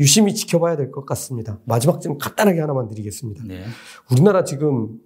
유심히 0.00 0.34
지켜봐야 0.34 0.76
될 0.76 0.90
것 0.90 1.04
같습니다. 1.06 1.60
마지막 1.64 2.00
좀 2.00 2.18
간단하게 2.18 2.60
하나만 2.60 2.88
드리겠습니다. 2.88 3.44
네. 3.46 3.62
우리나라 4.10 4.42
지금 4.42 4.98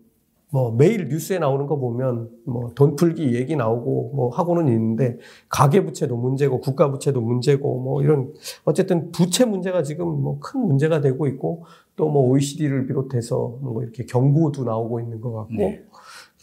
뭐 0.53 0.73
매일 0.73 1.09
뉴스에 1.09 1.39
나오는 1.39 1.67
거 1.67 1.77
보면 1.79 2.29
뭐 2.45 2.71
돈 2.75 2.97
풀기 2.97 3.35
얘기 3.35 3.55
나오고 3.57 4.13
뭐 4.15 4.31
하고는 4.31 4.69
있는데 4.69 5.19
가계 5.49 5.85
부채도 5.85 6.17
문제고 6.17 6.61
국가 6.61 6.91
부채도 6.91 7.21
문제고 7.21 7.81
뭐 7.81 8.03
이런 8.03 8.33
어쨌든 8.65 9.13
부채 9.13 9.45
문제가 9.45 9.83
지금 9.83 10.07
뭐 10.23 10.39
큰 10.41 10.61
문제가 10.67 11.01
되고 11.01 11.27
있고 11.29 11.65
또 11.97 12.09
뭐 12.11 12.23
OECD를 12.31 12.87
비롯해서 12.87 13.59
뭐 13.61 13.83
이렇게 13.83 14.05
경고도 14.07 14.65
나오고 14.65 15.01
있는 15.01 15.21
것 15.21 15.33
같고 15.33 15.55
네. 15.55 15.85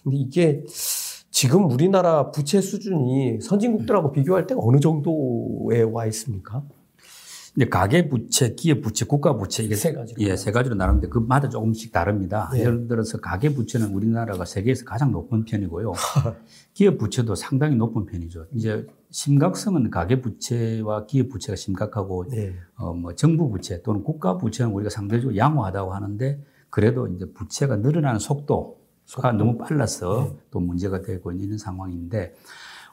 근데 0.04 0.18
이게 0.18 0.64
지금 1.32 1.70
우리나라 1.70 2.32
부채 2.32 2.62
수준이 2.62 3.42
선진국들하고 3.42 4.12
비교할 4.12 4.48
때 4.48 4.56
어느 4.58 4.80
정도에 4.80 5.82
와 5.84 6.06
있습니까? 6.08 6.64
이제 7.58 7.68
가계 7.68 8.08
부채, 8.08 8.54
기업 8.54 8.82
부채, 8.82 9.04
국가 9.04 9.36
부채 9.36 9.64
이게 9.64 9.76
세 9.76 9.92
가지로 9.92 10.22
예, 10.22 10.36
세 10.36 10.52
가지로 10.52 10.76
나누는데 10.76 11.08
그마다 11.08 11.50
조금씩 11.50 11.92
다릅니다. 11.92 12.52
네. 12.54 12.60
예를 12.60 12.88
들어서 12.88 13.18
가계 13.18 13.56
부채는 13.56 13.88
우리나라가 13.96 14.46
세계에서 14.46 14.86
가장 14.86 15.12
높은 15.12 15.44
편이고요. 15.44 15.92
기업 16.76 17.00
부채도 17.00 17.34
상당히 17.34 17.76
높은 17.76 18.06
편이죠. 18.06 18.46
이제 18.54 18.86
심각성은 19.10 19.90
가계 19.90 20.22
부채와 20.22 21.08
기업 21.08 21.30
부채가 21.30 21.56
심각하고 21.56 22.28
네. 22.30 22.54
어뭐 22.76 23.16
정부 23.16 23.50
부채 23.50 23.82
또는 23.82 24.04
국가 24.04 24.38
부채는 24.38 24.72
우리가 24.72 24.92
상대적으로 24.92 25.36
양호하다고 25.36 25.96
하는데 25.96 26.40
그래도 26.70 27.08
이제 27.08 27.26
부채가 27.34 27.78
늘어나는 27.78 28.20
속도가 28.20 29.32
너무 29.36 29.58
빨라서 29.58 30.30
네. 30.32 30.38
또 30.52 30.60
문제가 30.60 31.02
되고 31.02 31.32
있는 31.32 31.58
상황인데 31.58 32.36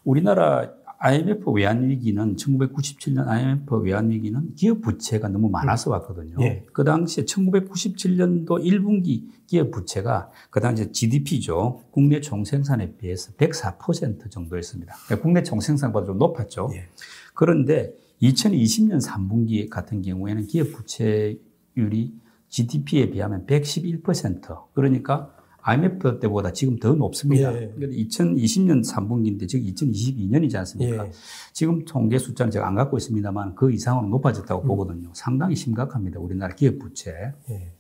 우리나라 0.05 0.71
IMF 1.05 1.51
외환위기는 1.51 2.37
1997년 2.37 3.29
IMF 3.29 3.77
외환위기는 3.77 4.55
기업 4.55 4.81
부채가 4.81 5.29
너무 5.29 5.51
많아서 5.51 5.91
왔거든요. 5.91 6.37
예. 6.41 6.65
그 6.73 6.83
당시에 6.83 7.25
1997년도 7.25 8.65
1분기 8.65 9.29
기업 9.47 9.71
부채가 9.71 10.31
그 10.49 10.61
당시에 10.61 10.93
GDP죠. 10.93 11.83
국내 11.91 12.23
총생산에 12.23 12.97
비해서 12.97 13.33
104% 13.33 14.31
정도였습니다. 14.31 14.95
그러니까 15.05 15.23
국내 15.23 15.43
총생산보다 15.43 16.07
좀 16.07 16.17
높았죠. 16.17 16.71
예. 16.73 16.87
그런데 17.35 17.93
2020년 18.23 19.05
3분기 19.05 19.69
같은 19.69 20.01
경우에는 20.01 20.47
기업 20.47 20.73
부채율이 20.73 22.15
GDP에 22.49 23.11
비하면 23.11 23.45
111% 23.45 24.73
그러니까 24.73 25.34
IMF 25.67 26.19
때보다 26.21 26.53
지금 26.53 26.79
더 26.79 26.95
높습니다. 26.95 27.53
예. 27.55 27.73
2020년 27.79 28.87
3분기인데 28.87 29.49
지금 29.49 29.67
2022년이지 29.67 30.57
않습니까? 30.57 31.07
예. 31.07 31.11
지금 31.55 31.87
통계 31.87 32.19
숫자는 32.19 32.51
제가 32.51 32.69
안 32.69 32.75
갖고 32.75 32.99
있습니다만 32.99 33.55
그 33.55 33.73
이상으로 33.73 34.09
높아졌다고 34.09 34.63
음. 34.63 34.67
보거든요. 34.67 35.11
상당히 35.15 35.57
심각합니다. 35.57 36.21
우리나라 36.21 36.55
기업 36.55 36.79
부채. 36.79 37.33
예. 37.49 37.73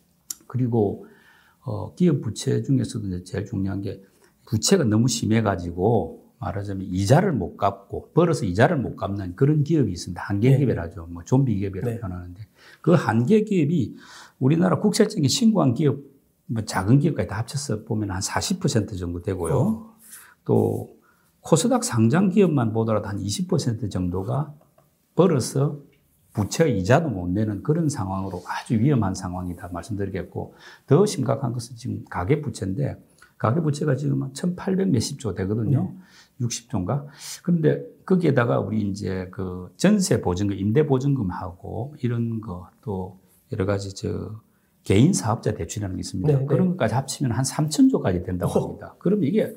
그리고 0.47 1.07
어, 1.61 1.95
기업 1.95 2.23
부채 2.23 2.63
중에서도 2.63 3.23
제일 3.25 3.45
중요한 3.45 3.83
게 3.83 4.03
부채가 4.47 4.85
너무 4.85 5.07
심해가지고 5.07 6.25
말하자면 6.39 6.87
이자를 6.87 7.33
못 7.33 7.57
갚고 7.59 8.13
벌어서 8.15 8.47
이자를 8.47 8.79
못 8.79 8.97
갚는 8.97 9.37
그런 9.37 9.63
기업이 9.63 9.93
있습니다. 9.93 10.23
한계 10.23 10.57
기업이라죠. 10.57 11.09
뭐 11.11 11.23
좀비 11.23 11.55
기업이라고 11.57 11.91
네. 11.91 12.01
표현하는데 12.01 12.47
그 12.81 12.93
한계 12.93 13.45
기업이 13.45 13.97
우리나라 14.39 14.79
국세청에 14.79 15.29
신고한 15.29 15.75
기업 15.75 16.14
뭐 16.47 16.63
작은 16.65 16.99
기업까지 17.01 17.29
다 17.29 17.39
합쳐서 17.39 17.85
보면 17.85 18.11
한 18.11 18.21
40% 18.21 18.99
정도 18.99 19.23
되고요. 19.23 19.59
어. 19.59 19.95
또 20.45 20.97
코스닥 21.41 21.85
상장 21.85 22.29
기업만 22.31 22.73
보더라도 22.73 23.09
한 23.09 23.19
20% 23.19 23.91
정도가 23.91 24.55
벌어서 25.15 25.79
부채 26.33 26.69
이자도 26.69 27.09
못 27.11 27.29
내는 27.31 27.63
그런 27.63 27.89
상황으로 27.89 28.43
아주 28.49 28.75
위험한 28.75 29.15
상황이다 29.15 29.69
말씀드리겠고 29.69 30.55
더 30.87 31.07
심각한 31.07 31.53
것은 31.53 31.77
지금 31.77 32.05
가계 32.11 32.41
부채인데 32.41 33.01
가계 33.39 33.61
부채가 33.61 33.95
지금 33.97 34.33
한1,800 34.33 34.87
몇십 34.87 35.19
조 35.21 35.35
되거든요. 35.35 35.93
네. 36.39 36.47
60조인가? 36.47 37.07
그런데 37.43 37.85
거기에다가 38.05 38.59
우리 38.59 38.83
이제 38.89 39.29
그 39.31 39.73
전세 39.77 40.21
보증금, 40.21 40.57
임대 40.59 40.87
보증금하고 40.87 41.95
이런 42.01 42.41
거 42.41 42.69
또 42.81 43.21
여러 43.53 43.67
가지 43.67 43.95
저 43.95 44.41
개인 44.85 45.13
사업자 45.13 45.55
대출이라는 45.55 45.97
게 45.97 46.01
있습니다. 46.01 46.33
네, 46.33 46.39
네. 46.39 46.47
그런 46.47 46.69
것까지 46.69 46.95
합치면 46.95 47.33
한 47.33 47.45
3천조까지 47.45 48.25
된다고 48.25 48.61
합니다. 48.61 48.95
그럼 48.99 49.25
이게 49.25 49.55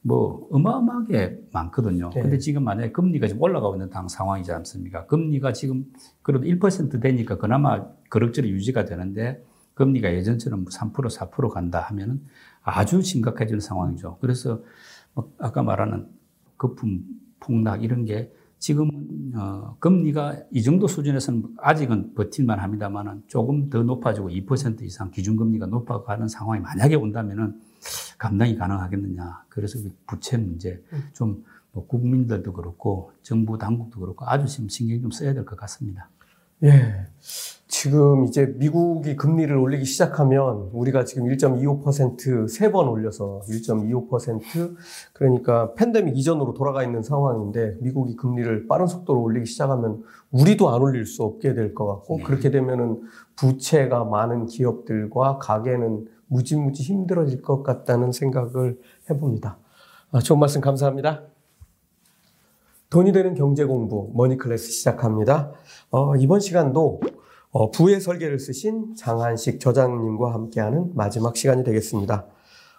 뭐 0.00 0.48
어마어마하게 0.52 1.40
많거든요. 1.52 2.10
네. 2.14 2.22
근데 2.22 2.38
지금 2.38 2.64
만약에 2.64 2.92
금리가 2.92 3.26
지금 3.26 3.42
올라가고 3.42 3.74
있는 3.74 3.90
당 3.90 4.08
상황이지 4.08 4.52
않습니까? 4.52 5.06
금리가 5.06 5.52
지금 5.52 5.84
그래도 6.22 6.46
1% 6.46 7.02
되니까 7.02 7.36
그나마 7.36 7.84
그럭저럭 8.08 8.50
유지가 8.50 8.84
되는데 8.84 9.44
금리가 9.74 10.14
예전처럼 10.14 10.64
3% 10.66 10.92
4% 10.92 11.50
간다 11.50 11.80
하면은 11.80 12.22
아주 12.62 13.02
심각해지는 13.02 13.60
상황이죠. 13.60 14.18
그래서 14.20 14.62
뭐 15.14 15.32
아까 15.38 15.62
말하는 15.62 16.08
거품 16.56 17.02
폭락 17.40 17.82
이런 17.82 18.04
게 18.04 18.32
지금 18.58 18.90
어, 19.36 19.76
금리가 19.78 20.36
이 20.52 20.62
정도 20.62 20.88
수준에서는 20.88 21.56
아직은 21.58 22.14
버틸만 22.14 22.58
합니다만은 22.58 23.22
조금 23.28 23.70
더 23.70 23.82
높아지고 23.82 24.30
2% 24.30 24.82
이상 24.82 25.10
기준금리가 25.10 25.66
높아가는 25.66 26.26
상황이 26.28 26.60
만약에 26.60 26.96
온다면은 26.96 27.60
감당이 28.18 28.56
가능하겠느냐. 28.56 29.44
그래서 29.48 29.78
그 29.82 29.90
부채 30.06 30.36
문제 30.36 30.82
좀 31.12 31.44
뭐 31.72 31.86
국민들도 31.86 32.52
그렇고 32.52 33.12
정부 33.22 33.58
당국도 33.58 34.00
그렇고 34.00 34.24
아주 34.26 34.46
지금 34.46 34.68
신경 34.68 35.00
좀 35.00 35.10
써야 35.10 35.32
될 35.34 35.44
것 35.44 35.56
같습니다. 35.56 36.08
예. 36.64 37.06
지금 37.70 38.24
이제 38.24 38.46
미국이 38.56 39.14
금리를 39.14 39.54
올리기 39.54 39.84
시작하면 39.84 40.70
우리가 40.72 41.04
지금 41.04 41.28
1.25%세 41.28 42.72
번 42.72 42.88
올려서 42.88 43.42
1.25% 43.46 44.74
그러니까 45.12 45.74
팬데믹 45.74 46.16
이전으로 46.16 46.54
돌아가 46.54 46.82
있는 46.82 47.02
상황인데 47.02 47.76
미국이 47.80 48.16
금리를 48.16 48.66
빠른 48.66 48.86
속도로 48.86 49.20
올리기 49.22 49.46
시작하면 49.46 50.02
우리도 50.32 50.70
안 50.70 50.80
올릴 50.80 51.04
수 51.06 51.22
없게 51.22 51.54
될 51.54 51.74
것 51.74 51.86
같고 51.86 52.16
네. 52.18 52.24
그렇게 52.24 52.50
되면은 52.50 53.02
부채가 53.36 54.04
많은 54.04 54.46
기업들과 54.46 55.38
가계는 55.38 56.08
무지무지 56.26 56.82
힘들어질 56.82 57.42
것 57.42 57.62
같다는 57.62 58.10
생각을 58.12 58.78
해봅니다. 59.08 59.58
아, 60.10 60.20
좋은 60.20 60.40
말씀 60.40 60.60
감사합니다. 60.60 61.22
돈이 62.90 63.12
되는 63.12 63.34
경제 63.34 63.64
공부 63.66 64.10
머니클래스 64.14 64.70
시작합니다. 64.70 65.52
어, 65.90 66.16
이번 66.16 66.40
시간도 66.40 67.00
어, 67.50 67.70
부의 67.70 68.00
설계도를 68.00 68.38
쓰신 68.38 68.94
장한식 68.94 69.60
저자님과 69.60 70.32
함께하는 70.32 70.92
마지막 70.94 71.36
시간이 71.36 71.64
되겠습니다. 71.64 72.26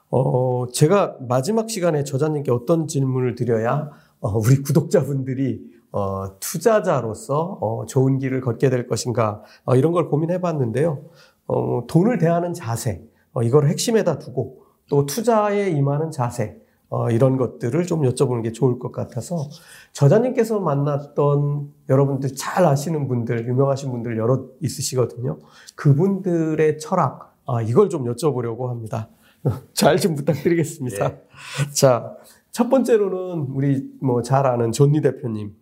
어, 0.10 0.66
제가 0.74 1.18
마지막 1.28 1.70
시간에 1.70 2.03
저자님께 2.03 2.51
어떤 2.51 2.88
질문을 2.88 3.36
드려야 3.36 3.91
어, 4.20 4.38
우리 4.39 4.64
구독자분들이 4.64 5.62
어, 5.91 6.39
투자자로서 6.39 7.60
어, 7.62 7.86
좋은 7.86 8.18
길을 8.18 8.41
걷게 8.41 8.72
될 8.72 8.88
것인가 8.88 9.43
어, 9.66 9.76
이런 9.76 9.91
걸 9.91 10.10
고민해 10.10 10.41
봤는데요. 10.41 11.03
어, 11.45 11.84
돈을 11.88 12.18
대하는 12.18 12.53
자세 12.55 13.03
어, 13.34 13.43
이걸 13.43 13.68
핵심에다 13.68 14.18
두고 14.18 14.64
또 14.89 15.05
투자에 15.05 15.70
임하는 15.70 16.10
자세 16.10 16.59
어, 16.90 17.10
이런 17.12 17.38
것들을 17.38 17.86
좀 17.86 18.02
여쭤보는 18.02 18.42
게 18.44 18.52
좋을 18.52 18.80
것 18.80 18.92
같아서 18.92 19.48
저자님께서 19.94 20.60
만났던 20.60 21.70
여러분들 21.88 22.36
잘 22.36 22.66
아시는 22.66 23.08
분들, 23.08 23.48
유명하신 23.48 23.92
분들 23.92 24.18
여러 24.18 24.46
있으시거든요. 24.62 25.38
그분들의 25.76 26.80
철학, 26.80 27.36
아, 27.46 27.62
이걸 27.62 27.90
좀 27.90 28.06
여쭤보려고 28.06 28.68
합니다. 28.68 29.10
잘 29.74 29.98
좀 30.00 30.16
부탁드리겠습니다. 30.16 31.10
네. 31.10 31.26
자, 31.74 32.16
첫 32.52 32.70
번째로는 32.70 33.48
우리 33.54 33.88
뭐 34.02 34.22
잘 34.24 34.46
아는 34.48 34.72
존니 34.72 35.02
대표님. 35.02 35.56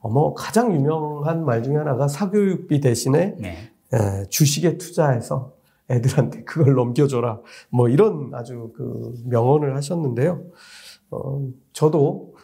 어, 0.00 0.10
뭐 0.10 0.34
가장 0.34 0.74
유명한 0.74 1.44
말 1.44 1.62
중에 1.62 1.76
하나가 1.76 2.08
사교육비 2.08 2.80
대신에 2.80 3.36
네. 3.38 3.72
에, 3.94 4.24
주식에 4.28 4.76
투자해서 4.78 5.52
애들한테 5.92 6.44
그걸 6.44 6.74
넘겨줘라. 6.74 7.40
뭐 7.70 7.88
이런 7.88 8.30
아주 8.34 8.72
그 8.74 9.12
명언을 9.26 9.76
하셨는데요. 9.76 10.42
어, 11.10 11.48
저도 11.72 12.34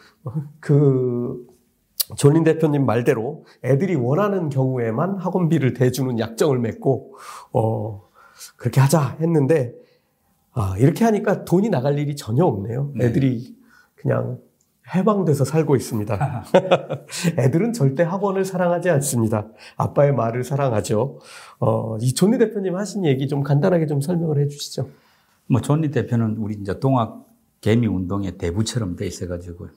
그 0.59 1.45
존린 2.15 2.43
대표님 2.43 2.85
말대로 2.85 3.45
애들이 3.63 3.95
원하는 3.95 4.49
경우에만 4.49 5.17
학원비를 5.17 5.73
대주는 5.73 6.19
약정을 6.19 6.59
맺고 6.59 7.15
어, 7.53 8.09
그렇게 8.55 8.79
하자 8.79 9.17
했는데 9.19 9.73
아, 10.51 10.75
이렇게 10.77 11.05
하니까 11.05 11.45
돈이 11.45 11.69
나갈 11.69 11.97
일이 11.99 12.15
전혀 12.15 12.45
없네요. 12.45 12.91
네. 12.95 13.05
애들이 13.05 13.55
그냥 13.95 14.39
해방돼서 14.93 15.45
살고 15.45 15.75
있습니다. 15.75 16.45
애들은 17.37 17.73
절대 17.73 18.03
학원을 18.03 18.45
사랑하지 18.45 18.89
않습니다. 18.89 19.47
아빠의 19.77 20.13
말을 20.13 20.43
사랑하죠. 20.43 21.19
어, 21.59 21.97
이 22.01 22.13
존니 22.13 22.37
대표님 22.37 22.75
하신 22.75 23.05
얘기 23.05 23.27
좀 23.27 23.43
간단하게 23.43 23.87
좀 23.87 24.01
설명을 24.01 24.39
해 24.39 24.47
주시죠. 24.47 24.89
뭐 25.47 25.61
존니 25.61 25.91
대표는 25.91 26.37
우리 26.37 26.55
이제 26.55 26.79
동학 26.79 27.25
개미 27.61 27.87
운동의 27.87 28.37
대부처럼 28.37 28.95
돼 28.95 29.05
있어가지고 29.05 29.67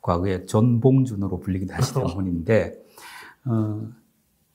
과거에 0.00 0.46
존봉준으로 0.46 1.40
불리기도 1.40 1.74
하시던 1.74 2.06
분인데 2.14 2.74
어, 3.44 3.88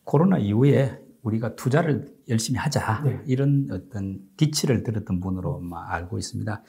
코로나 0.03 0.37
이후에 0.37 0.99
우리가 1.21 1.55
투자를 1.55 2.13
열심히 2.29 2.57
하자 2.57 3.03
네. 3.05 3.21
이런 3.27 3.67
어떤 3.71 4.19
기치를 4.37 4.83
들었던 4.83 5.19
분으로 5.19 5.61
알고 5.71 6.17
있습니다. 6.17 6.63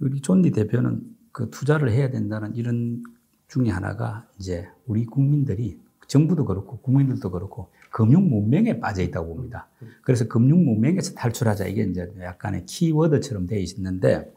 우리 0.00 0.20
존리 0.20 0.52
대표는 0.52 1.02
그 1.32 1.50
투자를 1.50 1.90
해야 1.90 2.10
된다는 2.10 2.54
이런 2.54 3.02
중에 3.48 3.70
하나가 3.70 4.26
이제 4.38 4.68
우리 4.86 5.04
국민들이 5.04 5.80
정부도 6.06 6.44
그렇고 6.44 6.78
국민들도 6.78 7.30
그렇고 7.30 7.70
금융 7.90 8.28
문명에 8.28 8.80
빠져 8.80 9.02
있다고 9.02 9.34
봅니다. 9.34 9.68
그래서 10.02 10.28
금융 10.28 10.64
문명에서 10.64 11.14
탈출하자 11.14 11.66
이게 11.66 11.82
이제 11.84 12.10
약간의 12.20 12.66
키워드처럼 12.66 13.46
되어 13.46 13.58
있는데 13.58 14.32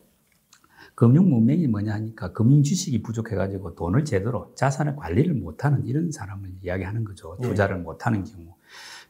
금융 0.96 1.30
문명이 1.30 1.68
뭐냐 1.68 1.94
하니까 1.94 2.32
금융 2.32 2.64
지식이 2.64 3.02
부족해가지고 3.02 3.76
돈을 3.76 4.06
제대로 4.06 4.54
자산을 4.56 4.96
관리를 4.96 5.34
못하는 5.34 5.86
이런 5.86 6.12
사람을 6.12 6.54
이야기하는 6.64 7.04
거죠. 7.04 7.38
예. 7.42 7.48
투자를 7.48 7.78
예. 7.78 7.82
못하는 7.82 8.24
경우. 8.24 8.54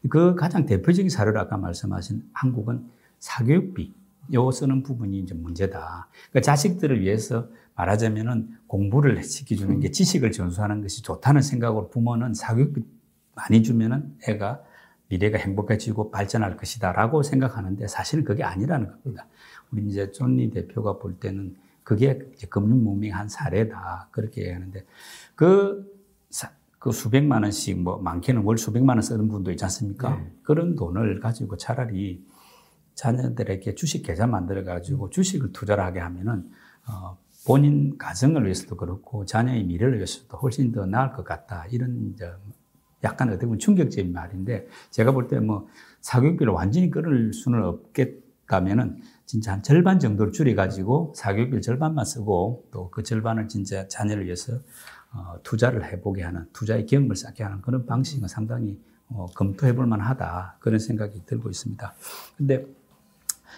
그 0.09 0.35
가장 0.35 0.65
대표적인 0.65 1.09
사례를 1.09 1.39
아까 1.39 1.57
말씀하신 1.57 2.29
한국은 2.33 2.87
사교육비 3.19 3.93
요 4.33 4.51
쓰는 4.51 4.81
부분이 4.81 5.19
이제 5.19 5.35
문제다. 5.35 6.07
그러니까 6.31 6.41
자식들을 6.41 7.01
위해서 7.01 7.47
말하자면은 7.75 8.57
공부를 8.67 9.23
시켜주는 9.23 9.79
게 9.79 9.91
지식을 9.91 10.31
전수하는 10.31 10.81
것이 10.81 11.01
좋다는 11.03 11.41
생각으로 11.41 11.89
부모는 11.89 12.33
사교육비 12.33 12.83
많이 13.35 13.63
주면은 13.63 14.15
애가 14.27 14.63
미래가 15.09 15.37
행복해지고 15.37 16.09
발전할 16.09 16.57
것이다라고 16.57 17.21
생각하는데 17.21 17.87
사실은 17.87 18.23
그게 18.23 18.43
아니라는 18.43 18.87
겁니다. 18.87 19.27
우리 19.71 19.85
이제 19.87 20.11
존니 20.11 20.49
대표가 20.51 20.97
볼 20.97 21.19
때는 21.19 21.55
그게 21.83 22.17
금융 22.49 22.83
문명의 22.83 23.11
한 23.11 23.29
사례다. 23.29 24.09
그렇게 24.11 24.41
얘기하는데 24.41 24.85
그, 25.35 25.93
그 26.79 26.91
수백만 26.91 27.43
원씩 27.43 27.79
뭐 27.81 27.97
많게는 27.97 28.43
월 28.43 28.57
수백만 28.57 28.97
원 28.97 29.01
쓰는 29.01 29.27
분도 29.27 29.51
있지 29.51 29.63
않습니까? 29.65 30.15
네. 30.15 30.31
그런 30.43 30.75
돈을 30.75 31.19
가지고 31.19 31.57
차라리 31.57 32.25
자녀들에게 32.95 33.75
주식 33.75 34.03
계좌 34.03 34.25
만들어 34.25 34.63
가지고 34.63 35.09
주식을 35.09 35.51
투자를 35.51 35.83
하게 35.83 35.99
하면은 35.99 36.49
어, 36.87 37.17
본인 37.45 37.97
가정을 37.97 38.43
위해서도 38.45 38.75
그렇고 38.75 39.25
자녀의 39.25 39.63
미래를 39.65 39.95
위해서도 39.97 40.37
훨씬 40.37 40.71
더 40.71 40.85
나을 40.85 41.11
것 41.13 41.23
같다. 41.23 41.65
이런 41.71 42.15
약간 43.03 43.29
어떻게 43.29 43.45
보면 43.45 43.59
충격적인 43.59 44.11
말인데 44.13 44.67
제가 44.89 45.11
볼 45.11 45.27
때 45.27 45.39
뭐 45.39 45.67
사교육비를 46.01 46.51
완전히 46.53 46.89
끊을 46.89 47.33
수는 47.33 47.63
없겠다면은 47.63 48.99
진짜 49.25 49.53
한 49.53 49.63
절반 49.63 49.99
정도를 49.99 50.31
줄여가지고 50.31 51.13
사교육비 51.15 51.61
절반만 51.61 52.03
쓰고 52.05 52.65
또 52.71 52.89
그 52.89 53.03
절반을 53.03 53.47
진짜 53.47 53.87
자녀를 53.87 54.25
위해서 54.25 54.53
어, 55.13 55.35
투자를 55.43 55.85
해보게 55.85 56.23
하는 56.23 56.45
투자의 56.51 56.85
경험을 56.85 57.15
쌓게 57.15 57.43
하는 57.43 57.61
그런 57.61 57.85
방식은 57.85 58.27
상당히 58.27 58.79
어, 59.09 59.27
검토해볼 59.35 59.85
만하다 59.85 60.57
그런 60.59 60.79
생각이 60.79 61.25
들고 61.25 61.49
있습니다. 61.49 61.93
근데 62.37 62.65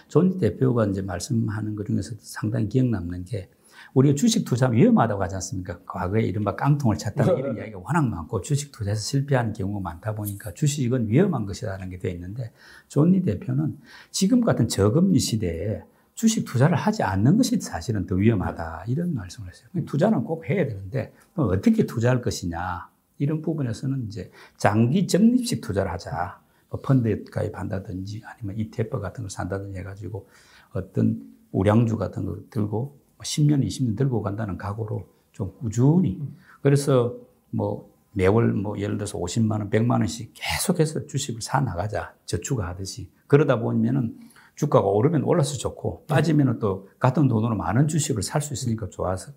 존 0.09 0.26
리 0.26 0.38
대표가 0.39 0.85
이제 0.88 1.01
말씀하는 1.01 1.75
것 1.75 1.85
중에서 1.88 2.15
상당히 2.19 2.67
기억 2.69 2.88
남는 2.88 3.25
게 3.25 3.49
우리가 3.93 4.15
주식 4.15 4.45
투자하면 4.45 4.79
위험하다고 4.79 5.21
하지 5.23 5.35
않습니까? 5.35 5.79
과거에 5.85 6.21
이른바 6.21 6.55
깡통을 6.55 6.97
찼다는 6.97 7.38
이런 7.38 7.57
이야기가 7.57 7.79
워낙 7.79 8.07
많고 8.07 8.41
주식 8.41 8.71
투자에서 8.71 9.01
실패하는 9.01 9.53
경우가 9.53 9.79
많다 9.81 10.15
보니까 10.15 10.53
주식은 10.53 11.09
위험한 11.09 11.45
것이라는 11.45 11.89
게 11.89 11.97
되어 11.99 12.11
있는데 12.11 12.51
존 12.88 13.08
리 13.08 13.21
대표는 13.23 13.77
지금 14.11 14.41
같은 14.41 14.67
저금리 14.67 15.19
시대에 15.19 15.83
주식 16.13 16.45
투자를 16.45 16.75
하지 16.75 17.03
않는 17.03 17.38
것이 17.38 17.59
사실은 17.59 18.07
더 18.07 18.15
위험하다 18.15 18.85
이런 18.88 19.13
말씀을 19.13 19.49
했어요. 19.49 19.69
투자는 19.85 20.23
꼭 20.23 20.49
해야 20.49 20.65
되는데 20.65 21.13
어떻게 21.35 21.85
투자할 21.85 22.21
것이냐 22.21 22.89
이런 23.19 23.41
부분에서는 23.41 24.05
이제 24.07 24.31
장기 24.57 25.07
적립식 25.07 25.61
투자를 25.61 25.91
하자. 25.91 26.39
뭐 26.69 26.81
펀드에 26.81 27.23
가입한다든지 27.31 28.23
아니면 28.25 28.57
ETF 28.57 28.99
같은 28.99 29.23
걸 29.23 29.29
산다든지 29.29 29.79
해가지고 29.79 30.27
어떤 30.73 31.21
우량주 31.51 31.97
같은 31.97 32.25
걸 32.25 32.43
들고 32.49 32.97
10년, 33.20 33.65
20년 33.65 33.97
들고 33.97 34.22
간다는 34.22 34.57
각오로 34.57 35.07
좀 35.32 35.53
꾸준히. 35.59 36.22
그래서 36.61 37.15
뭐 37.49 37.89
매월 38.13 38.53
뭐 38.53 38.78
예를 38.80 38.97
들어서 38.97 39.18
50만 39.20 39.51
원, 39.51 39.70
100만 39.70 39.91
원씩 39.99 40.34
계속해서 40.34 41.05
주식을 41.07 41.41
사 41.41 41.61
나가자. 41.61 42.13
저축하듯이. 42.26 43.09
그러다 43.28 43.59
보면은 43.59 44.18
주가가 44.55 44.88
오르면 44.88 45.24
올라서 45.24 45.57
좋고 45.57 46.05
빠지면 46.07 46.59
또 46.59 46.89
같은 46.99 47.28
돈으로 47.28 47.55
많은 47.55 47.88
주식을 47.88 48.24
살 48.24 48.41
수 48.41 48.53
있으니까 48.53 48.89
좋아서 48.89 49.32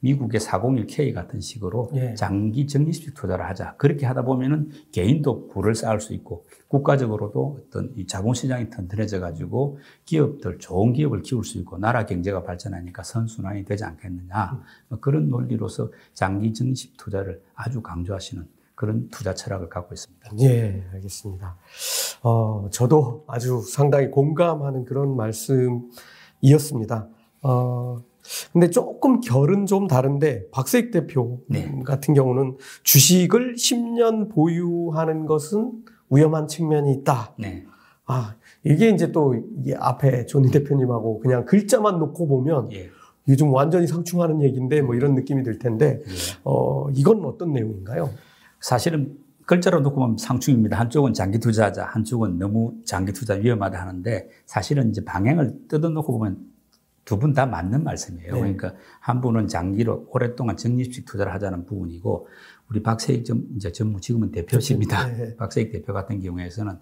미국의 0.00 0.40
401k 0.40 1.14
같은 1.14 1.40
식으로 1.40 1.90
예. 1.94 2.14
장기 2.14 2.66
적립식 2.66 3.14
투자를 3.14 3.46
하자. 3.46 3.76
그렇게 3.76 4.06
하다 4.06 4.22
보면은 4.22 4.70
개인도 4.92 5.48
부를 5.48 5.74
쌓을 5.74 6.00
수 6.00 6.14
있고 6.14 6.46
국가적으로도 6.68 7.60
어떤 7.66 7.92
이 7.96 8.06
자본시장이 8.06 8.70
튼튼해져 8.70 9.20
가지고 9.20 9.78
기업들 10.06 10.58
좋은 10.58 10.92
기업을 10.92 11.22
키울 11.22 11.44
수 11.44 11.58
있고 11.58 11.78
나라 11.78 12.06
경제가 12.06 12.42
발전하니까 12.42 13.02
선순환이 13.02 13.64
되지 13.64 13.84
않겠느냐. 13.84 14.52
음. 14.52 14.60
뭐 14.88 15.00
그런 15.00 15.28
논리로서 15.28 15.90
장기 16.14 16.52
적립식 16.52 16.96
투자를 16.96 17.42
아주 17.54 17.82
강조하시는 17.82 18.46
그런 18.74 19.08
투자 19.10 19.34
철학을 19.34 19.68
갖고 19.68 19.92
있습니다. 19.92 20.30
예, 20.40 20.86
알겠습니다. 20.94 21.58
어, 22.22 22.68
저도 22.70 23.24
아주 23.26 23.60
상당히 23.60 24.10
공감하는 24.10 24.86
그런 24.86 25.14
말씀이었습니다. 25.16 27.08
어, 27.42 28.02
근데 28.52 28.70
조금 28.70 29.20
결은 29.20 29.66
좀 29.66 29.86
다른데 29.86 30.50
박세익 30.50 30.90
대표 30.90 31.40
네. 31.48 31.80
같은 31.84 32.14
경우는 32.14 32.56
주식을 32.82 33.54
10년 33.54 34.30
보유하는 34.30 35.26
것은 35.26 35.72
위험한 36.10 36.48
측면이 36.48 36.92
있다. 36.92 37.34
네. 37.38 37.64
아 38.06 38.34
이게 38.64 38.90
이제 38.90 39.12
또 39.12 39.34
이게 39.34 39.74
앞에 39.76 40.26
조니 40.26 40.50
대표님하고 40.50 41.20
그냥 41.20 41.44
글자만 41.44 41.98
놓고 41.98 42.26
보면 42.26 42.72
예. 42.72 42.90
요즘 43.28 43.52
완전히 43.52 43.86
상충하는 43.86 44.42
얘기인데 44.42 44.82
뭐 44.82 44.94
이런 44.94 45.14
느낌이 45.14 45.44
들 45.44 45.58
텐데 45.58 46.00
예. 46.04 46.12
어 46.44 46.90
이건 46.90 47.24
어떤 47.24 47.52
내용인가요? 47.52 48.10
사실은 48.60 49.16
글자로 49.46 49.80
놓고 49.80 49.96
보면 49.96 50.16
상충입니다. 50.16 50.78
한쪽은 50.78 51.12
장기 51.12 51.38
투자자, 51.38 51.84
한쪽은 51.84 52.38
너무 52.38 52.74
장기 52.84 53.12
투자 53.12 53.34
위험하다 53.34 53.80
하는데 53.80 54.28
사실은 54.46 54.90
이제 54.90 55.04
방향을 55.04 55.66
뜯어놓고 55.68 56.18
보면 56.18 56.49
두 57.10 57.18
분 57.18 57.34
다 57.34 57.44
맞는 57.46 57.82
말씀이에요. 57.82 58.34
네. 58.34 58.40
그러니까 58.40 58.74
한 59.00 59.20
분은 59.20 59.48
장기로 59.48 60.06
오랫동안 60.12 60.56
적립식 60.56 61.06
투자를 61.06 61.34
하자는 61.34 61.66
부분이고 61.66 62.28
우리 62.70 62.82
박세익 62.84 63.24
전, 63.24 63.48
이제 63.56 63.72
전무 63.72 64.00
지금은 64.00 64.30
대표십니다. 64.30 65.08
네. 65.08 65.36
박세익 65.36 65.72
대표 65.72 65.92
같은 65.92 66.20
경우에서는 66.20 66.72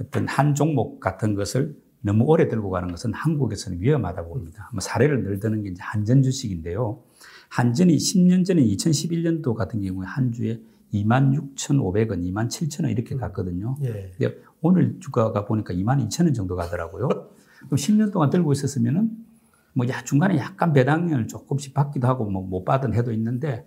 어떤 0.00 0.28
한 0.28 0.54
종목 0.54 1.00
같은 1.00 1.34
것을 1.34 1.76
너무 2.02 2.24
오래 2.24 2.46
들고 2.48 2.70
가는 2.70 2.88
것은 2.88 3.12
한국에서는 3.14 3.80
위험하다고 3.80 4.28
봅니다. 4.34 4.70
뭐 4.72 4.80
사례를 4.80 5.24
늘 5.24 5.40
드는 5.40 5.62
게 5.64 5.70
이제 5.70 5.82
한전 5.82 6.22
주식인데요. 6.22 7.00
한전이 7.48 7.96
10년 7.96 8.44
전에 8.44 8.62
2011년도 8.62 9.54
같은 9.54 9.80
경우에 9.82 10.06
한 10.06 10.30
주에 10.30 10.60
26,500원, 10.92 12.22
27,000원 12.22 12.90
이렇게 12.90 13.16
갔거든요. 13.16 13.76
예. 13.82 14.12
오늘 14.60 14.96
주가가 15.00 15.44
보니까 15.46 15.74
22,000원 15.74 16.34
정도 16.34 16.54
가더라고요. 16.54 17.08
그럼 17.08 17.76
10년 17.76 18.12
동안 18.12 18.30
들고 18.30 18.52
있었으면은 18.52 19.10
뭐 19.74 19.86
야, 19.88 20.02
중간에 20.04 20.38
약간 20.38 20.72
배당률 20.72 21.26
조금씩 21.26 21.74
받기도 21.74 22.06
하고 22.06 22.24
뭐 22.30 22.42
못 22.44 22.64
받은 22.64 22.94
해도 22.94 23.12
있는데 23.12 23.66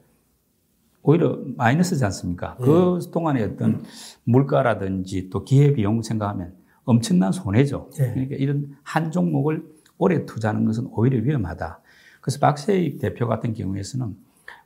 오히려 1.04 1.40
마이너스지 1.56 2.04
않습니까? 2.06 2.56
그 2.58 2.64
예. 2.64 3.06
그 3.06 3.12
동안에 3.12 3.44
어떤 3.44 3.84
물가라든지 4.24 5.30
또 5.30 5.44
기회비용 5.44 6.02
생각하면 6.02 6.54
엄청난 6.84 7.32
손해죠. 7.32 7.90
예. 8.00 8.12
그러니까 8.12 8.36
이런 8.36 8.76
한 8.84 9.12
종목을 9.12 9.64
오래 9.98 10.26
투자하는 10.26 10.66
것은 10.66 10.88
오히려 10.92 11.20
위험하다. 11.22 11.82
그래서 12.22 12.40
박세익 12.40 13.00
대표 13.00 13.28
같은 13.28 13.54
경우에서는 13.54 14.16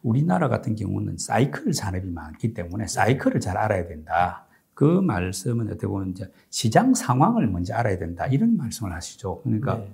우리나라 0.03 0.47
같은 0.49 0.75
경우는 0.75 1.17
사이클 1.17 1.73
산업이 1.73 2.07
많기 2.09 2.53
때문에 2.53 2.87
사이클을 2.87 3.39
잘 3.39 3.57
알아야 3.57 3.87
된다. 3.87 4.45
그 4.73 4.83
말씀은 4.85 5.67
어떻게 5.67 5.85
보면 5.87 6.09
이제 6.09 6.31
시장 6.49 6.93
상황을 6.93 7.47
먼저 7.47 7.75
알아야 7.75 7.97
된다. 7.99 8.25
이런 8.25 8.57
말씀을 8.57 8.93
하시죠. 8.93 9.41
그러니까 9.43 9.77
네. 9.77 9.91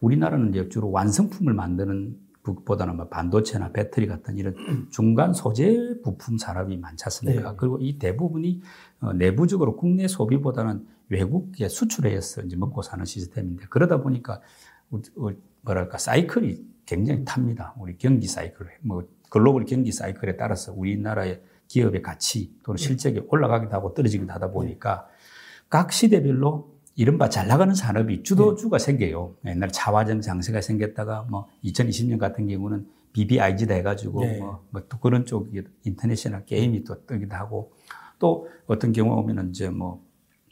우리나라는 0.00 0.50
이제 0.50 0.68
주로 0.68 0.90
완성품을 0.90 1.54
만드는 1.54 2.16
보다는 2.42 2.96
뭐 2.96 3.08
반도체나 3.08 3.70
배터리 3.72 4.06
같은 4.06 4.36
이런 4.36 4.54
중간 4.90 5.32
소재 5.32 5.94
부품 6.02 6.38
산업이 6.38 6.76
많지 6.76 7.04
않습니까? 7.04 7.50
네. 7.50 7.56
그리고 7.56 7.78
이 7.80 7.98
대부분이 7.98 8.60
어, 9.00 9.12
내부적으로 9.12 9.76
국내 9.76 10.08
소비보다는 10.08 10.86
외국에 11.08 11.68
수출해서 11.68 12.42
이제 12.42 12.56
먹고 12.56 12.82
사는 12.82 13.04
시스템인데 13.04 13.66
그러다 13.70 14.02
보니까 14.02 14.40
어, 14.90 15.30
뭐랄까 15.62 15.98
사이클이 15.98 16.72
굉장히 16.84 17.24
탑니다. 17.24 17.74
우리 17.78 17.96
경기 17.96 18.26
사이클, 18.26 18.66
뭐 18.80 19.06
글로벌 19.30 19.64
경기 19.64 19.92
사이클에 19.92 20.36
따라서 20.36 20.72
우리나라의 20.72 21.42
기업의 21.68 22.02
가치 22.02 22.52
또는 22.64 22.76
네. 22.76 22.84
실적이 22.84 23.22
올라가기도 23.28 23.72
하고 23.72 23.94
떨어지기도 23.94 24.32
하다 24.32 24.50
보니까 24.50 25.06
각 25.70 25.92
시대별로 25.92 26.71
이른바 26.94 27.28
잘 27.28 27.48
나가는 27.48 27.74
산업이 27.74 28.22
주도주가 28.22 28.78
네. 28.78 28.84
생겨요. 28.84 29.34
옛날 29.46 29.70
차화정 29.70 30.20
장세가 30.20 30.60
생겼다가 30.60 31.26
뭐 31.30 31.48
2020년 31.64 32.18
같은 32.18 32.46
경우는 32.46 32.86
BBIG다 33.12 33.74
해가지고 33.74 34.20
네. 34.20 34.38
뭐, 34.38 34.64
뭐 34.70 34.82
또 34.88 34.98
그런 34.98 35.24
쪽 35.24 35.50
인터내셔널 35.84 36.44
게임이 36.44 36.84
또 36.84 37.04
뜨기도 37.06 37.34
하고 37.36 37.72
또 38.18 38.48
어떤 38.66 38.92
경우 38.92 39.14
오면은 39.14 39.50
이제 39.50 39.70
뭐 39.70 40.04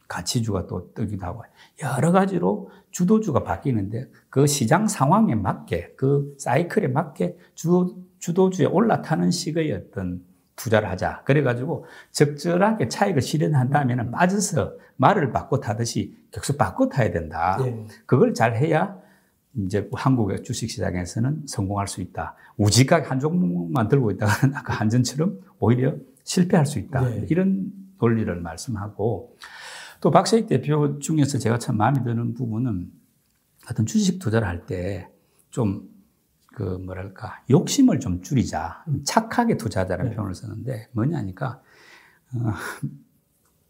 가치주가 0.08 0.66
또 0.66 0.92
뜨기도 0.92 1.24
하고 1.26 1.44
여러 1.82 2.10
가지로 2.10 2.70
주도주가 2.90 3.44
바뀌는데 3.44 4.10
그 4.28 4.46
시장 4.46 4.88
상황에 4.88 5.34
맞게 5.36 5.94
그 5.96 6.34
사이클에 6.38 6.88
맞게 6.88 7.36
주, 7.54 7.96
주도주에 8.18 8.66
올라타는 8.66 9.30
식의 9.30 9.72
어떤 9.72 10.24
투자를 10.60 10.88
하자. 10.90 11.22
그래가지고 11.24 11.86
적절하게 12.10 12.88
차익을 12.88 13.22
실현한다면 13.22 14.10
빠져서 14.10 14.74
말을 14.96 15.32
바꿔 15.32 15.58
타듯이 15.60 16.14
계속 16.30 16.58
바꿔 16.58 16.88
타야 16.88 17.10
된다. 17.10 17.58
예. 17.64 17.86
그걸 18.04 18.34
잘 18.34 18.56
해야 18.56 18.96
이제 19.56 19.88
한국의 19.92 20.42
주식시장에서는 20.42 21.44
성공할 21.46 21.88
수 21.88 22.02
있다. 22.02 22.36
우직하게 22.58 23.06
한 23.08 23.18
종목만 23.20 23.88
들고 23.88 24.10
있다가는 24.12 24.54
아까 24.54 24.74
한전처럼 24.74 25.40
오히려 25.58 25.94
실패할 26.24 26.66
수 26.66 26.78
있다. 26.78 27.00
네. 27.08 27.26
이런 27.30 27.72
논리를 27.98 28.32
말씀하고 28.40 29.36
또 30.00 30.10
박세익 30.10 30.46
대표 30.46 30.98
중에서 30.98 31.38
제가 31.38 31.58
참 31.58 31.76
마음에 31.78 32.02
드는 32.02 32.34
부분은 32.34 32.90
어떤 33.70 33.86
주식 33.86 34.18
투자를 34.18 34.46
할 34.46 34.66
때 34.66 35.08
좀 35.50 35.89
그 36.54 36.62
뭐랄까 36.62 37.42
욕심을 37.48 38.00
좀 38.00 38.22
줄이자 38.22 38.84
착하게 39.04 39.56
투자하자는 39.56 40.10
네. 40.10 40.16
표현을 40.16 40.34
쓰는데 40.34 40.88
뭐냐니까 40.92 41.60
어, 42.34 42.52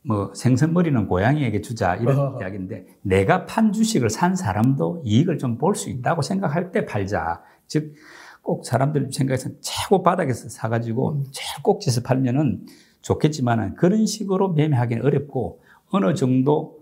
뭐 0.02 0.32
생선머리는 0.34 1.06
고양이에게 1.06 1.60
주자 1.60 1.94
이런 1.96 2.18
어허허. 2.18 2.40
이야기인데 2.40 2.86
내가 3.02 3.46
판 3.46 3.72
주식을 3.72 4.08
산 4.10 4.34
사람도 4.34 5.02
이익을 5.04 5.38
좀 5.38 5.58
볼 5.58 5.74
수 5.74 5.90
있다고 5.90 6.22
생각할 6.22 6.72
때 6.72 6.84
팔자. 6.86 7.42
즉 7.66 7.94
꼭 8.42 8.64
사람들 8.64 9.10
생각에서 9.12 9.50
최고 9.60 10.02
바닥에서 10.02 10.48
사가지고 10.48 11.22
제일 11.30 11.62
꼭지에서 11.62 12.00
팔면은 12.00 12.66
좋겠지만은 13.02 13.74
그런 13.74 14.06
식으로 14.06 14.52
매매하기는 14.52 15.04
어렵고 15.04 15.60
어느 15.90 16.14
정도 16.14 16.80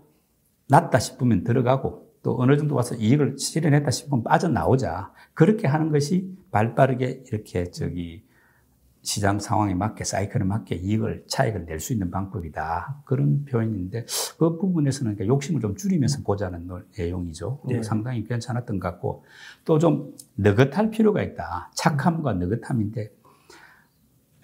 낮다 0.67 0.99
싶으면 0.99 1.43
들어가고 1.43 2.08
또 2.21 2.35
어느 2.39 2.57
정도 2.57 2.75
와서 2.75 2.95
이익을 2.95 3.37
실현했다 3.37 3.89
싶으면 3.91 4.23
빠져나오자. 4.23 5.13
그렇게 5.33 5.67
하는 5.67 5.91
것이 5.91 6.35
발 6.51 6.75
빠르게 6.75 7.23
이렇게 7.27 7.71
저기 7.71 8.23
시장 9.01 9.39
상황에 9.39 9.73
맞게 9.75 10.03
사이클에 10.03 10.43
맞게 10.43 10.75
이익을 10.75 11.23
차익을 11.27 11.65
낼 11.65 11.79
수 11.79 11.93
있는 11.93 12.11
방법이다. 12.11 13.01
그런 13.05 13.45
표현인데 13.45 14.05
그 14.37 14.57
부분에서는 14.57 15.15
그러니까 15.15 15.33
욕심을 15.33 15.61
좀 15.61 15.75
줄이면서 15.77 16.21
보자는 16.23 16.67
노- 16.67 16.81
내용이죠. 16.97 17.61
네. 17.69 17.81
상당히 17.83 18.25
괜찮았던 18.25 18.79
것 18.79 18.89
같고 18.91 19.23
또 19.63 19.79
좀 19.79 20.13
느긋할 20.35 20.91
필요가 20.91 21.23
있다. 21.23 21.71
착함과 21.75 22.33
느긋함인데 22.33 23.09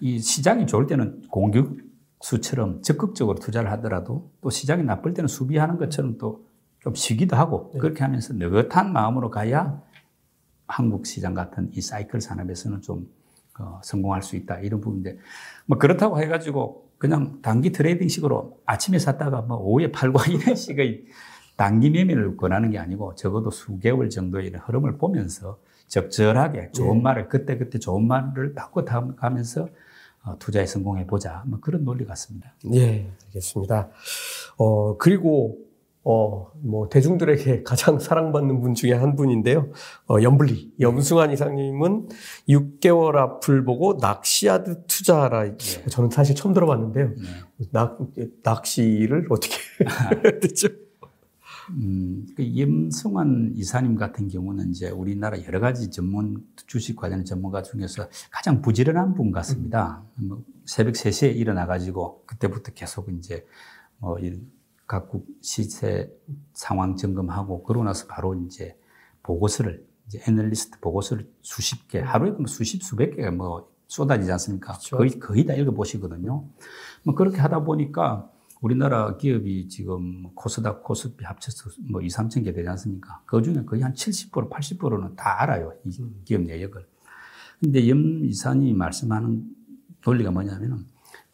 이 0.00 0.18
시장이 0.18 0.66
좋을 0.66 0.86
때는 0.86 1.22
공격 1.30 1.76
수처럼 2.22 2.80
적극적으로 2.80 3.38
투자를 3.38 3.70
하더라도 3.72 4.30
또 4.40 4.48
시장이 4.48 4.82
나쁠 4.84 5.12
때는 5.12 5.28
수비하는 5.28 5.76
것처럼 5.76 6.16
또 6.16 6.45
좀 6.86 6.94
쉬기도 6.94 7.34
하고 7.34 7.72
네. 7.74 7.80
그렇게 7.80 8.04
하면서 8.04 8.32
느긋한 8.32 8.92
마음으로 8.92 9.28
가야 9.28 9.82
한국 10.68 11.04
시장 11.04 11.34
같은 11.34 11.68
이 11.72 11.80
사이클 11.80 12.20
산업에서는 12.20 12.80
좀 12.80 13.10
어, 13.58 13.80
성공할 13.82 14.22
수 14.22 14.36
있다 14.36 14.60
이런 14.60 14.80
부분인데 14.80 15.18
뭐 15.64 15.78
그렇다고 15.78 16.22
해가지고 16.22 16.88
그냥 16.98 17.40
단기 17.42 17.72
트레이딩식으로 17.72 18.60
아침에 18.66 19.00
샀다가 19.00 19.42
뭐 19.42 19.56
오후에 19.56 19.90
팔고 19.90 20.20
이런 20.30 20.54
식의 20.54 21.06
단기 21.56 21.90
매매를 21.90 22.36
권하는 22.36 22.70
게 22.70 22.78
아니고 22.78 23.16
적어도 23.16 23.50
수개월 23.50 24.08
정도의 24.08 24.52
흐름을 24.54 24.96
보면서 24.96 25.58
적절하게 25.88 26.70
좋은 26.70 26.98
예. 26.98 27.02
말을 27.02 27.28
그때 27.28 27.58
그때 27.58 27.80
좋은 27.80 28.06
말을 28.06 28.54
바꿔 28.54 28.84
가면서 28.84 29.68
어, 30.22 30.36
투자에 30.38 30.66
성공해 30.66 31.04
보자 31.04 31.42
뭐 31.46 31.58
그런 31.58 31.84
논리 31.84 32.04
같습니다. 32.04 32.52
예, 32.74 33.10
알겠습니다. 33.26 33.90
어, 34.58 34.96
그리고, 34.98 35.65
어, 36.08 36.52
뭐, 36.62 36.88
대중들에게 36.88 37.64
가장 37.66 37.98
사랑받는 37.98 38.60
분 38.60 38.74
중에 38.74 38.92
한 38.92 39.16
분인데요. 39.16 39.72
어, 40.08 40.22
염블리. 40.22 40.74
염승환 40.78 41.32
이사님은 41.32 42.08
6개월 42.48 43.16
앞을 43.16 43.64
보고 43.64 43.98
낚시하듯 44.00 44.84
투자하라. 44.86 45.48
예. 45.48 45.56
저는 45.90 46.10
사실 46.10 46.36
처음 46.36 46.54
들어봤는데요. 46.54 47.08
네. 47.08 47.68
낚, 47.72 47.98
낚시를 48.44 49.26
어떻게 49.30 49.56
됐죠? 50.40 50.68
음, 51.70 52.24
그 52.36 52.56
염승환 52.56 53.54
이사님 53.56 53.96
같은 53.96 54.28
경우는 54.28 54.70
이제 54.70 54.88
우리나라 54.88 55.42
여러 55.44 55.58
가지 55.58 55.90
전문 55.90 56.44
주식 56.68 56.94
관련 56.94 57.24
전문가 57.24 57.62
중에서 57.62 58.06
가장 58.30 58.62
부지런한 58.62 59.14
분 59.14 59.32
같습니다. 59.32 60.04
뭐 60.14 60.44
새벽 60.66 60.94
3시에 60.94 61.34
일어나 61.34 61.66
가지고 61.66 62.22
그때부터 62.26 62.70
계속 62.74 63.08
이제 63.08 63.44
뭐 63.98 64.18
이 64.20 64.38
각국 64.86 65.26
시세 65.42 66.10
상황 66.52 66.96
점검하고 66.96 67.64
그러고 67.64 67.84
나서 67.84 68.06
바로 68.06 68.34
이제 68.34 68.78
보고서를 69.22 69.84
이제 70.06 70.22
애널리스트 70.26 70.78
보고서를 70.80 71.28
수십 71.42 71.88
개 71.88 72.00
하루에 72.00 72.30
뭐 72.30 72.46
수십 72.46 72.82
수백 72.82 73.16
개가 73.16 73.32
뭐 73.32 73.70
쏟아지지 73.88 74.30
않습니까? 74.32 74.72
그렇죠. 74.72 74.96
거의 74.96 75.10
거의 75.18 75.46
다 75.46 75.54
읽어 75.54 75.72
보시거든요. 75.72 76.48
뭐 77.04 77.14
그렇게 77.14 77.38
하다 77.38 77.64
보니까 77.64 78.30
우리나라 78.60 79.16
기업이 79.16 79.68
지금 79.68 80.30
코스닥, 80.34 80.82
코스피 80.82 81.24
합쳐서 81.24 81.70
뭐 81.90 82.00
2, 82.00 82.08
3천 82.08 82.44
개 82.44 82.52
되지 82.52 82.68
않습니까? 82.68 83.22
그 83.26 83.42
중에 83.42 83.64
거의 83.64 83.82
한 83.82 83.92
70%, 83.92 84.50
80%는 84.50 85.14
다 85.14 85.42
알아요. 85.42 85.74
이 85.84 85.90
기업 86.24 86.42
내역을. 86.42 86.86
근데 87.60 87.88
염 87.88 88.22
이사님이 88.24 88.72
말씀하는 88.74 89.44
논리가 90.04 90.30
뭐냐면은 90.30 90.86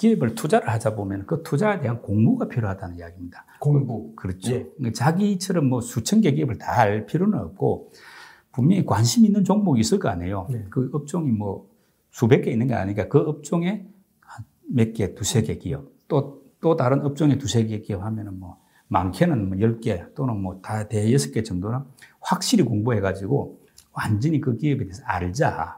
기업을 0.02 0.34
투자를 0.34 0.68
하자 0.68 0.96
보면 0.96 1.26
그 1.26 1.44
투자에 1.44 1.78
대한 1.78 2.02
공부가 2.02 2.48
필요하다는 2.48 2.96
이야기입니다. 2.96 3.46
공부. 3.60 4.12
그렇죠. 4.16 4.52
예. 4.52 4.66
그러니까 4.76 4.92
자기처럼 4.92 5.66
뭐 5.66 5.80
수천 5.80 6.20
개 6.22 6.32
기업을 6.32 6.58
다알 6.58 7.06
필요는 7.06 7.38
없고 7.38 7.92
분명히 8.50 8.84
관심 8.84 9.24
있는 9.24 9.44
종목이 9.44 9.80
있을 9.80 10.00
거 10.00 10.08
아니에요. 10.08 10.48
네. 10.50 10.66
그 10.70 10.90
업종이 10.92 11.30
뭐 11.30 11.70
수백 12.10 12.42
개 12.42 12.50
있는 12.50 12.66
게 12.66 12.74
아니니까 12.74 13.06
그 13.08 13.18
업종에 13.20 13.86
한몇 14.20 14.92
개, 14.92 15.14
두세 15.14 15.42
개 15.42 15.56
기업 15.56 15.86
또, 16.08 16.42
또 16.60 16.74
다른 16.74 17.02
업종에 17.02 17.38
두세 17.38 17.64
개 17.66 17.80
기업 17.80 18.02
하면은 18.02 18.40
뭐 18.40 18.58
많게는 18.88 19.48
뭐 19.48 19.56
10개 19.56 20.14
또는 20.14 20.36
뭐 20.42 20.60
다 20.62 20.88
대여섯 20.88 21.32
개 21.32 21.44
정도는 21.44 21.78
확실히 22.20 22.64
공부해가지고 22.64 23.60
완전히 23.92 24.40
그 24.40 24.56
기업에 24.56 24.84
대해서 24.84 25.02
알자. 25.04 25.76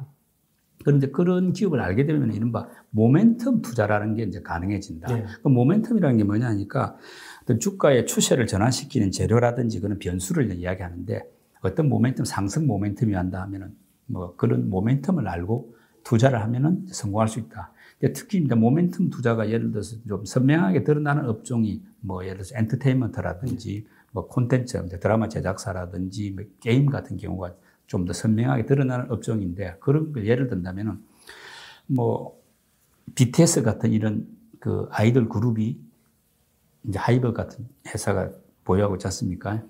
그런데 0.83 1.11
그런 1.11 1.53
기업을 1.53 1.81
알게 1.81 2.05
되면 2.07 2.33
이른바 2.33 2.69
모멘텀 2.95 3.63
투자라는 3.63 4.15
게 4.17 4.25
이제 4.25 4.43
가능해진다. 4.43 5.15
네. 5.15 5.25
그 5.43 5.49
모멘텀이라는 5.49 6.19
게 6.19 6.25
뭐냐니까 6.25 6.97
어떤 7.43 7.59
주가의 7.59 8.07
추세를 8.07 8.47
전환시키는 8.47 9.11
재료라든지 9.11 9.81
그런 9.81 9.99
변수를 9.99 10.53
이야기하는데 10.53 11.23
어떤 11.63 11.89
모멘텀, 11.89 12.25
상승 12.25 12.67
모멘텀이 12.67 13.13
한다 13.13 13.43
하면은 13.43 13.75
뭐 14.07 14.37
그런 14.37 14.71
모멘텀을 14.71 15.27
알고 15.27 15.75
투자를 16.05 16.43
하면은 16.43 16.87
성공할 16.89 17.29
수 17.29 17.39
있다. 17.39 17.73
근데 17.99 18.13
특히 18.13 18.39
이제 18.39 18.55
모멘텀 18.55 19.11
투자가 19.11 19.49
예를 19.51 19.71
들어서 19.71 19.97
좀 20.07 20.25
선명하게 20.25 20.85
드러나는 20.85 21.27
업종이 21.27 21.83
뭐 22.01 22.25
예를 22.25 22.39
들어서 22.39 22.57
엔터테인먼트라든지 22.59 23.87
뭐 24.13 24.29
콘텐츠, 24.29 24.85
드라마 25.01 25.29
제작사라든지 25.29 26.33
뭐 26.33 26.45
게임 26.61 26.87
같은 26.87 27.17
경우가 27.17 27.55
좀 27.87 28.05
더 28.05 28.13
선명하게 28.13 28.67
드러나는 28.67 29.11
업종인데 29.11 29.77
그런 29.81 30.13
걸 30.13 30.27
예를 30.27 30.49
든다면은 30.49 30.99
뭐 31.87 32.41
BTS 33.15 33.63
같은 33.63 33.93
이런 33.93 34.27
그 34.59 34.89
아이돌 34.91 35.29
그룹이 35.29 35.79
이제 36.89 36.99
하이버 36.99 37.33
같은 37.33 37.67
회사가 37.87 38.31
보유하고 38.65 38.97
있지 38.97 39.07
않습니까? 39.07 39.63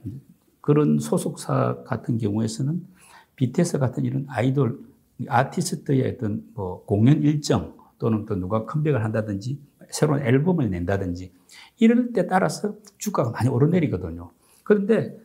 그런 0.60 0.98
소속사 0.98 1.82
같은 1.84 2.18
경우에서는 2.18 2.86
BTS 3.36 3.78
같은 3.78 4.04
이런 4.04 4.24
아이돌 4.28 4.80
아티스트의 5.28 6.14
어떤 6.14 6.44
뭐 6.54 6.84
공연 6.84 7.22
일정 7.22 7.76
또는 7.98 8.24
또 8.26 8.34
누가 8.36 8.64
컴백을 8.64 9.04
한다든지 9.04 9.58
새로운 9.90 10.22
앨범을 10.22 10.70
낸다든지 10.70 11.32
이럴 11.78 12.12
때 12.12 12.26
따라서 12.26 12.76
주가가 12.98 13.30
많이 13.30 13.48
오르내리거든요. 13.48 14.30
그런데 14.62 15.16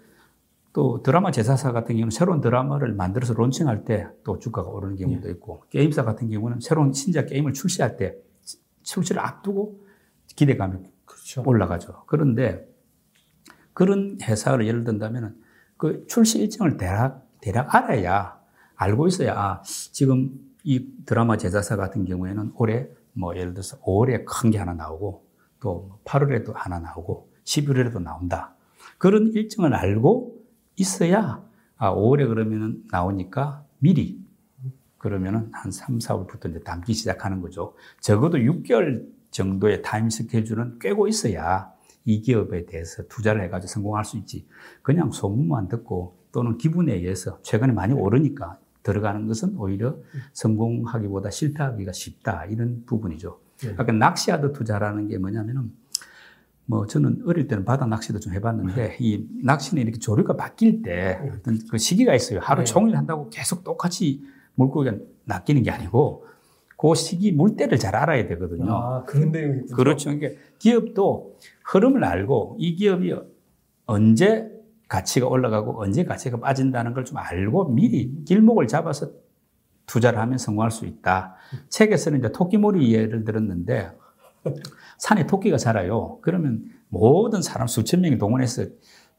또 0.71 1.01
드라마 1.01 1.31
제사사 1.31 1.71
같은 1.71 1.95
경우는 1.95 2.11
새로운 2.11 2.41
드라마를 2.41 2.93
만들어서 2.93 3.33
론칭할 3.33 3.85
때 3.85 4.07
또 4.23 4.37
주가가 4.39 4.69
오르는 4.69 4.95
경우도 4.97 5.29
있고 5.31 5.63
게임사 5.69 6.03
같은 6.03 6.29
경우는 6.29 6.59
새로운 6.59 6.93
신작 6.93 7.27
게임을 7.27 7.53
출시할 7.53 7.97
때 7.97 8.15
출시를 8.83 9.21
앞두고 9.21 9.83
기대감이 10.35 10.77
그렇죠. 11.05 11.43
올라가죠. 11.45 12.03
그런데 12.05 12.67
그런 13.73 14.17
회사를 14.21 14.67
예를 14.67 14.83
든다면 14.83 15.37
그 15.77 16.05
출시 16.07 16.39
일정을 16.39 16.77
대략, 16.77 17.27
대략 17.41 17.73
알아야 17.73 18.39
알고 18.75 19.07
있어야 19.07 19.33
아, 19.37 19.61
지금 19.63 20.31
이 20.63 20.87
드라마 21.05 21.37
제작사 21.37 21.75
같은 21.75 22.05
경우에는 22.05 22.51
올해 22.55 22.87
뭐 23.13 23.35
예를 23.35 23.53
들어서 23.53 23.79
5월에 23.79 24.25
큰 24.25 24.51
게 24.51 24.57
하나 24.57 24.73
나오고 24.73 25.25
또 25.59 25.99
8월에도 26.05 26.51
하나 26.53 26.79
나오고 26.79 27.29
11월에도 27.45 28.01
나온다. 28.01 28.55
그런 28.97 29.31
일정을 29.33 29.73
알고 29.73 30.38
있어야 30.79 31.43
아, 31.77 31.93
5월에 31.93 32.27
그러면은 32.27 32.83
나오니까 32.91 33.65
미리 33.79 34.19
그러면은 34.97 35.49
한 35.53 35.71
3, 35.71 35.99
4월부터 35.99 36.49
이제 36.49 36.59
담기 36.59 36.93
시작하는 36.93 37.41
거죠. 37.41 37.73
적어도 38.01 38.37
6개월 38.37 39.07
정도의 39.31 39.81
타임 39.81 40.09
스케줄은 40.09 40.79
꿰고 40.79 41.07
있어야 41.07 41.71
이 42.05 42.21
기업에 42.21 42.65
대해서 42.65 43.03
투자를 43.07 43.43
해가지고 43.43 43.67
성공할 43.67 44.03
수 44.03 44.17
있지. 44.17 44.47
그냥 44.81 45.11
소문만 45.11 45.67
듣고 45.69 46.17
또는 46.31 46.57
기분에 46.57 46.93
의해서 46.93 47.41
최근에 47.43 47.71
많이 47.73 47.93
오르니까 47.93 48.59
들어가는 48.83 49.27
것은 49.27 49.57
오히려 49.57 49.97
성공하기보다 50.33 51.29
실패하기가 51.29 51.91
쉽다. 51.91 52.45
이런 52.45 52.83
부분이죠. 52.85 53.39
네. 53.61 53.75
아까 53.77 53.91
낚시하드 53.91 54.53
투자라는 54.53 55.07
게 55.07 55.17
뭐냐면은 55.17 55.71
뭐 56.69 56.85
저는 56.85 57.23
어릴 57.25 57.47
때는 57.47 57.65
바다 57.65 57.87
낚시도 57.87 58.19
좀 58.19 58.31
해봤는데 58.33 58.75
네. 58.89 58.97
이 58.99 59.25
낚시는 59.43 59.81
이렇게 59.81 59.97
조류가 59.97 60.35
바뀔 60.35 60.83
때 60.83 61.19
네. 61.19 61.31
어떤 61.35 61.57
그 61.67 61.79
시기가 61.79 62.13
있어요. 62.13 62.39
하루 62.43 62.59
네. 62.59 62.65
종일 62.65 62.95
한다고 62.95 63.27
계속 63.31 63.63
똑같이 63.63 64.21
물고기가 64.53 64.95
낚이는 65.25 65.63
게 65.63 65.71
아니고 65.71 66.25
그 66.77 66.93
시기 66.93 67.31
물때를 67.31 67.79
잘 67.79 67.95
알아야 67.95 68.27
되거든요. 68.27 68.71
아, 68.71 69.03
그런 69.05 69.31
내용이 69.31 69.61
그렇죠. 69.73 70.11
그러니까 70.15 70.39
기업도 70.59 71.37
흐름을 71.65 72.03
알고 72.03 72.57
이 72.59 72.75
기업이 72.75 73.15
언제 73.87 74.51
가치가 74.87 75.27
올라가고 75.27 75.81
언제 75.81 76.03
가치가 76.03 76.39
빠진다는 76.39 76.93
걸 76.93 77.03
좀 77.03 77.17
알고 77.17 77.69
미리 77.69 78.23
길목을 78.25 78.67
잡아서 78.67 79.09
투자를 79.87 80.19
하면 80.19 80.37
성공할 80.37 80.69
수 80.69 80.85
있다. 80.85 81.33
책에서는 81.69 82.19
이제 82.19 82.31
토끼몰이 82.31 82.93
예를 82.93 83.25
들었는데 83.25 83.89
산에 84.97 85.25
토끼가 85.25 85.57
살아요. 85.57 86.19
그러면 86.21 86.63
모든 86.89 87.41
사람 87.41 87.67
수천 87.67 88.01
명이 88.01 88.17
동원해서 88.17 88.65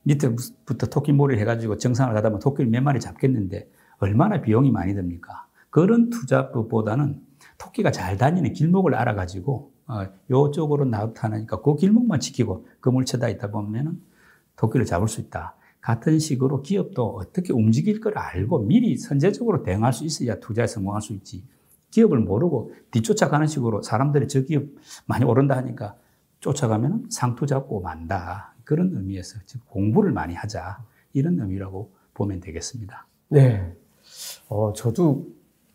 밑에부터 0.02 0.86
토끼몰이를 0.86 1.40
해가지고 1.40 1.76
정상을 1.76 2.12
가다 2.14 2.30
보면 2.30 2.40
토끼를 2.40 2.70
몇 2.70 2.82
마리 2.82 3.00
잡겠는데 3.00 3.68
얼마나 3.98 4.40
비용이 4.40 4.70
많이 4.70 4.94
듭니까? 4.94 5.46
그런 5.68 6.10
투자법보다는 6.10 7.20
토끼가 7.58 7.90
잘 7.90 8.16
다니는 8.16 8.52
길목을 8.52 8.94
알아가지고 8.94 9.72
어, 9.86 10.06
요쪽으로 10.30 10.84
나타나니까 10.84 11.60
그 11.62 11.76
길목만 11.76 12.20
지키고 12.20 12.66
그물 12.80 13.04
쳐다 13.04 13.28
있다 13.28 13.50
보면은 13.50 14.00
토끼를 14.56 14.86
잡을 14.86 15.08
수 15.08 15.20
있다. 15.20 15.56
같은 15.80 16.18
식으로 16.18 16.62
기업도 16.62 17.16
어떻게 17.16 17.52
움직일 17.52 18.00
걸 18.00 18.16
알고 18.18 18.60
미리 18.60 18.96
선제적으로 18.96 19.62
대응할 19.62 19.92
수 19.92 20.04
있어야 20.04 20.38
투자에 20.38 20.66
성공할 20.66 21.00
수 21.00 21.12
있지. 21.14 21.44
기업을 21.90 22.18
모르고 22.18 22.72
뒤쫓아가는 22.90 23.46
식으로 23.46 23.82
사람들이 23.82 24.28
저 24.28 24.42
기업 24.42 24.64
많이 25.06 25.24
오른다 25.24 25.56
하니까 25.56 25.96
쫓아가면 26.40 27.06
상투 27.10 27.46
잡고 27.46 27.80
만다. 27.80 28.54
그런 28.64 28.92
의미에서 28.94 29.40
즉 29.46 29.62
공부를 29.68 30.12
많이 30.12 30.34
하자. 30.34 30.82
이런 31.12 31.38
의미라고 31.40 31.92
보면 32.14 32.40
되겠습니다. 32.40 33.06
네. 33.28 33.74
어, 34.48 34.72
저도 34.72 35.26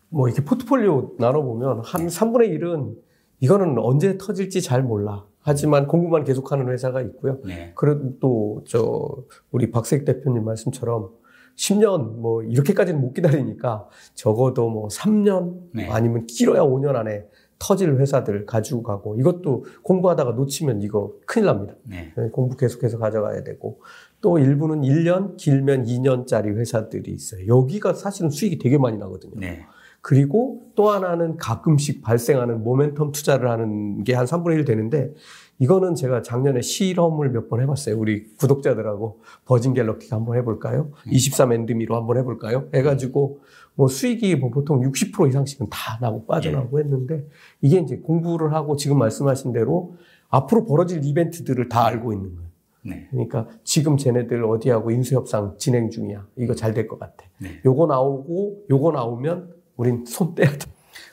뭐 0.08 0.28
이렇게 0.28 0.44
포트폴리오 0.44 1.16
나눠보면 1.18 1.82
한 1.84 2.06
3분의 2.06 2.58
1은 2.58 2.96
이거는 3.40 3.78
언제 3.78 4.16
터질지 4.18 4.62
잘 4.62 4.82
몰라. 4.82 5.24
하지만 5.40 5.86
공부만 5.86 6.24
계속하는 6.24 6.68
회사가 6.68 7.02
있고요. 7.02 7.38
네. 7.44 7.72
그래도 7.76 8.18
또저 8.18 9.24
우리 9.52 9.70
박색 9.70 10.04
대표님 10.04 10.44
말씀처럼 10.44 11.10
10년 11.56 12.16
뭐 12.16 12.42
이렇게까지는 12.42 13.00
못 13.00 13.14
기다리니까 13.14 13.88
적어도 14.14 14.68
뭐 14.68 14.88
3년 14.88 15.54
네. 15.72 15.88
아니면 15.90 16.26
길어야 16.26 16.60
5년 16.60 16.94
안에 16.96 17.26
터질 17.58 17.96
회사들 17.96 18.44
가지고 18.44 18.82
가고 18.82 19.16
이것도 19.18 19.64
공부하다가 19.82 20.32
놓치면 20.32 20.82
이거 20.82 21.14
큰일 21.26 21.46
납니다. 21.46 21.74
네. 21.84 22.12
네 22.16 22.28
공부 22.30 22.56
계속해서 22.56 22.98
가져가야 22.98 23.44
되고 23.44 23.80
또 24.20 24.38
일부는 24.38 24.82
1년 24.82 25.36
길면 25.36 25.84
2년짜리 25.84 26.54
회사들이 26.56 27.10
있어요. 27.10 27.46
여기가 27.46 27.94
사실은 27.94 28.30
수익이 28.30 28.58
되게 28.58 28.76
많이 28.76 28.98
나거든요. 28.98 29.34
네. 29.36 29.64
그리고 30.02 30.70
또 30.76 30.90
하나는 30.90 31.36
가끔씩 31.36 32.02
발생하는 32.02 32.62
모멘텀 32.62 33.12
투자를 33.12 33.50
하는 33.50 34.04
게 34.04 34.14
한 34.14 34.24
3분의 34.24 34.58
1 34.58 34.64
되는데 34.64 35.12
이거는 35.58 35.94
제가 35.94 36.22
작년에 36.22 36.60
실험을 36.60 37.30
몇 37.30 37.48
번 37.48 37.60
해봤어요. 37.62 37.98
우리 37.98 38.34
구독자들하고 38.36 39.20
버진 39.44 39.72
갤럭티가 39.74 40.16
한번 40.16 40.36
해볼까요? 40.38 40.90
23 41.06 41.52
엔드미로 41.52 41.96
한번 41.96 42.18
해볼까요? 42.18 42.68
해가지고 42.74 43.40
뭐 43.74 43.88
수익이 43.88 44.36
뭐 44.36 44.50
보통 44.50 44.80
60% 44.80 45.28
이상씩은 45.28 45.68
다 45.70 45.98
나고 46.00 46.26
빠져나고 46.26 46.78
예. 46.78 46.84
했는데 46.84 47.26
이게 47.62 47.78
이제 47.78 47.96
공부를 47.98 48.52
하고 48.52 48.76
지금 48.76 48.98
말씀하신 48.98 49.52
대로 49.52 49.96
앞으로 50.28 50.66
벌어질 50.66 51.04
이벤트들을 51.04 51.68
다 51.68 51.86
알고 51.86 52.12
있는 52.12 52.34
거예요. 52.34 52.46
네. 52.82 53.08
그러니까 53.10 53.48
지금 53.64 53.96
쟤네들 53.96 54.44
어디하고 54.44 54.90
인수협상 54.90 55.56
진행 55.58 55.90
중이야. 55.90 56.26
이거 56.36 56.54
잘 56.54 56.74
될 56.74 56.86
것 56.86 56.98
같아. 56.98 57.24
네. 57.38 57.60
요거 57.64 57.86
나오고 57.86 58.66
요거 58.70 58.92
나오면 58.92 59.54
우린 59.76 60.04
손 60.06 60.34
떼야 60.34 60.50
돼. 60.50 60.58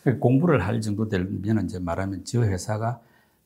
그 0.03 0.19
공부를 0.19 0.61
할 0.65 0.81
정도 0.81 1.07
되면 1.07 1.65
이제 1.65 1.79
말하면 1.79 2.23
저 2.25 2.41
회사가 2.43 2.99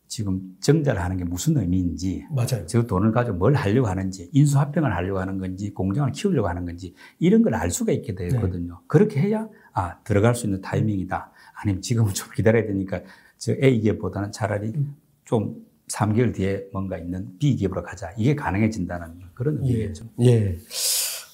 지금 0.08 0.56
정자를 0.62 1.02
하는 1.04 1.18
게 1.18 1.24
무슨 1.24 1.58
의미인지, 1.58 2.26
맞아요. 2.32 2.66
저 2.66 2.86
돈을 2.86 3.12
가지고 3.12 3.38
뭘 3.38 3.54
하려고 3.56 3.88
하는지, 3.88 4.30
인수합병을 4.34 4.96
하려고 4.96 5.20
하는 5.20 5.38
건지, 5.38 5.72
공장을 5.74 6.12
키우려고 6.12 6.48
하는 6.48 6.66
건지 6.66 6.94
이런 7.20 7.42
걸 7.44 7.54
알 7.56 7.70
수가 7.72 7.92
있게 7.92 8.16
되거든요. 8.16 8.74
네. 8.74 8.86
그렇게 8.88 9.20
해야 9.20 9.48
아 9.74 10.00
들어갈 10.04 10.34
수 10.36 10.46
있는 10.46 10.62
타이밍이다. 10.62 11.32
아니면 11.62 11.82
지금은 11.82 12.14
좀 12.14 12.30
기다려야 12.36 12.66
되니까 12.66 13.02
저 13.38 13.54
A 13.62 13.80
기업보다는 13.82 14.32
차라리 14.32 14.70
음. 14.70 14.96
좀 15.26 15.66
3개월 15.92 16.34
뒤에 16.36 16.68
뭔가 16.74 16.98
있는 16.98 17.38
B 17.40 17.56
기업으로 17.56 17.82
가자. 17.84 18.12
이게 18.18 18.36
가능해진다는 18.36 19.08
그런 19.34 19.66
예. 19.66 19.72
의미겠죠. 19.72 20.06
예. 20.22 20.26
예. 20.28 20.58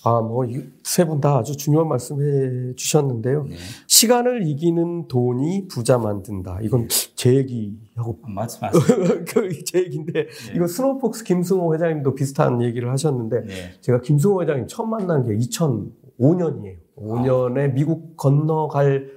아, 0.06 0.20
뭐, 0.22 0.45
세 0.84 1.06
분 1.06 1.22
다 1.22 1.38
아주 1.38 1.56
중요한 1.56 1.88
말씀 1.88 2.22
해 2.22 2.74
주셨는데요. 2.76 3.43
네. 3.45 3.56
시간을 3.88 4.45
이기는 4.47 5.08
돈이 5.08 5.68
부자 5.70 5.97
만든다. 5.97 6.60
이건 6.62 6.88
제 7.16 7.36
얘기하고. 7.36 8.20
맞, 8.28 8.49
맞습니다. 8.62 9.24
제 9.66 9.80
얘기인데, 9.80 10.12
네. 10.14 10.54
이거 10.56 10.68
스노우폭스 10.68 11.24
김승호 11.24 11.74
회장님도 11.74 12.16
비슷한 12.16 12.62
얘기를 12.62 12.91
하셨는데, 12.91 13.41
네. 13.45 13.54
제가 13.80 14.01
김승호 14.01 14.41
회장님 14.41 14.68
처음 14.68 14.89
만난 14.89 15.24
게 15.24 15.38
2005년이에요. 15.38 16.78
5년에 16.97 17.70
아. 17.72 17.74
미국 17.74 18.18
건너갈 18.18 19.10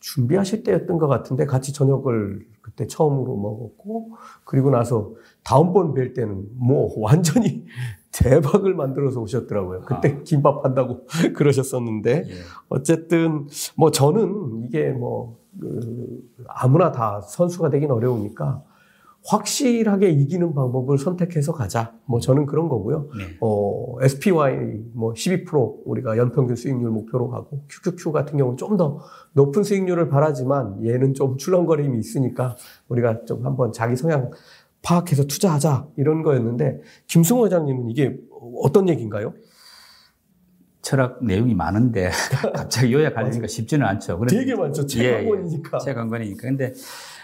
준비하실 0.00 0.62
때였던 0.62 0.98
것 0.98 1.06
같은데, 1.08 1.46
같이 1.46 1.72
저녁을 1.72 2.46
그때 2.60 2.86
처음으로 2.86 3.36
먹었고, 3.36 4.12
그리고 4.44 4.70
나서 4.70 5.12
다음번 5.42 5.94
뵐 5.94 6.12
때는 6.14 6.48
뭐 6.56 6.92
완전히 7.00 7.64
대박을 8.14 8.74
만들어서 8.74 9.20
오셨더라고요. 9.20 9.82
그때 9.82 10.16
아. 10.18 10.22
김밥 10.22 10.64
한다고 10.64 11.06
그러셨었는데 11.34 12.24
예. 12.28 12.32
어쨌든 12.68 13.48
뭐 13.76 13.90
저는 13.90 14.64
이게 14.66 14.90
뭐 14.90 15.38
그, 15.60 16.22
아무나 16.48 16.92
다 16.92 17.20
선수가 17.20 17.70
되긴 17.70 17.90
어려우니까 17.90 18.62
확실하게 19.26 20.10
이기는 20.10 20.54
방법을 20.54 20.98
선택해서 20.98 21.52
가자. 21.52 21.94
뭐 22.04 22.20
저는 22.20 22.44
그런 22.44 22.68
거고요. 22.68 23.08
네. 23.16 23.36
어, 23.40 23.96
SPY 24.02 24.82
뭐 24.92 25.14
12% 25.14 25.80
우리가 25.86 26.18
연평균 26.18 26.56
수익률 26.56 26.90
목표로 26.90 27.30
가고 27.30 27.64
QQQ 27.68 28.12
같은 28.12 28.36
경우는 28.36 28.58
좀 28.58 28.76
더 28.76 29.00
높은 29.32 29.62
수익률을 29.62 30.08
바라지만 30.08 30.84
얘는 30.84 31.14
좀 31.14 31.36
출렁거림이 31.36 31.98
있으니까 31.98 32.56
우리가 32.88 33.24
좀 33.24 33.46
한번 33.46 33.72
자기 33.72 33.96
성향 33.96 34.30
파악해서 34.84 35.24
투자하자 35.24 35.88
이런 35.96 36.22
거였는데 36.22 36.80
김승호 37.06 37.46
회장님은 37.46 37.90
이게 37.90 38.16
어떤 38.62 38.88
얘기인가요? 38.88 39.34
철학 40.82 41.24
내용이 41.24 41.54
많은데 41.54 42.10
갑자기 42.54 42.92
요약하려니까 42.92 43.46
쉽지는 43.46 43.86
않죠. 43.86 44.20
되게 44.28 44.54
많죠. 44.54 44.86
책한 44.86 45.26
권이니까. 45.28 45.78
책한 45.78 46.08
권이니까. 46.10 46.42
근데 46.42 46.74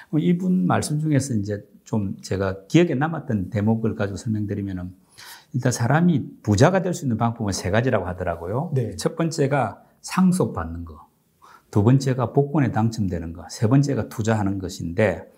뭐 0.09 0.19
이분 0.19 0.67
말씀 0.67 0.99
중에서 0.99 1.35
이제 1.35 1.63
좀 1.85 2.17
제가 2.23 2.67
기억에 2.69 2.95
남았던 2.95 3.51
대목을 3.51 3.95
가지고 3.97 4.17
설명드리면은 4.17 4.93
일단 5.53 5.73
사람이 5.73 6.43
부자가 6.43 6.81
될 6.81 6.95
수 6.95 7.05
있는 7.05 7.19
방법은 7.19 7.53
세 7.53 7.71
가지라고 7.71 8.07
하더라고요. 8.07 8.71
네. 8.75 8.97
첫 8.97 9.17
번째가 9.17 9.83
상속받는 10.01 10.85
거. 10.87 11.07
두 11.71 11.83
번째가 11.85 12.33
복권에 12.33 12.73
당첨되는 12.73 13.33
거. 13.33 13.45
세 13.51 13.67
번째가 13.69 14.09
투자하는 14.09 14.59
것인데, 14.59 15.31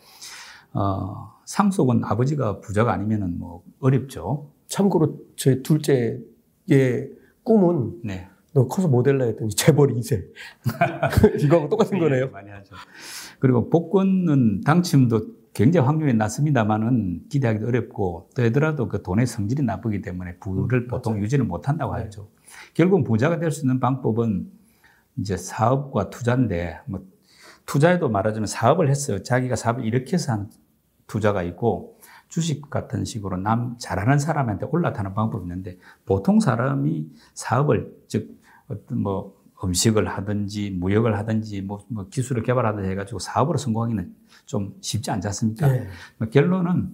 어, 0.72 1.31
상속은 1.52 2.02
아버지가 2.02 2.60
부자가 2.60 2.94
아니면은 2.94 3.38
뭐 3.38 3.62
어렵죠. 3.78 4.50
참고로 4.68 5.18
제 5.36 5.60
둘째의 5.60 7.10
꿈은 7.44 8.00
네. 8.04 8.26
너 8.54 8.66
커서 8.66 8.88
모델라 8.88 9.26
했더니 9.26 9.50
재벌 9.50 9.88
2세. 9.88 10.24
이거하고 11.44 11.68
똑같은 11.68 11.98
네, 11.98 12.04
거네요. 12.04 12.30
많이 12.30 12.48
하죠. 12.48 12.74
그리고 13.38 13.68
복권은 13.68 14.62
당첨도 14.62 15.26
굉장히 15.52 15.86
확률이 15.86 16.14
낮습니다만은 16.14 17.28
기대하기도 17.28 17.66
어렵고 17.66 18.30
더하더라도 18.34 18.88
그 18.88 19.02
돈의 19.02 19.26
성질이 19.26 19.62
나쁘기 19.62 20.00
때문에 20.00 20.36
부를 20.38 20.80
음, 20.84 20.88
보통 20.88 21.12
맞아요. 21.12 21.24
유지를 21.24 21.44
못 21.44 21.68
한다고 21.68 21.94
네. 21.96 22.04
하죠. 22.04 22.30
결국 22.72 23.04
부자가 23.04 23.38
될 23.38 23.50
수 23.50 23.60
있는 23.60 23.78
방법은 23.78 24.50
이제 25.18 25.36
사업과 25.36 26.08
투자인데 26.08 26.80
뭐 26.86 27.04
투자에도 27.66 28.08
말하자면 28.08 28.46
사업을 28.46 28.88
했어요. 28.88 29.22
자기가 29.22 29.54
사업을 29.56 29.84
이렇게 29.84 30.14
해서 30.14 30.32
한 30.32 30.48
투자가 31.12 31.42
있고 31.42 31.98
주식 32.28 32.70
같은 32.70 33.04
식으로 33.04 33.36
남 33.36 33.76
잘하는 33.78 34.18
사람한테 34.18 34.64
올라타는 34.70 35.12
방법이 35.12 35.44
있는데 35.44 35.76
보통 36.06 36.40
사람이 36.40 37.10
사업을 37.34 37.94
즉 38.08 38.40
어떤 38.68 39.02
뭐 39.02 39.36
음식을 39.62 40.08
하든지 40.08 40.70
무역을 40.70 41.18
하든지 41.18 41.60
뭐, 41.60 41.84
뭐 41.88 42.08
기술을 42.08 42.42
개발하든지 42.42 42.88
해가지고 42.88 43.18
사업으로 43.18 43.58
성공하기는 43.58 44.14
좀 44.46 44.74
쉽지 44.80 45.10
않지 45.10 45.28
않습니까? 45.28 45.68
네. 45.68 45.86
뭐 46.16 46.28
결론은 46.30 46.90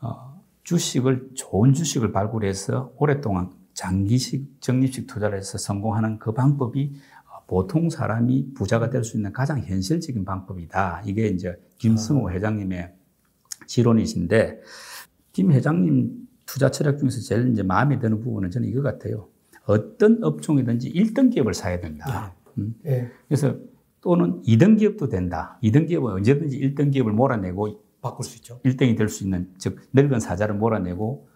어, 0.00 0.42
주식을 0.64 1.30
좋은 1.36 1.72
주식을 1.72 2.10
발굴해서 2.10 2.92
오랫동안 2.96 3.52
장기식 3.74 4.60
적립식 4.60 5.06
투자를 5.06 5.38
해서 5.38 5.56
성공하는 5.56 6.18
그 6.18 6.32
방법이 6.32 6.92
어, 7.30 7.44
보통 7.46 7.88
사람이 7.88 8.54
부자가 8.54 8.90
될 8.90 9.04
수 9.04 9.16
있는 9.16 9.32
가장 9.32 9.60
현실적인 9.60 10.24
방법이다. 10.24 11.02
이게 11.06 11.28
이제 11.28 11.54
김승호 11.78 12.28
아. 12.28 12.32
회장님의 12.32 12.94
지론이신데 13.66 14.60
김 15.32 15.52
회장님 15.52 16.28
투자 16.46 16.70
철학 16.70 16.98
중에서 16.98 17.20
제일 17.20 17.48
이제 17.48 17.62
마음에 17.62 17.98
드는 17.98 18.20
부분은 18.20 18.50
저는 18.50 18.68
이거 18.68 18.82
같아요. 18.82 19.28
어떤 19.64 20.22
업종이든지 20.22 20.92
1등 20.92 21.32
기업을 21.32 21.54
사야 21.54 21.80
된다. 21.80 22.34
네. 22.56 22.62
음. 22.62 22.74
네. 22.82 23.10
그래서 23.28 23.56
또는 24.00 24.42
2등 24.42 24.78
기업도 24.78 25.08
된다. 25.08 25.58
2등 25.62 25.86
기업은 25.86 26.12
언제든지 26.12 26.58
1등 26.60 26.92
기업을 26.92 27.12
몰아내고 27.12 27.80
바꿀 28.02 28.24
수 28.24 28.36
있죠. 28.38 28.60
1등이 28.64 28.96
될 28.96 29.08
수 29.08 29.22
있는 29.24 29.48
즉 29.58 29.78
늙은 29.92 30.18
사자를 30.20 30.56
몰아내고 30.56 31.28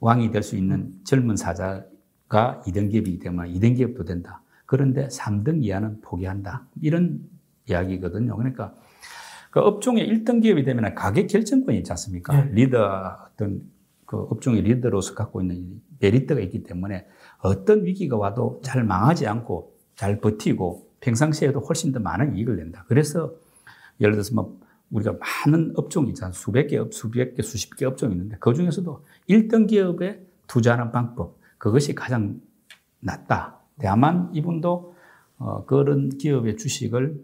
왕이 0.00 0.30
될 0.32 0.42
수 0.42 0.56
있는 0.56 0.94
젊은 1.04 1.36
사자가 1.36 2.62
2등 2.66 2.90
기업이기 2.90 3.18
때문에 3.18 3.52
2등 3.52 3.76
기업도 3.76 4.04
된다. 4.04 4.42
그런데 4.64 5.06
3등 5.08 5.62
이하는 5.62 6.00
포기한다. 6.00 6.66
이런 6.80 7.20
이야기거든요. 7.68 8.34
그러니까 8.36 8.74
그 9.52 9.60
업종의 9.60 10.08
1등 10.08 10.40
기업이 10.40 10.64
되면 10.64 10.94
가격 10.94 11.26
결정권이 11.26 11.76
있지 11.78 11.92
않습니까? 11.92 12.44
네. 12.44 12.50
리더 12.52 13.18
어떤 13.26 13.60
그 14.06 14.16
업종의 14.16 14.62
리더로서 14.62 15.14
갖고 15.14 15.42
있는 15.42 15.82
메리트가 16.00 16.40
있기 16.40 16.62
때문에 16.62 17.06
어떤 17.38 17.84
위기가 17.84 18.16
와도 18.16 18.60
잘 18.64 18.82
망하지 18.82 19.26
않고 19.26 19.76
잘 19.94 20.20
버티고 20.20 20.88
평상시에도 21.00 21.60
훨씬 21.60 21.92
더 21.92 22.00
많은 22.00 22.34
이익을 22.34 22.56
낸다. 22.56 22.86
그래서 22.88 23.34
예를 24.00 24.14
들어서 24.14 24.34
뭐 24.34 24.58
우리가 24.90 25.16
많은 25.20 25.74
업종이 25.76 26.08
있잖아요. 26.08 26.32
수백 26.32 26.68
개, 26.68 26.82
수백 26.90 27.34
개, 27.34 27.42
수십 27.42 27.76
개 27.76 27.84
업종이 27.84 28.14
있는데 28.14 28.38
그 28.40 28.54
중에서도 28.54 29.04
1등 29.28 29.68
기업에 29.68 30.26
투자하는 30.46 30.92
방법, 30.92 31.38
그것이 31.58 31.94
가장 31.94 32.40
낫다. 33.00 33.60
다만 33.78 34.30
이분도 34.32 34.94
어, 35.36 35.66
그런 35.66 36.08
기업의 36.08 36.56
주식을 36.56 37.22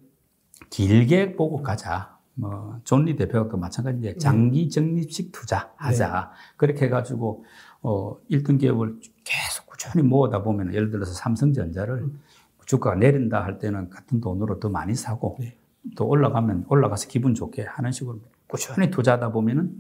길게 0.69 1.37
보고 1.37 1.63
가자. 1.63 2.18
뭐, 2.39 2.81
존리 2.85 3.17
대표가 3.17 3.49
그 3.51 3.57
마찬가지인데, 3.57 4.13
네. 4.13 4.19
장기 4.19 4.71
적립식 4.71 5.33
투자 5.33 5.73
하자. 5.77 6.09
네. 6.09 6.55
그렇게 6.57 6.87
해가지고, 6.87 7.45
어, 7.83 8.17
1등 8.31 8.61
기업을 8.61 9.01
계속 9.25 9.67
꾸준히 9.67 10.05
모으다 10.05 10.43
보면, 10.43 10.73
예를 10.73 10.91
들어서 10.91 11.13
삼성전자를 11.15 11.95
음. 11.99 12.21
주가가 12.65 12.97
내린다 12.97 13.43
할 13.43 13.59
때는 13.59 13.91
같은 13.91 14.21
돈으로 14.21 14.61
더 14.61 14.69
많이 14.69 14.95
사고, 14.95 15.37
네. 15.41 15.57
또 15.97 16.07
올라가면 16.07 16.67
올라가서 16.69 17.09
기분 17.09 17.35
좋게 17.35 17.65
하는 17.65 17.91
식으로 17.91 18.21
꾸준히 18.47 18.91
투자하다 18.91 19.33
보면은 19.33 19.75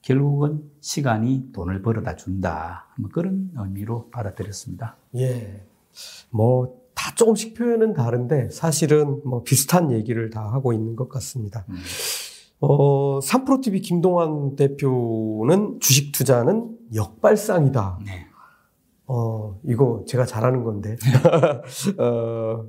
결국은 0.00 0.68
시간이 0.80 1.50
돈을 1.52 1.82
벌어다 1.82 2.16
준다. 2.16 2.86
뭐 2.98 3.10
그런 3.12 3.50
의미로 3.56 4.10
받아들였습니다. 4.10 4.96
예. 5.16 5.64
뭐, 6.30 6.81
다 7.02 7.12
조금씩 7.16 7.54
표현은 7.54 7.94
다른데 7.94 8.50
사실은 8.50 9.20
뭐 9.24 9.42
비슷한 9.42 9.90
얘기를 9.90 10.30
다 10.30 10.52
하고 10.52 10.72
있는 10.72 10.94
것 10.94 11.08
같습니다. 11.08 11.66
음. 11.68 11.74
어, 12.60 13.18
3프로TV 13.18 13.82
김동환 13.82 14.54
대표는 14.54 15.80
주식 15.80 16.12
투자는 16.12 16.76
역발상이다. 16.94 17.98
네. 18.06 18.26
어, 19.08 19.58
이거 19.66 20.04
제가 20.06 20.24
잘하는 20.26 20.62
건데. 20.62 20.96
어, 21.98 22.66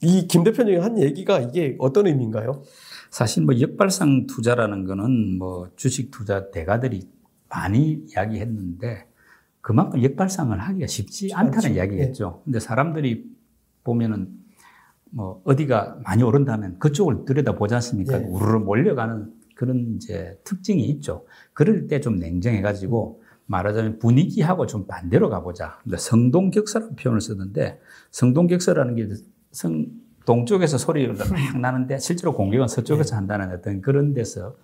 이 0.00 0.26
김 0.26 0.42
대표님이 0.42 0.78
한 0.78 0.98
얘기가 0.98 1.38
이게 1.40 1.76
어떤 1.78 2.06
의미인가요? 2.06 2.62
사실 3.10 3.44
뭐 3.44 3.60
역발상 3.60 4.26
투자라는 4.26 4.86
거는 4.86 5.36
뭐 5.38 5.68
주식 5.76 6.10
투자 6.10 6.50
대가들이 6.50 7.02
많이 7.50 8.04
이야기했는데 8.08 9.06
그만큼 9.62 10.02
역발상을 10.02 10.58
하기가 10.58 10.86
쉽지 10.86 11.32
않다는 11.32 11.50
그렇죠. 11.60 11.74
이야기겠죠. 11.74 12.34
네. 12.38 12.42
근데 12.44 12.60
사람들이 12.60 13.24
보면은 13.84 14.28
뭐 15.10 15.40
어디가 15.44 16.00
많이 16.04 16.22
오른다면 16.22 16.78
그쪽을 16.78 17.24
들여다 17.24 17.54
보지 17.54 17.74
않습니까? 17.76 18.18
네. 18.18 18.24
우르르 18.26 18.58
몰려가는 18.58 19.32
그런 19.54 19.94
이제 19.96 20.38
특징이 20.44 20.82
있죠. 20.90 21.24
그럴 21.54 21.86
때 21.86 22.00
좀 22.00 22.16
냉정해가지고 22.18 23.22
말하자면 23.46 23.98
분위기하고 23.98 24.66
좀 24.66 24.86
반대로 24.86 25.28
가보자. 25.30 25.78
성동격서라는 25.96 26.96
표현을 26.96 27.20
쓰는데 27.20 27.80
성동격서라는 28.10 28.94
게 28.96 29.08
성, 29.52 29.86
동쪽에서 30.24 30.78
소리가 30.78 31.12
막 31.12 31.60
나는데 31.60 31.98
실제로 31.98 32.32
공격은 32.34 32.66
서쪽에서 32.68 33.10
네. 33.10 33.14
한다는 33.16 33.52
어떤 33.52 33.80
그런 33.80 34.12
데서 34.14 34.56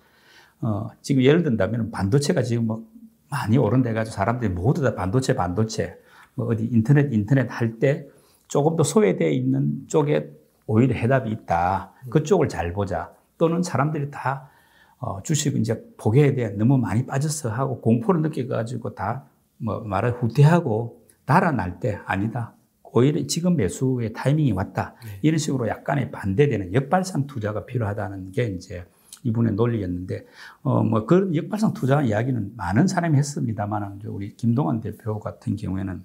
어, 0.61 0.87
지금 1.01 1.23
예를 1.23 1.43
든다면 1.43 1.91
반도체가 1.91 2.41
지금 2.43 2.67
뭐 2.67 2.85
많이 3.29 3.57
오른돼가지고 3.57 4.13
사람들이 4.13 4.51
모두 4.51 4.81
다 4.81 4.95
반도체, 4.95 5.35
반도체, 5.35 5.97
뭐 6.35 6.47
어디 6.47 6.65
인터넷, 6.65 7.11
인터넷 7.13 7.47
할 7.49 7.79
때 7.79 8.07
조금 8.47 8.75
더 8.75 8.83
소외되어 8.83 9.29
있는 9.29 9.87
쪽에 9.87 10.31
오히려 10.65 10.95
해답이 10.95 11.29
있다. 11.31 11.93
그쪽을 12.09 12.47
잘 12.49 12.73
보자. 12.73 13.11
또는 13.37 13.61
사람들이 13.63 14.09
다 14.11 14.49
어, 14.97 15.21
주식 15.23 15.55
이제 15.57 15.81
포기에 15.97 16.33
대해 16.35 16.49
너무 16.49 16.77
많이 16.77 17.05
빠졌어 17.05 17.49
하고 17.49 17.79
공포를 17.81 18.21
느껴가지고 18.21 18.95
다 18.95 19.29
뭐 19.59 19.81
말을 19.81 20.13
후퇴하고 20.13 21.03
달아날 21.25 21.79
때 21.79 21.99
아니다. 22.05 22.53
오히려 22.81 23.27
지금 23.27 23.55
매수의 23.57 24.13
타이밍이 24.13 24.53
왔다. 24.53 24.95
네. 25.03 25.19
이런 25.21 25.37
식으로 25.37 25.67
약간의 25.67 26.11
반대되는 26.11 26.73
역발상 26.73 27.27
투자가 27.27 27.65
필요하다는 27.65 28.31
게 28.31 28.45
이제 28.45 28.85
이분의 29.23 29.53
논리였는데, 29.53 30.25
어, 30.61 30.83
뭐, 30.83 31.05
그런 31.05 31.35
역발상 31.35 31.73
투자 31.73 32.01
이야기는 32.01 32.53
많은 32.55 32.87
사람이 32.87 33.17
했습니다만, 33.17 34.01
우리 34.05 34.35
김동완 34.35 34.81
대표 34.81 35.19
같은 35.19 35.55
경우에는 35.55 36.03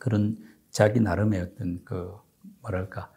그런 0.00 0.38
자기 0.70 1.00
나름의 1.00 1.40
어떤 1.40 1.80
그, 1.84 2.12
뭐랄까, 2.62 3.10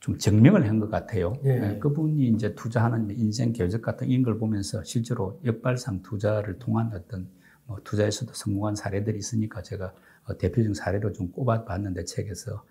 좀 0.00 0.16
증명을 0.16 0.68
한 0.68 0.78
것 0.78 0.90
같아요. 0.90 1.34
예. 1.44 1.58
네, 1.58 1.78
그분이 1.80 2.28
이제 2.28 2.54
투자하는 2.54 3.10
인생 3.18 3.52
계적 3.52 3.82
같은 3.82 4.08
이런 4.08 4.22
걸 4.22 4.38
보면서 4.38 4.82
실제로 4.84 5.40
역발상 5.44 6.02
투자를 6.02 6.58
통한 6.60 6.92
어떤 6.94 7.28
뭐 7.66 7.78
투자에서도 7.82 8.32
성공한 8.32 8.76
사례들이 8.76 9.18
있으니까 9.18 9.60
제가 9.62 9.86
어, 9.86 9.92
대표적 10.36 10.76
사례로 10.76 11.12
좀 11.12 11.30
꼽아봤는데 11.32 12.04
책에서 12.04 12.64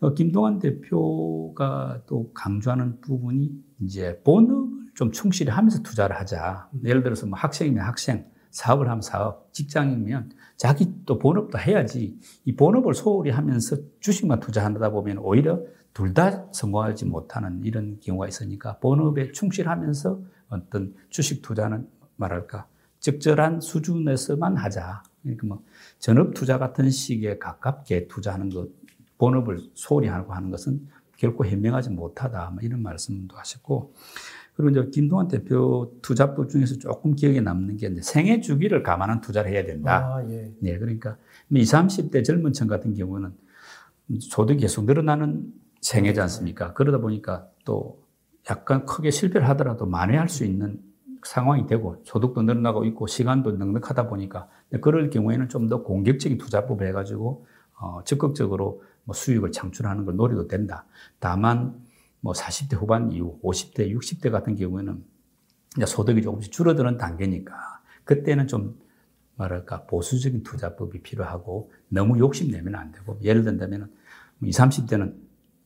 어, 0.00 0.14
김동완 0.14 0.58
대표가 0.58 2.02
또 2.06 2.30
강조하는 2.34 3.00
부분이 3.00 3.52
이제 3.80 4.20
본업을 4.24 4.90
좀 4.94 5.12
충실히 5.12 5.50
하면서 5.50 5.82
투자를 5.82 6.16
하자. 6.16 6.68
예를 6.84 7.02
들어서 7.02 7.26
뭐 7.26 7.38
학생이면 7.38 7.84
학생, 7.84 8.26
사업을 8.50 8.88
하면 8.88 9.00
사업, 9.00 9.52
직장이면 9.52 10.32
자기 10.56 10.92
또 11.06 11.18
본업도 11.18 11.58
해야지. 11.58 12.18
이 12.44 12.56
본업을 12.56 12.94
소홀히 12.94 13.30
하면서 13.30 13.76
주식만 14.00 14.40
투자하다 14.40 14.90
보면 14.90 15.18
오히려 15.18 15.60
둘 15.92 16.14
다 16.14 16.46
성공하지 16.52 17.06
못하는 17.06 17.62
이런 17.64 17.98
경우가 18.00 18.28
있으니까 18.28 18.78
본업에 18.78 19.32
충실하면서 19.32 20.20
어떤 20.48 20.94
주식 21.08 21.42
투자는 21.42 21.88
말할까 22.16 22.66
적절한 23.00 23.60
수준에서만 23.60 24.56
하자. 24.56 25.02
그러니까 25.22 25.46
뭐 25.46 25.64
전업 26.00 26.34
투자 26.34 26.58
같은 26.58 26.90
시기에 26.90 27.38
가깝게 27.38 28.08
투자하는 28.08 28.48
것, 28.50 28.68
본업을 29.18 29.60
소홀히 29.74 30.08
하고 30.08 30.32
하는 30.32 30.50
것은 30.50 30.88
결코 31.18 31.44
현명하지 31.44 31.90
못하다. 31.90 32.50
뭐 32.50 32.62
이런 32.62 32.82
말씀도 32.82 33.36
하셨고. 33.36 33.92
그리고 34.56 34.70
이제 34.70 34.90
김동환 34.90 35.28
대표 35.28 35.94
투자법 36.02 36.48
중에서 36.48 36.78
조금 36.78 37.14
기억에 37.14 37.40
남는 37.40 37.76
게 37.76 37.94
생애 38.02 38.40
주기를 38.40 38.82
감안한 38.82 39.20
투자를 39.20 39.52
해야 39.52 39.64
된다. 39.64 40.16
아, 40.16 40.24
예. 40.30 40.52
네, 40.58 40.78
그러니까 40.78 41.16
20, 41.50 41.72
30대 41.72 42.24
젊은 42.24 42.52
층 42.52 42.66
같은 42.66 42.94
경우는 42.94 43.32
소득이 44.20 44.60
계속 44.60 44.86
늘어나는 44.86 45.52
생애지 45.80 46.20
않습니까? 46.20 46.72
그러다 46.72 46.98
보니까 46.98 47.46
또 47.64 48.02
약간 48.50 48.84
크게 48.86 49.10
실패를 49.10 49.48
하더라도 49.50 49.86
만회할 49.86 50.28
수 50.28 50.44
있는 50.44 50.80
상황이 51.24 51.66
되고 51.66 52.02
소득도 52.04 52.42
늘어나고 52.42 52.84
있고 52.86 53.06
시간도 53.06 53.52
넉넉하다 53.52 54.08
보니까 54.08 54.48
그럴 54.80 55.10
경우에는 55.10 55.48
좀 55.48 55.68
더 55.68 55.82
공격적인 55.82 56.38
투자법을 56.38 56.86
해가지고 56.88 57.46
어, 57.80 58.02
적극적으로 58.04 58.82
뭐 59.04 59.14
수익을 59.14 59.52
창출하는 59.52 60.04
걸 60.04 60.16
노려도 60.16 60.46
된다. 60.46 60.84
다만 61.18 61.74
뭐 62.20 62.32
40대 62.32 62.76
후반 62.76 63.10
이후 63.12 63.38
50대, 63.42 63.90
60대 63.92 64.30
같은 64.30 64.54
경우에는 64.54 65.02
이제 65.76 65.86
소득이 65.86 66.22
조금씩 66.22 66.52
줄어드는 66.52 66.98
단계니까 66.98 67.54
그때는 68.04 68.46
좀 68.46 68.78
뭐랄까 69.36 69.86
보수적인 69.86 70.42
투자법이 70.42 71.02
필요하고 71.02 71.72
너무 71.88 72.18
욕심내면 72.18 72.74
안 72.74 72.92
되고 72.92 73.18
예를 73.22 73.44
든다면 73.44 73.90
20, 74.42 74.60
30대는 74.60 75.14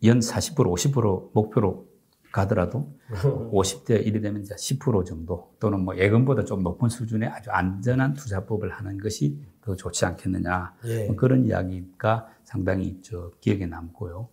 연 0.05 0.19
40% 0.21 0.57
50% 0.57 1.31
목표로 1.33 1.89
가더라도 2.35 2.93
50대 3.53 4.05
1이 4.05 4.21
되면 4.21 4.43
이제 4.43 4.57
10% 4.57 5.07
정도 5.07 5.53
또는 5.61 5.85
뭐 5.85 5.97
예금보다 5.97 6.45
좀 6.45 6.65
높은 6.65 6.89
수준의 6.89 7.29
아주 7.29 7.51
안전한 7.53 8.15
투자법을 8.15 8.73
하는 8.73 8.99
것이 8.99 9.39
더 9.61 9.77
좋지 9.77 10.05
않겠느냐. 10.05 10.75
예. 10.87 11.07
뭐 11.07 11.15
그런 11.15 11.45
이야기가 11.45 12.29
상당히 12.43 12.99
저 13.03 13.31
기억에 13.41 13.67
남고요. 13.67 14.29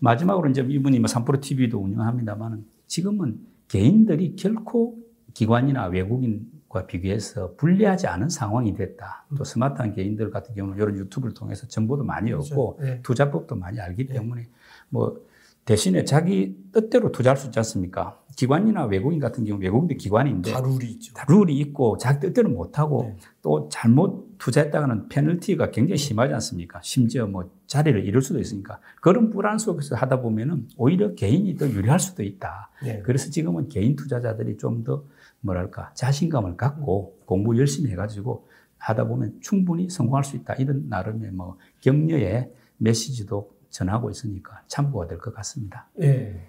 마지막으로 0.00 0.48
이제 0.48 0.64
이분이 0.66 0.98
뭐 1.00 1.06
삼프로 1.06 1.40
TV도 1.40 1.78
운영합니다만 1.78 2.64
지금은 2.86 3.38
개인들이 3.68 4.36
결코 4.36 4.96
기관이나 5.34 5.88
외국인과 5.88 6.86
비교해서 6.86 7.54
불리하지 7.56 8.06
않은 8.06 8.30
상황이 8.30 8.72
됐다. 8.72 9.26
또 9.36 9.44
스마트한 9.44 9.92
개인들 9.92 10.30
같은 10.30 10.54
경우는 10.54 10.78
이런 10.78 10.96
유튜브를 10.96 11.34
통해서 11.34 11.68
정보도 11.68 12.04
많이 12.04 12.32
얻고 12.32 12.76
그렇죠. 12.76 12.90
예. 12.90 13.02
투자법도 13.02 13.56
많이 13.56 13.80
알기 13.80 14.06
때문에 14.06 14.48
뭐 14.88 15.20
대신에 15.64 16.04
자기 16.04 16.56
뜻대로 16.72 17.10
투자할 17.10 17.36
수 17.36 17.46
있지 17.46 17.58
않습니까? 17.58 18.20
기관이나 18.36 18.84
외국인 18.86 19.20
같은 19.20 19.44
경우 19.44 19.60
외국인도 19.60 19.94
기관인데 19.96 20.52
다 20.52 20.60
룰이 20.60 20.90
있죠. 20.92 21.14
다 21.14 21.24
룰이 21.28 21.56
있고 21.60 21.96
자기 21.98 22.20
뜻대로 22.20 22.50
못 22.50 22.78
하고 22.78 23.04
네. 23.04 23.16
또 23.42 23.68
잘못 23.70 24.36
투자했다가는 24.38 25.08
페널티가 25.08 25.70
굉장히 25.70 25.96
심하지 25.96 26.34
않습니까? 26.34 26.80
심지어 26.82 27.26
뭐 27.26 27.50
자리를 27.66 28.04
잃을 28.04 28.20
수도 28.20 28.40
있으니까 28.40 28.80
그런 29.00 29.30
불안 29.30 29.58
속에서 29.58 29.94
하다 29.96 30.20
보면은 30.20 30.68
오히려 30.76 31.14
개인이 31.14 31.56
더 31.56 31.68
유리할 31.68 32.00
수도 32.00 32.22
있다. 32.22 32.70
네. 32.82 33.00
그래서 33.02 33.30
지금은 33.30 33.68
개인 33.68 33.96
투자자들이 33.96 34.56
좀 34.58 34.84
더 34.84 35.04
뭐랄까 35.40 35.92
자신감을 35.94 36.56
갖고 36.56 37.18
공부 37.26 37.56
열심히 37.58 37.90
해가지고 37.92 38.48
하다 38.78 39.06
보면 39.06 39.38
충분히 39.40 39.88
성공할 39.88 40.24
수 40.24 40.36
있다. 40.36 40.54
이런 40.54 40.88
나름의 40.88 41.30
뭐 41.32 41.56
격려의 41.80 42.50
메시지도 42.78 43.53
전하고 43.74 44.08
있으니까 44.10 44.62
참고가 44.68 45.06
될 45.08 45.18
것 45.18 45.34
같습니다. 45.34 45.88
예. 46.00 46.40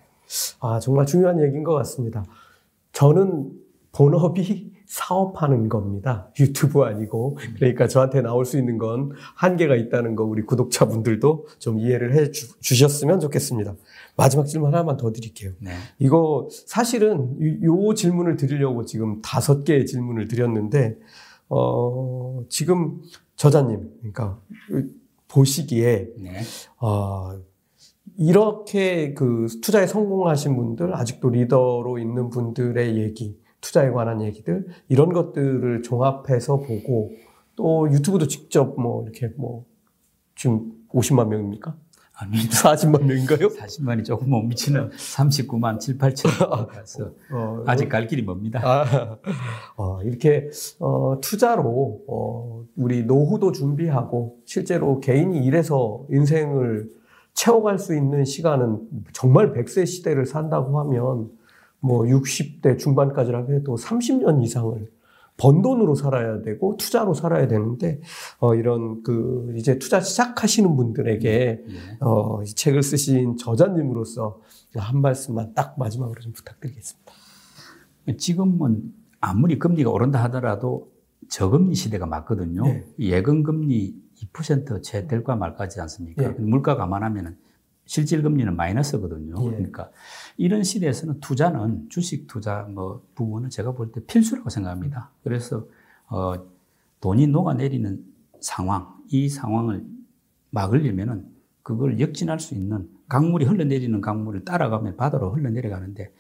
아, 0.59 0.80
정말 0.80 1.05
중요한 1.07 1.41
얘기인 1.41 1.63
것 1.63 1.73
같습니다. 1.73 2.23
저는 2.93 3.51
본업이 3.91 4.73
사업하는 4.86 5.67
겁니다. 5.67 6.30
유튜브 6.39 6.84
아니고. 6.84 7.38
그러니까 7.55 7.88
저한테 7.88 8.21
나올 8.21 8.45
수 8.45 8.57
있는 8.59 8.78
건 8.78 9.11
한계가 9.36 9.76
있다는 9.76 10.15
거 10.15 10.23
우리 10.23 10.43
구독자분들도 10.43 11.47
좀 11.57 11.80
이해를 11.80 12.13
해 12.13 12.30
주, 12.32 12.59
주셨으면 12.59 13.19
좋겠습니다. 13.19 13.76
마지막 14.15 14.45
질문 14.45 14.73
하나만 14.73 14.97
더 14.97 15.11
드릴게요. 15.11 15.51
네. 15.59 15.71
이거 15.97 16.47
사실은 16.51 17.36
이- 17.41 17.65
요 17.65 17.93
질문을 17.95 18.36
드리려고 18.38 18.86
지금 18.86 19.21
다섯 19.23 19.63
개의 19.63 19.88
질문을 19.88 20.28
드렸는데, 20.28 20.97
어, 21.49 22.43
지금 22.49 23.01
저자님, 23.36 23.89
그러니까 23.99 24.39
보시기에 25.28 26.09
네. 26.19 26.41
아, 26.80 27.39
이렇게 28.17 29.13
그 29.13 29.47
투자에 29.61 29.88
성공하신 29.88 30.55
분들, 30.55 30.95
아직도 30.95 31.30
리더로 31.30 31.99
있는 31.99 32.30
분들의 32.30 32.97
얘기, 32.97 33.38
투자에 33.61 33.89
관한 33.91 34.21
얘기들, 34.21 34.67
이런 34.88 35.11
것들을 35.11 35.82
종합해서 35.82 36.57
보고, 36.57 37.11
또 37.55 37.91
유튜브도 37.91 38.28
직접 38.28 38.80
뭐 38.80 39.03
이렇게 39.03 39.28
뭐, 39.38 39.65
지금 40.36 40.71
50만 40.93 41.28
명입니까? 41.28 41.76
아닙니다. 42.18 42.74
40만 42.74 43.03
명인가요? 43.03 43.49
40만이 43.49 44.05
조금 44.05 44.30
못 44.30 44.41
미치는 44.43 44.89
39만 44.89 45.80
7, 45.80 45.97
8천 45.97 46.68
가서 46.68 47.11
어, 47.32 47.63
아직 47.66 47.89
갈 47.89 48.07
길이 48.07 48.24
멉니다. 48.24 48.61
아, 48.63 49.18
어, 49.76 50.01
이렇게 50.03 50.49
어, 50.80 51.20
투자로 51.22 52.03
어, 52.07 52.66
우리 52.78 53.03
노후도 53.03 53.51
준비하고 53.51 54.38
실제로 54.45 54.99
개인이 55.01 55.45
일해서 55.45 56.05
인생을 56.09 56.89
채워갈 57.34 57.78
수 57.80 57.93
있는 57.93 58.24
시간은 58.24 58.80
정말 59.11 59.51
100세 59.51 59.86
시대를 59.86 60.26
산다고 60.26 60.80
하면 60.80 61.30
뭐 61.82 62.03
60대 62.03 62.80
중반까지라고 62.80 63.53
해도 63.53 63.76
30년 63.76 64.41
이상을 64.41 64.88
번 65.38 65.62
돈으로 65.62 65.96
살아야 65.96 66.42
되고 66.42 66.78
투자로 66.78 67.14
살아야 67.14 67.48
되는데 67.48 68.00
어, 68.40 68.56
이런 68.56 69.04
그 69.04 69.54
이제 69.58 69.78
투자 69.80 70.00
시작하시는 70.00 70.76
분들에게 70.76 71.30
예. 71.68 71.98
어, 72.00 72.42
이 72.44 72.48
책을 72.48 72.82
쓰신 72.82 73.38
저자님으로서 73.38 74.40
한 74.76 75.02
말씀만 75.02 75.54
딱 75.54 75.78
마지막으로 75.78 76.22
좀 76.22 76.32
부탁드리겠습니다. 76.34 77.12
지금은 78.18 78.94
아무리 79.20 79.60
금리가 79.60 79.90
오른다 79.90 80.24
하더라도 80.26 80.92
저금리 81.30 81.76
시대가 81.76 82.06
맞거든요. 82.06 82.64
네. 82.64 82.86
예금 83.00 83.44
금리 83.44 83.96
2%채 84.34 85.08
될까 85.08 85.36
말까지 85.36 85.82
않습니까? 85.82 86.24
예. 86.24 86.30
물가 86.30 86.76
감안하면 86.76 87.38
실질 87.86 88.22
금리는 88.24 88.56
마이너스거든요. 88.56 89.36
예. 89.40 89.50
그러니까 89.50 89.92
이런 90.38 90.64
시대에서는 90.64 91.20
투자는 91.20 91.88
주식 91.90 92.28
투자 92.28 92.64
뭐 92.64 93.04
부분은 93.16 93.50
제가 93.50 93.74
볼 93.74 93.92
때 93.92 94.02
필수라고 94.06 94.50
생각합니다. 94.50 95.12
그래서 95.24 95.66
어, 96.10 96.34
돈이 97.02 97.28
녹아내리는 97.28 98.04
상황, 98.42 98.94
이 99.10 99.30
상황을 99.30 99.86
막으려면은 100.52 101.26
그걸 101.64 102.00
역진할 102.00 102.40
수 102.40 102.56
있는 102.56 102.90
강물이 103.08 103.46
흘러내리는 103.46 104.00
강물을 104.02 104.46
따라가면 104.46 104.98
바다로 104.98 105.32
흘러내려가는데 105.32 106.12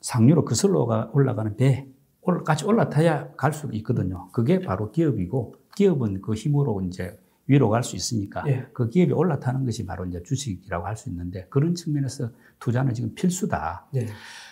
상류로 0.00 0.44
가- 0.86 1.10
올라가는 1.12 1.56
배, 1.56 1.86
올- 2.22 2.44
같이 2.44 2.64
올라타야 2.64 3.32
갈 3.36 3.52
수 3.52 3.68
있거든요. 3.72 4.28
그게 4.32 4.60
바로 4.60 4.90
기업이고, 4.90 5.54
기업은 5.76 6.20
그 6.22 6.34
힘으로 6.34 6.80
이제 6.82 7.18
위로 7.50 7.68
갈 7.68 7.82
수 7.82 7.96
있으니까, 7.96 8.44
예. 8.46 8.66
그 8.72 8.88
기업이 8.88 9.12
올라타는 9.12 9.64
것이 9.64 9.84
바로 9.84 10.06
이제 10.06 10.22
주식이라고 10.22 10.86
할 10.86 10.96
수 10.96 11.08
있는데, 11.10 11.46
그런 11.50 11.74
측면에서 11.74 12.30
투자는 12.60 12.94
지금 12.94 13.12
필수다. 13.14 13.86
네. 13.92 14.06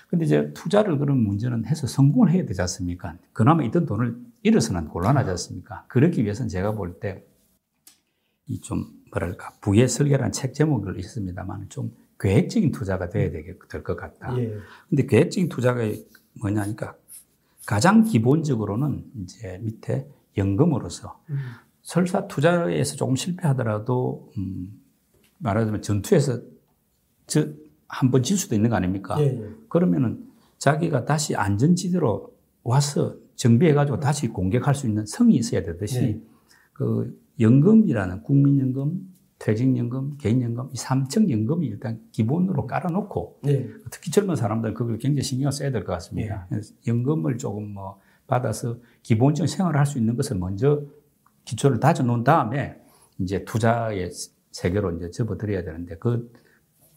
근데 0.08 0.24
이제 0.24 0.52
투자를 0.52 0.98
그런 0.98 1.18
문제는 1.18 1.64
해서 1.66 1.86
성공을 1.86 2.32
해야 2.32 2.44
되지 2.44 2.60
않습니까? 2.62 3.16
그나마 3.32 3.62
있던 3.64 3.86
돈을 3.86 4.16
잃어서는 4.42 4.88
곤란하지 4.88 5.30
않습니까? 5.30 5.84
그렇기 5.88 6.24
위해서는 6.24 6.48
제가 6.48 6.72
볼 6.72 6.98
때, 6.98 7.24
이 8.46 8.60
좀, 8.60 8.86
뭐랄까, 9.12 9.52
부의 9.60 9.88
설계라는 9.88 10.32
책 10.32 10.52
제목을 10.54 10.98
있습니다만, 10.98 11.68
좀 11.68 11.94
계획적인 12.18 12.72
투자가 12.72 13.10
돼야 13.10 13.30
될 13.30 13.56
것 13.84 13.96
같다. 13.96 14.36
예. 14.38 14.52
근데 14.88 15.06
계획적인 15.06 15.48
투자가 15.48 15.82
뭐냐니까 16.40 16.96
가장 17.64 18.02
기본적으로는 18.02 19.04
이제 19.22 19.58
밑에 19.62 20.08
연금으로서 20.36 21.20
음. 21.30 21.36
설사 21.88 22.26
투자에서 22.28 22.96
조금 22.96 23.16
실패하더라도 23.16 24.30
음 24.36 24.78
말하자면 25.38 25.80
전투에서 25.80 26.38
한 27.88 28.10
번 28.10 28.22
질 28.22 28.36
수도 28.36 28.54
있는 28.54 28.68
거 28.68 28.76
아닙니까? 28.76 29.16
예, 29.20 29.24
예. 29.24 29.50
그러면은 29.70 30.26
자기가 30.58 31.06
다시 31.06 31.34
안전지대로 31.34 32.30
와서 32.62 33.16
정비해가지고 33.36 34.00
다시 34.00 34.28
공격할 34.28 34.74
수 34.74 34.86
있는 34.86 35.06
성이 35.06 35.36
있어야 35.36 35.62
되듯이 35.62 36.00
네. 36.00 36.20
그 36.74 37.18
연금이라는 37.40 38.22
국민연금, 38.22 39.08
퇴직연금, 39.38 40.18
개인연금 40.18 40.68
이 40.72 40.76
삼층 40.76 41.30
연금이 41.30 41.68
일단 41.68 42.02
기본으로 42.12 42.66
깔아놓고 42.66 43.40
예. 43.46 43.66
특히 43.90 44.10
젊은 44.10 44.36
사람들 44.36 44.74
그걸 44.74 44.98
굉장히 44.98 45.22
신경 45.22 45.50
써야 45.50 45.70
될 45.70 45.84
것 45.86 45.92
같습니다. 45.94 46.46
그래서 46.50 46.74
연금을 46.86 47.38
조금 47.38 47.72
뭐 47.72 47.98
받아서 48.26 48.76
기본적인 49.04 49.46
생활을 49.46 49.78
할 49.80 49.86
수 49.86 49.96
있는 49.96 50.16
것을 50.16 50.36
먼저 50.36 50.82
기초를 51.48 51.80
다져 51.80 52.02
놓은 52.02 52.24
다음에 52.24 52.76
이제 53.18 53.44
투자의 53.44 54.10
세계로 54.52 54.96
이제 54.96 55.10
접어들어야 55.10 55.64
되는데 55.64 55.96
그 55.96 56.30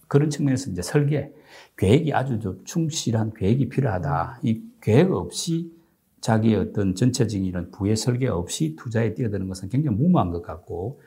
그런 0.08 0.30
측면에서 0.30 0.72
이제 0.72 0.82
설계 0.82 1.34
계획이 1.78 2.14
아주 2.14 2.40
좀 2.40 2.62
충실한 2.66 3.34
계획이 3.34 3.70
필요하다. 3.70 4.42
이 4.44 4.62
계획 4.82 5.12
없이 5.12 5.72
자기의 6.20 6.56
어떤 6.58 6.96
전체적인 6.96 7.46
이런 7.46 7.72
부의 7.72 7.96
설계 7.96 8.28
없이 8.28 8.76
투자에 8.76 9.14
뛰어드는 9.14 9.48
것은 9.48 9.70
굉장히 9.70 9.98
무모한 9.98 10.32
것 10.32 10.42
같고 10.42 11.02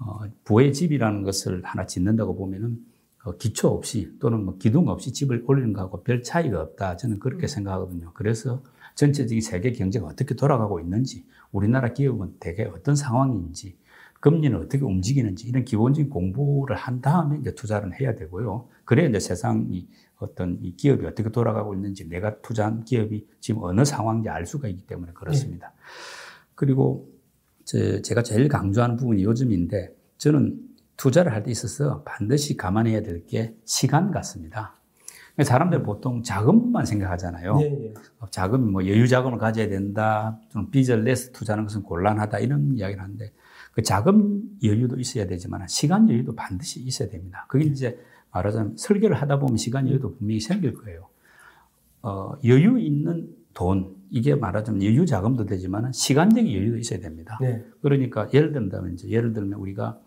어, 0.00 0.20
부의 0.44 0.72
집이라는 0.72 1.22
것을 1.22 1.62
하나 1.64 1.86
짓는다고 1.86 2.36
보면은 2.36 2.78
어, 3.24 3.36
기초 3.36 3.68
없이 3.68 4.12
또는 4.18 4.44
뭐 4.44 4.58
기둥 4.58 4.88
없이 4.88 5.12
집을 5.12 5.44
올리는 5.46 5.72
거하고 5.72 6.02
별 6.02 6.22
차이가 6.22 6.60
없다. 6.60 6.96
저는 6.96 7.20
그렇게 7.20 7.46
생각하거든요. 7.46 8.12
그래서 8.14 8.62
전체적인 8.96 9.40
세계 9.40 9.70
경제가 9.70 10.06
어떻게 10.06 10.34
돌아가고 10.34 10.80
있는지, 10.80 11.24
우리나라 11.52 11.92
기업은 11.92 12.36
대개 12.40 12.64
어떤 12.64 12.94
상황인지, 12.96 13.76
금리는 14.20 14.58
어떻게 14.58 14.84
움직이는지 14.84 15.46
이런 15.48 15.64
기본적인 15.64 16.10
공부를 16.10 16.74
한 16.76 17.00
다음에 17.00 17.38
이제 17.38 17.54
투자를 17.54 18.00
해야 18.00 18.14
되고요. 18.16 18.66
그래야 18.84 19.08
이제 19.08 19.20
세상이 19.20 19.86
어떤 20.18 20.58
이 20.60 20.74
기업이 20.74 21.06
어떻게 21.06 21.30
돌아가고 21.30 21.74
있는지 21.74 22.08
내가 22.08 22.40
투자한 22.40 22.84
기업이 22.84 23.26
지금 23.40 23.62
어느 23.62 23.84
상황인지 23.84 24.28
알 24.28 24.44
수가 24.44 24.66
있기 24.68 24.86
때문에 24.86 25.12
그렇습니다. 25.12 25.72
그리고 26.56 27.08
제- 27.64 28.02
제가 28.02 28.22
제일 28.24 28.48
강조하는 28.48 28.96
부분이 28.96 29.22
요즘인데 29.22 29.94
저는 30.16 30.58
투자를 30.96 31.32
할 31.32 31.44
때 31.44 31.52
있어서 31.52 32.02
반드시 32.02 32.56
감안해야 32.56 33.02
될 33.02 33.24
게 33.26 33.54
시간 33.64 34.10
같습니다. 34.10 34.77
사람들 35.44 35.82
보통 35.82 36.22
자금만 36.22 36.84
생각하잖아요. 36.84 37.58
예, 37.60 37.64
예. 37.64 37.94
자금이 38.30 38.70
뭐 38.70 38.86
여유 38.86 39.06
자금을 39.06 39.38
가져야 39.38 39.68
된다, 39.68 40.38
좀 40.48 40.70
빚을 40.70 41.04
내서 41.04 41.32
투자하는 41.32 41.64
것은 41.64 41.82
곤란하다 41.82 42.40
이런 42.40 42.76
이야기를 42.76 43.02
하는데 43.02 43.32
그 43.72 43.82
자금 43.82 44.42
여유도 44.62 44.98
있어야 44.98 45.26
되지만 45.26 45.66
시간 45.68 46.10
여유도 46.10 46.34
반드시 46.34 46.80
있어야 46.80 47.08
됩니다. 47.08 47.46
그게 47.48 47.64
이제 47.66 47.98
말하자면 48.32 48.76
설계를 48.76 49.16
하다 49.16 49.38
보면 49.38 49.56
시간 49.56 49.88
여유도 49.88 50.16
분명히 50.16 50.40
생길 50.40 50.74
거예요. 50.74 51.08
어, 52.02 52.32
여유 52.44 52.78
있는 52.78 53.34
돈, 53.54 53.96
이게 54.10 54.34
말하자면 54.34 54.82
여유 54.82 55.04
자금도 55.06 55.46
되지만 55.46 55.92
시간적인 55.92 56.52
여유도 56.52 56.78
있어야 56.78 57.00
됩니다. 57.00 57.38
네. 57.40 57.64
그러니까 57.82 58.28
예를 58.32 58.52
든다면 58.52 58.94
이제 58.94 59.08
예를 59.08 59.32
들면 59.32 59.58
우리가 59.58 59.98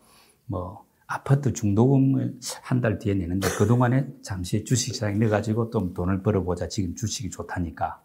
뭐 0.46 0.86
아파트 1.14 1.54
중도금을 1.54 2.40
한 2.62 2.82
달 2.82 2.98
뒤에 3.00 3.14
내는데 3.14 3.48
그동안에 3.58 4.08
잠시 4.22 4.64
주식시장에 4.64 5.18
넣어가지고 5.18 5.70
또 5.70 5.94
돈을 5.94 6.24
벌어보자. 6.24 6.68
지금 6.68 6.96
주식이 6.96 7.30
좋다니까. 7.30 8.02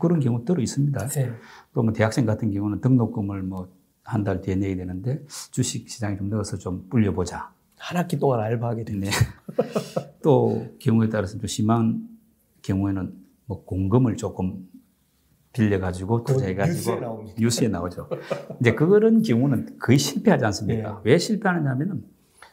그런 0.00 0.20
경우 0.20 0.44
들어 0.44 0.60
있습니다. 0.62 1.06
네. 1.08 1.32
또뭐 1.74 1.92
대학생 1.92 2.26
같은 2.26 2.50
경우는 2.52 2.80
등록금을 2.80 3.42
뭐 3.42 3.68
한 4.08 4.22
달 4.22 4.40
뒤에 4.40 4.54
내야 4.54 4.76
되는데 4.76 5.24
주식시장에 5.50 6.16
좀 6.16 6.28
넣어서 6.30 6.56
좀 6.56 6.86
불려보자. 6.88 7.50
한 7.76 7.96
학기 7.98 8.16
동안 8.20 8.38
알바하게 8.38 8.84
되네. 8.84 9.10
또 10.22 10.64
경우에 10.78 11.08
따라서 11.08 11.36
좀 11.38 11.46
심한 11.48 12.08
경우에는 12.62 13.12
뭐 13.46 13.64
공금을 13.64 14.16
조금 14.16 14.68
빌려가지고 15.56 16.24
투자해가지고 16.24 17.00
뉴스에, 17.00 17.34
뉴스에 17.38 17.68
나오죠. 17.68 18.08
이제 18.60 18.74
그런 18.74 19.22
경우는 19.22 19.78
거의 19.78 19.98
실패하지 19.98 20.44
않습니까? 20.44 20.90
네. 20.90 21.10
왜 21.10 21.18
실패하느냐면은 21.18 22.04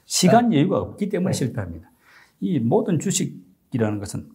시간 0.06 0.48
아. 0.48 0.54
여유가 0.54 0.80
없기 0.80 1.10
때문에 1.10 1.32
네. 1.34 1.38
실패합니다. 1.38 1.92
이 2.40 2.60
모든 2.60 3.00
주식이라는 3.00 4.00
것은 4.00 4.30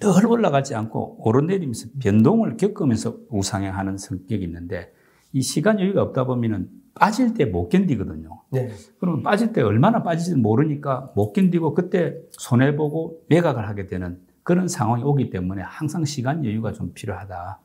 늘 0.00 0.26
올라가지 0.26 0.74
않고 0.74 1.18
오르내리면서 1.24 1.88
변동을 2.00 2.56
겪으면서 2.56 3.18
우상향하는 3.30 3.98
성격이 3.98 4.42
있는데 4.44 4.92
이 5.32 5.42
시간 5.42 5.80
여유가 5.80 6.02
없다 6.02 6.24
보면은 6.24 6.68
빠질 6.94 7.34
때 7.34 7.44
못 7.44 7.68
견디거든요. 7.68 8.42
네. 8.50 8.70
그러면 9.00 9.22
빠질 9.22 9.52
때 9.52 9.62
얼마나 9.62 10.02
빠질지 10.02 10.36
모르니까 10.36 11.12
못 11.16 11.32
견디고 11.32 11.74
그때 11.74 12.16
손해보고 12.30 13.24
매각을 13.28 13.68
하게 13.68 13.86
되는 13.86 14.20
그런 14.44 14.68
상황이 14.68 15.02
오기 15.02 15.30
때문에 15.30 15.62
항상 15.62 16.04
시간 16.04 16.44
여유가 16.44 16.72
좀 16.72 16.92
필요하다. 16.94 17.58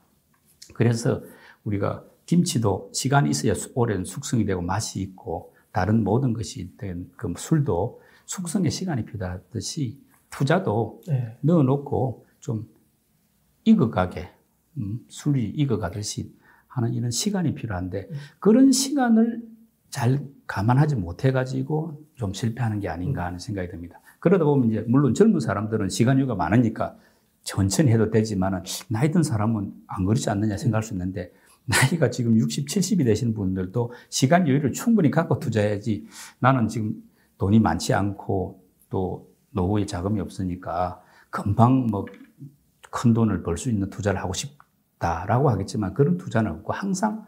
그래서 0.73 1.21
우리가 1.63 2.03
김치도 2.25 2.91
시간이 2.93 3.29
있어야 3.29 3.53
오랜 3.75 4.05
숙성이 4.05 4.45
되고 4.45 4.61
맛이 4.61 5.01
있고 5.01 5.53
다른 5.71 6.03
모든 6.03 6.33
것이 6.33 6.75
된 6.77 7.09
그 7.17 7.33
술도 7.37 8.01
숙성의 8.25 8.69
시간이 8.69 9.05
필요하듯이 9.05 9.99
투자도 10.29 11.01
네. 11.07 11.37
넣어놓고 11.41 12.27
좀 12.39 12.69
익어가게 13.65 14.29
음, 14.77 14.99
술이 15.07 15.49
익어가듯이 15.49 16.31
하는 16.67 16.93
이런 16.93 17.09
시간이 17.09 17.55
필요한데 17.55 18.09
그런 18.39 18.71
시간을 18.71 19.41
잘 19.89 20.23
감안하지 20.45 20.95
못해가지고 20.95 22.05
좀 22.15 22.33
실패하는 22.33 22.79
게 22.79 22.87
아닌가 22.87 23.25
하는 23.25 23.39
생각이 23.39 23.69
듭니다. 23.69 23.99
그러다 24.19 24.45
보면 24.45 24.69
이제 24.69 24.85
물론 24.87 25.15
젊은 25.15 25.39
사람들은 25.39 25.89
시간유가 25.89 26.35
많으니까 26.35 26.95
천천히 27.49 27.91
해도 27.91 28.09
되지만 28.11 28.63
나이 28.89 29.11
든 29.11 29.23
사람은 29.23 29.73
안 29.88 30.05
그렇지 30.05 30.30
않느냐 30.30 30.57
생각할 30.57 30.84
수 30.84 30.93
있는데 30.93 31.31
나이가 31.65 32.09
지금 32.09 32.38
60, 32.38 32.67
70이 32.67 33.05
되시는 33.05 33.34
분들도 33.34 33.91
시간 34.09 34.47
여유를 34.47 34.71
충분히 34.73 35.11
갖고 35.11 35.39
투자해야지 35.39 36.05
나는 36.39 36.67
지금 36.67 36.93
돈이 37.38 37.59
많지 37.59 37.93
않고 37.93 38.63
또 38.89 39.30
노후에 39.51 39.85
자금이 39.85 40.19
없으니까 40.19 41.01
금방 41.30 41.88
뭐 41.88 42.05
큰 42.91 43.13
돈을 43.13 43.43
벌 43.43 43.57
수 43.57 43.69
있는 43.69 43.89
투자를 43.89 44.19
하고 44.19 44.34
싶다라고 44.34 45.49
하겠지만 45.49 45.93
그런 45.93 46.17
투자는 46.17 46.51
없고 46.51 46.73
항상 46.73 47.26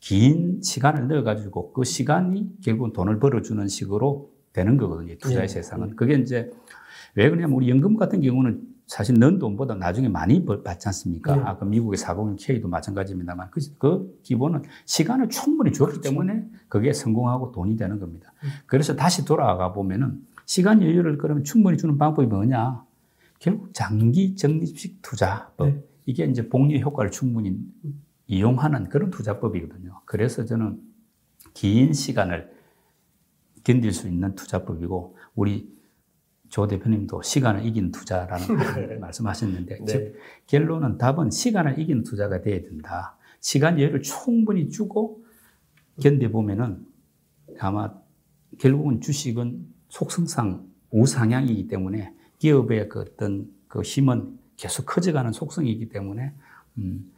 긴 0.00 0.60
시간을 0.62 1.08
넣어가지고 1.08 1.72
그 1.72 1.84
시간이 1.84 2.60
결국은 2.62 2.92
돈을 2.92 3.18
벌어주는 3.18 3.66
식으로 3.68 4.30
되는 4.52 4.76
거거든요. 4.76 5.14
투자의 5.18 5.46
네. 5.46 5.48
세상은. 5.48 5.96
그게 5.96 6.14
이제 6.14 6.50
왜 7.14 7.28
그러냐면 7.28 7.56
우리 7.56 7.70
연금 7.70 7.96
같은 7.96 8.20
경우는 8.20 8.73
사실 8.86 9.18
넌 9.18 9.38
돈보다 9.38 9.74
나중에 9.74 10.08
많이 10.08 10.44
받지 10.44 10.88
않습니까? 10.88 11.36
네. 11.36 11.42
아까 11.42 11.64
미국의 11.64 11.98
401k도 11.98 12.68
마찬가지입니다만 12.68 13.50
그, 13.50 13.60
그 13.78 14.18
기본은 14.22 14.62
시간을 14.84 15.30
충분히 15.30 15.72
줬기 15.72 15.92
그렇죠. 15.92 16.10
때문에 16.10 16.46
그게 16.68 16.92
성공하고 16.92 17.52
돈이 17.52 17.76
되는 17.76 17.98
겁니다. 17.98 18.32
음. 18.42 18.48
그래서 18.66 18.94
다시 18.94 19.24
돌아가 19.24 19.72
보면은 19.72 20.20
시간 20.44 20.82
여유를 20.82 21.16
그러면 21.18 21.44
충분히 21.44 21.78
주는 21.78 21.96
방법이 21.96 22.28
뭐냐? 22.28 22.84
결국 23.38 23.72
장기 23.72 24.36
적립식 24.36 25.00
투자법. 25.02 25.68
네. 25.68 25.82
이게 26.06 26.24
이제 26.26 26.48
복리 26.48 26.80
효과를 26.80 27.10
충분히 27.10 27.58
이용하는 28.26 28.88
그런 28.88 29.10
투자법이거든요. 29.10 30.00
그래서 30.04 30.44
저는 30.44 30.80
긴 31.54 31.92
시간을 31.92 32.52
견딜 33.62 33.92
수 33.92 34.08
있는 34.08 34.34
투자법이고 34.34 35.16
우리 35.34 35.72
조 36.54 36.68
대표님도 36.68 37.22
시간을 37.22 37.66
이긴 37.66 37.90
투자라는 37.90 38.46
네. 38.88 38.96
말씀하셨는데 39.02 39.78
네. 39.78 39.84
즉 39.86 40.14
결론은 40.46 40.98
답은 40.98 41.32
시간을 41.32 41.80
이긴 41.80 42.04
투자가 42.04 42.42
돼야 42.42 42.60
된다. 42.60 43.16
시간 43.40 43.80
여유를 43.80 44.02
충분히 44.02 44.68
주고 44.68 45.24
견뎌보면은 46.00 46.86
아마 47.58 47.92
결국은 48.60 49.00
주식은 49.00 49.66
속성상 49.88 50.64
우상향이기 50.92 51.66
때문에 51.66 52.14
기업의 52.38 52.88
그 52.88 53.00
어떤 53.00 53.48
그 53.66 53.82
힘은 53.82 54.38
계속 54.56 54.86
커져가는 54.86 55.32
속성이기 55.32 55.88
때문에 55.88 56.34
음, 56.78 57.12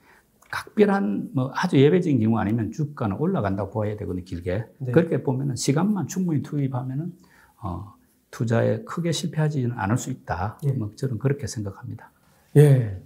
각별한 0.50 1.32
뭐 1.34 1.50
아주 1.52 1.76
예외적인 1.76 2.20
경우 2.20 2.38
아니면 2.38 2.72
주가는 2.72 3.14
올라간다고 3.18 3.70
보아야 3.70 3.98
되거든요 3.98 4.24
길게 4.24 4.64
네. 4.78 4.92
그렇게 4.92 5.22
보면은 5.22 5.56
시간만 5.56 6.08
충분히 6.08 6.40
투입하면은 6.40 7.12
어, 7.60 7.95
투자에 8.30 8.82
크게 8.84 9.12
실패하지는 9.12 9.72
않을 9.76 9.98
수 9.98 10.10
있다. 10.10 10.58
예. 10.66 10.72
뭐 10.72 10.90
저는 10.96 11.18
그렇게 11.18 11.46
생각합니다. 11.46 12.10
예. 12.56 13.00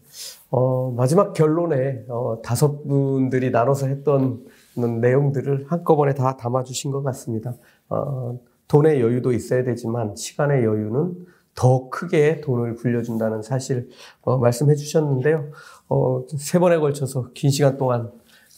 어, 0.51 0.91
마지막 0.91 1.33
결론에 1.33 2.05
어, 2.09 2.41
다섯 2.43 2.83
분들이 2.85 3.51
나눠서 3.51 3.87
했던 3.87 4.45
내용들을 4.75 5.67
한꺼번에 5.69 6.15
다 6.15 6.37
담아주신 6.37 6.91
것 6.91 7.03
같습니다. 7.03 7.55
어, 7.89 8.39
돈의 8.69 9.01
여유도 9.01 9.33
있어야 9.33 9.65
되지만 9.65 10.15
시간의 10.17 10.65
여유는 10.65 11.27
더 11.55 11.89
크게 11.91 12.41
돈을 12.41 12.77
불려준다는 12.77 13.43
사실 13.43 13.89
어, 14.23 14.39
말씀해 14.39 14.75
주셨는데요. 14.75 15.51
어, 15.89 16.25
세 16.39 16.59
번에 16.59 16.79
걸쳐서 16.79 17.31
긴 17.35 17.51
시간 17.51 17.77
동안 17.77 18.11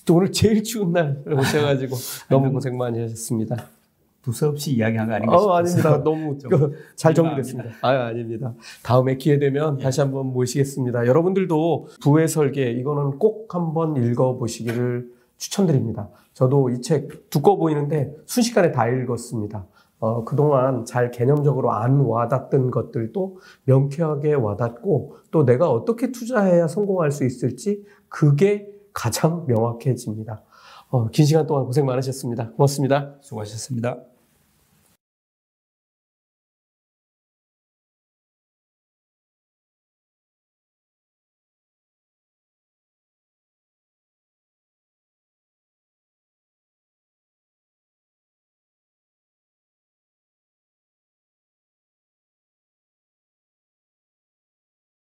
또 0.04 0.16
오늘 0.16 0.32
제일 0.32 0.62
추운 0.62 0.92
날 0.92 1.22
오셔가지고 1.26 1.96
너무 2.28 2.52
고생 2.52 2.76
많이 2.76 3.00
하셨습니다. 3.00 3.56
두서없이 4.22 4.72
이야기한 4.72 5.08
거 5.08 5.14
아닌가 5.14 5.36
어, 5.36 5.52
아닙니다. 5.56 6.00
너무 6.04 6.38
그잘 6.38 7.14
정리됐습니다. 7.14 7.70
아, 7.82 7.88
아닙니다. 8.06 8.54
다음에 8.82 9.16
기회 9.16 9.38
되면 9.38 9.78
예. 9.80 9.82
다시 9.82 10.00
한번 10.00 10.26
모시겠습니다. 10.26 11.06
여러분들도 11.06 11.88
부의 12.02 12.28
설계 12.28 12.70
이거는 12.70 13.18
꼭 13.18 13.54
한번 13.54 13.96
읽어보시기를 13.96 15.10
추천드립니다. 15.38 16.08
저도 16.34 16.70
이 16.70 16.80
책 16.80 17.28
두꺼워 17.30 17.56
보이는데 17.58 18.14
순식간에 18.26 18.70
다 18.72 18.88
읽었습니다. 18.88 19.66
어, 19.98 20.24
그동안 20.24 20.84
잘 20.84 21.10
개념적으로 21.10 21.72
안 21.72 22.00
와닿던 22.00 22.70
것들도 22.70 23.38
명쾌하게 23.64 24.34
와닿고 24.34 25.16
또 25.30 25.44
내가 25.44 25.70
어떻게 25.70 26.10
투자해야 26.10 26.66
성공할 26.68 27.10
수 27.12 27.24
있을지 27.24 27.84
그게 28.08 28.66
가장 28.92 29.44
명확해집니다. 29.46 30.42
어, 30.90 31.08
긴 31.08 31.24
시간 31.24 31.46
동안 31.46 31.64
고생 31.64 31.86
많으셨습니다. 31.86 32.50
고맙습니다. 32.50 33.14
수고하셨습니다. 33.20 34.11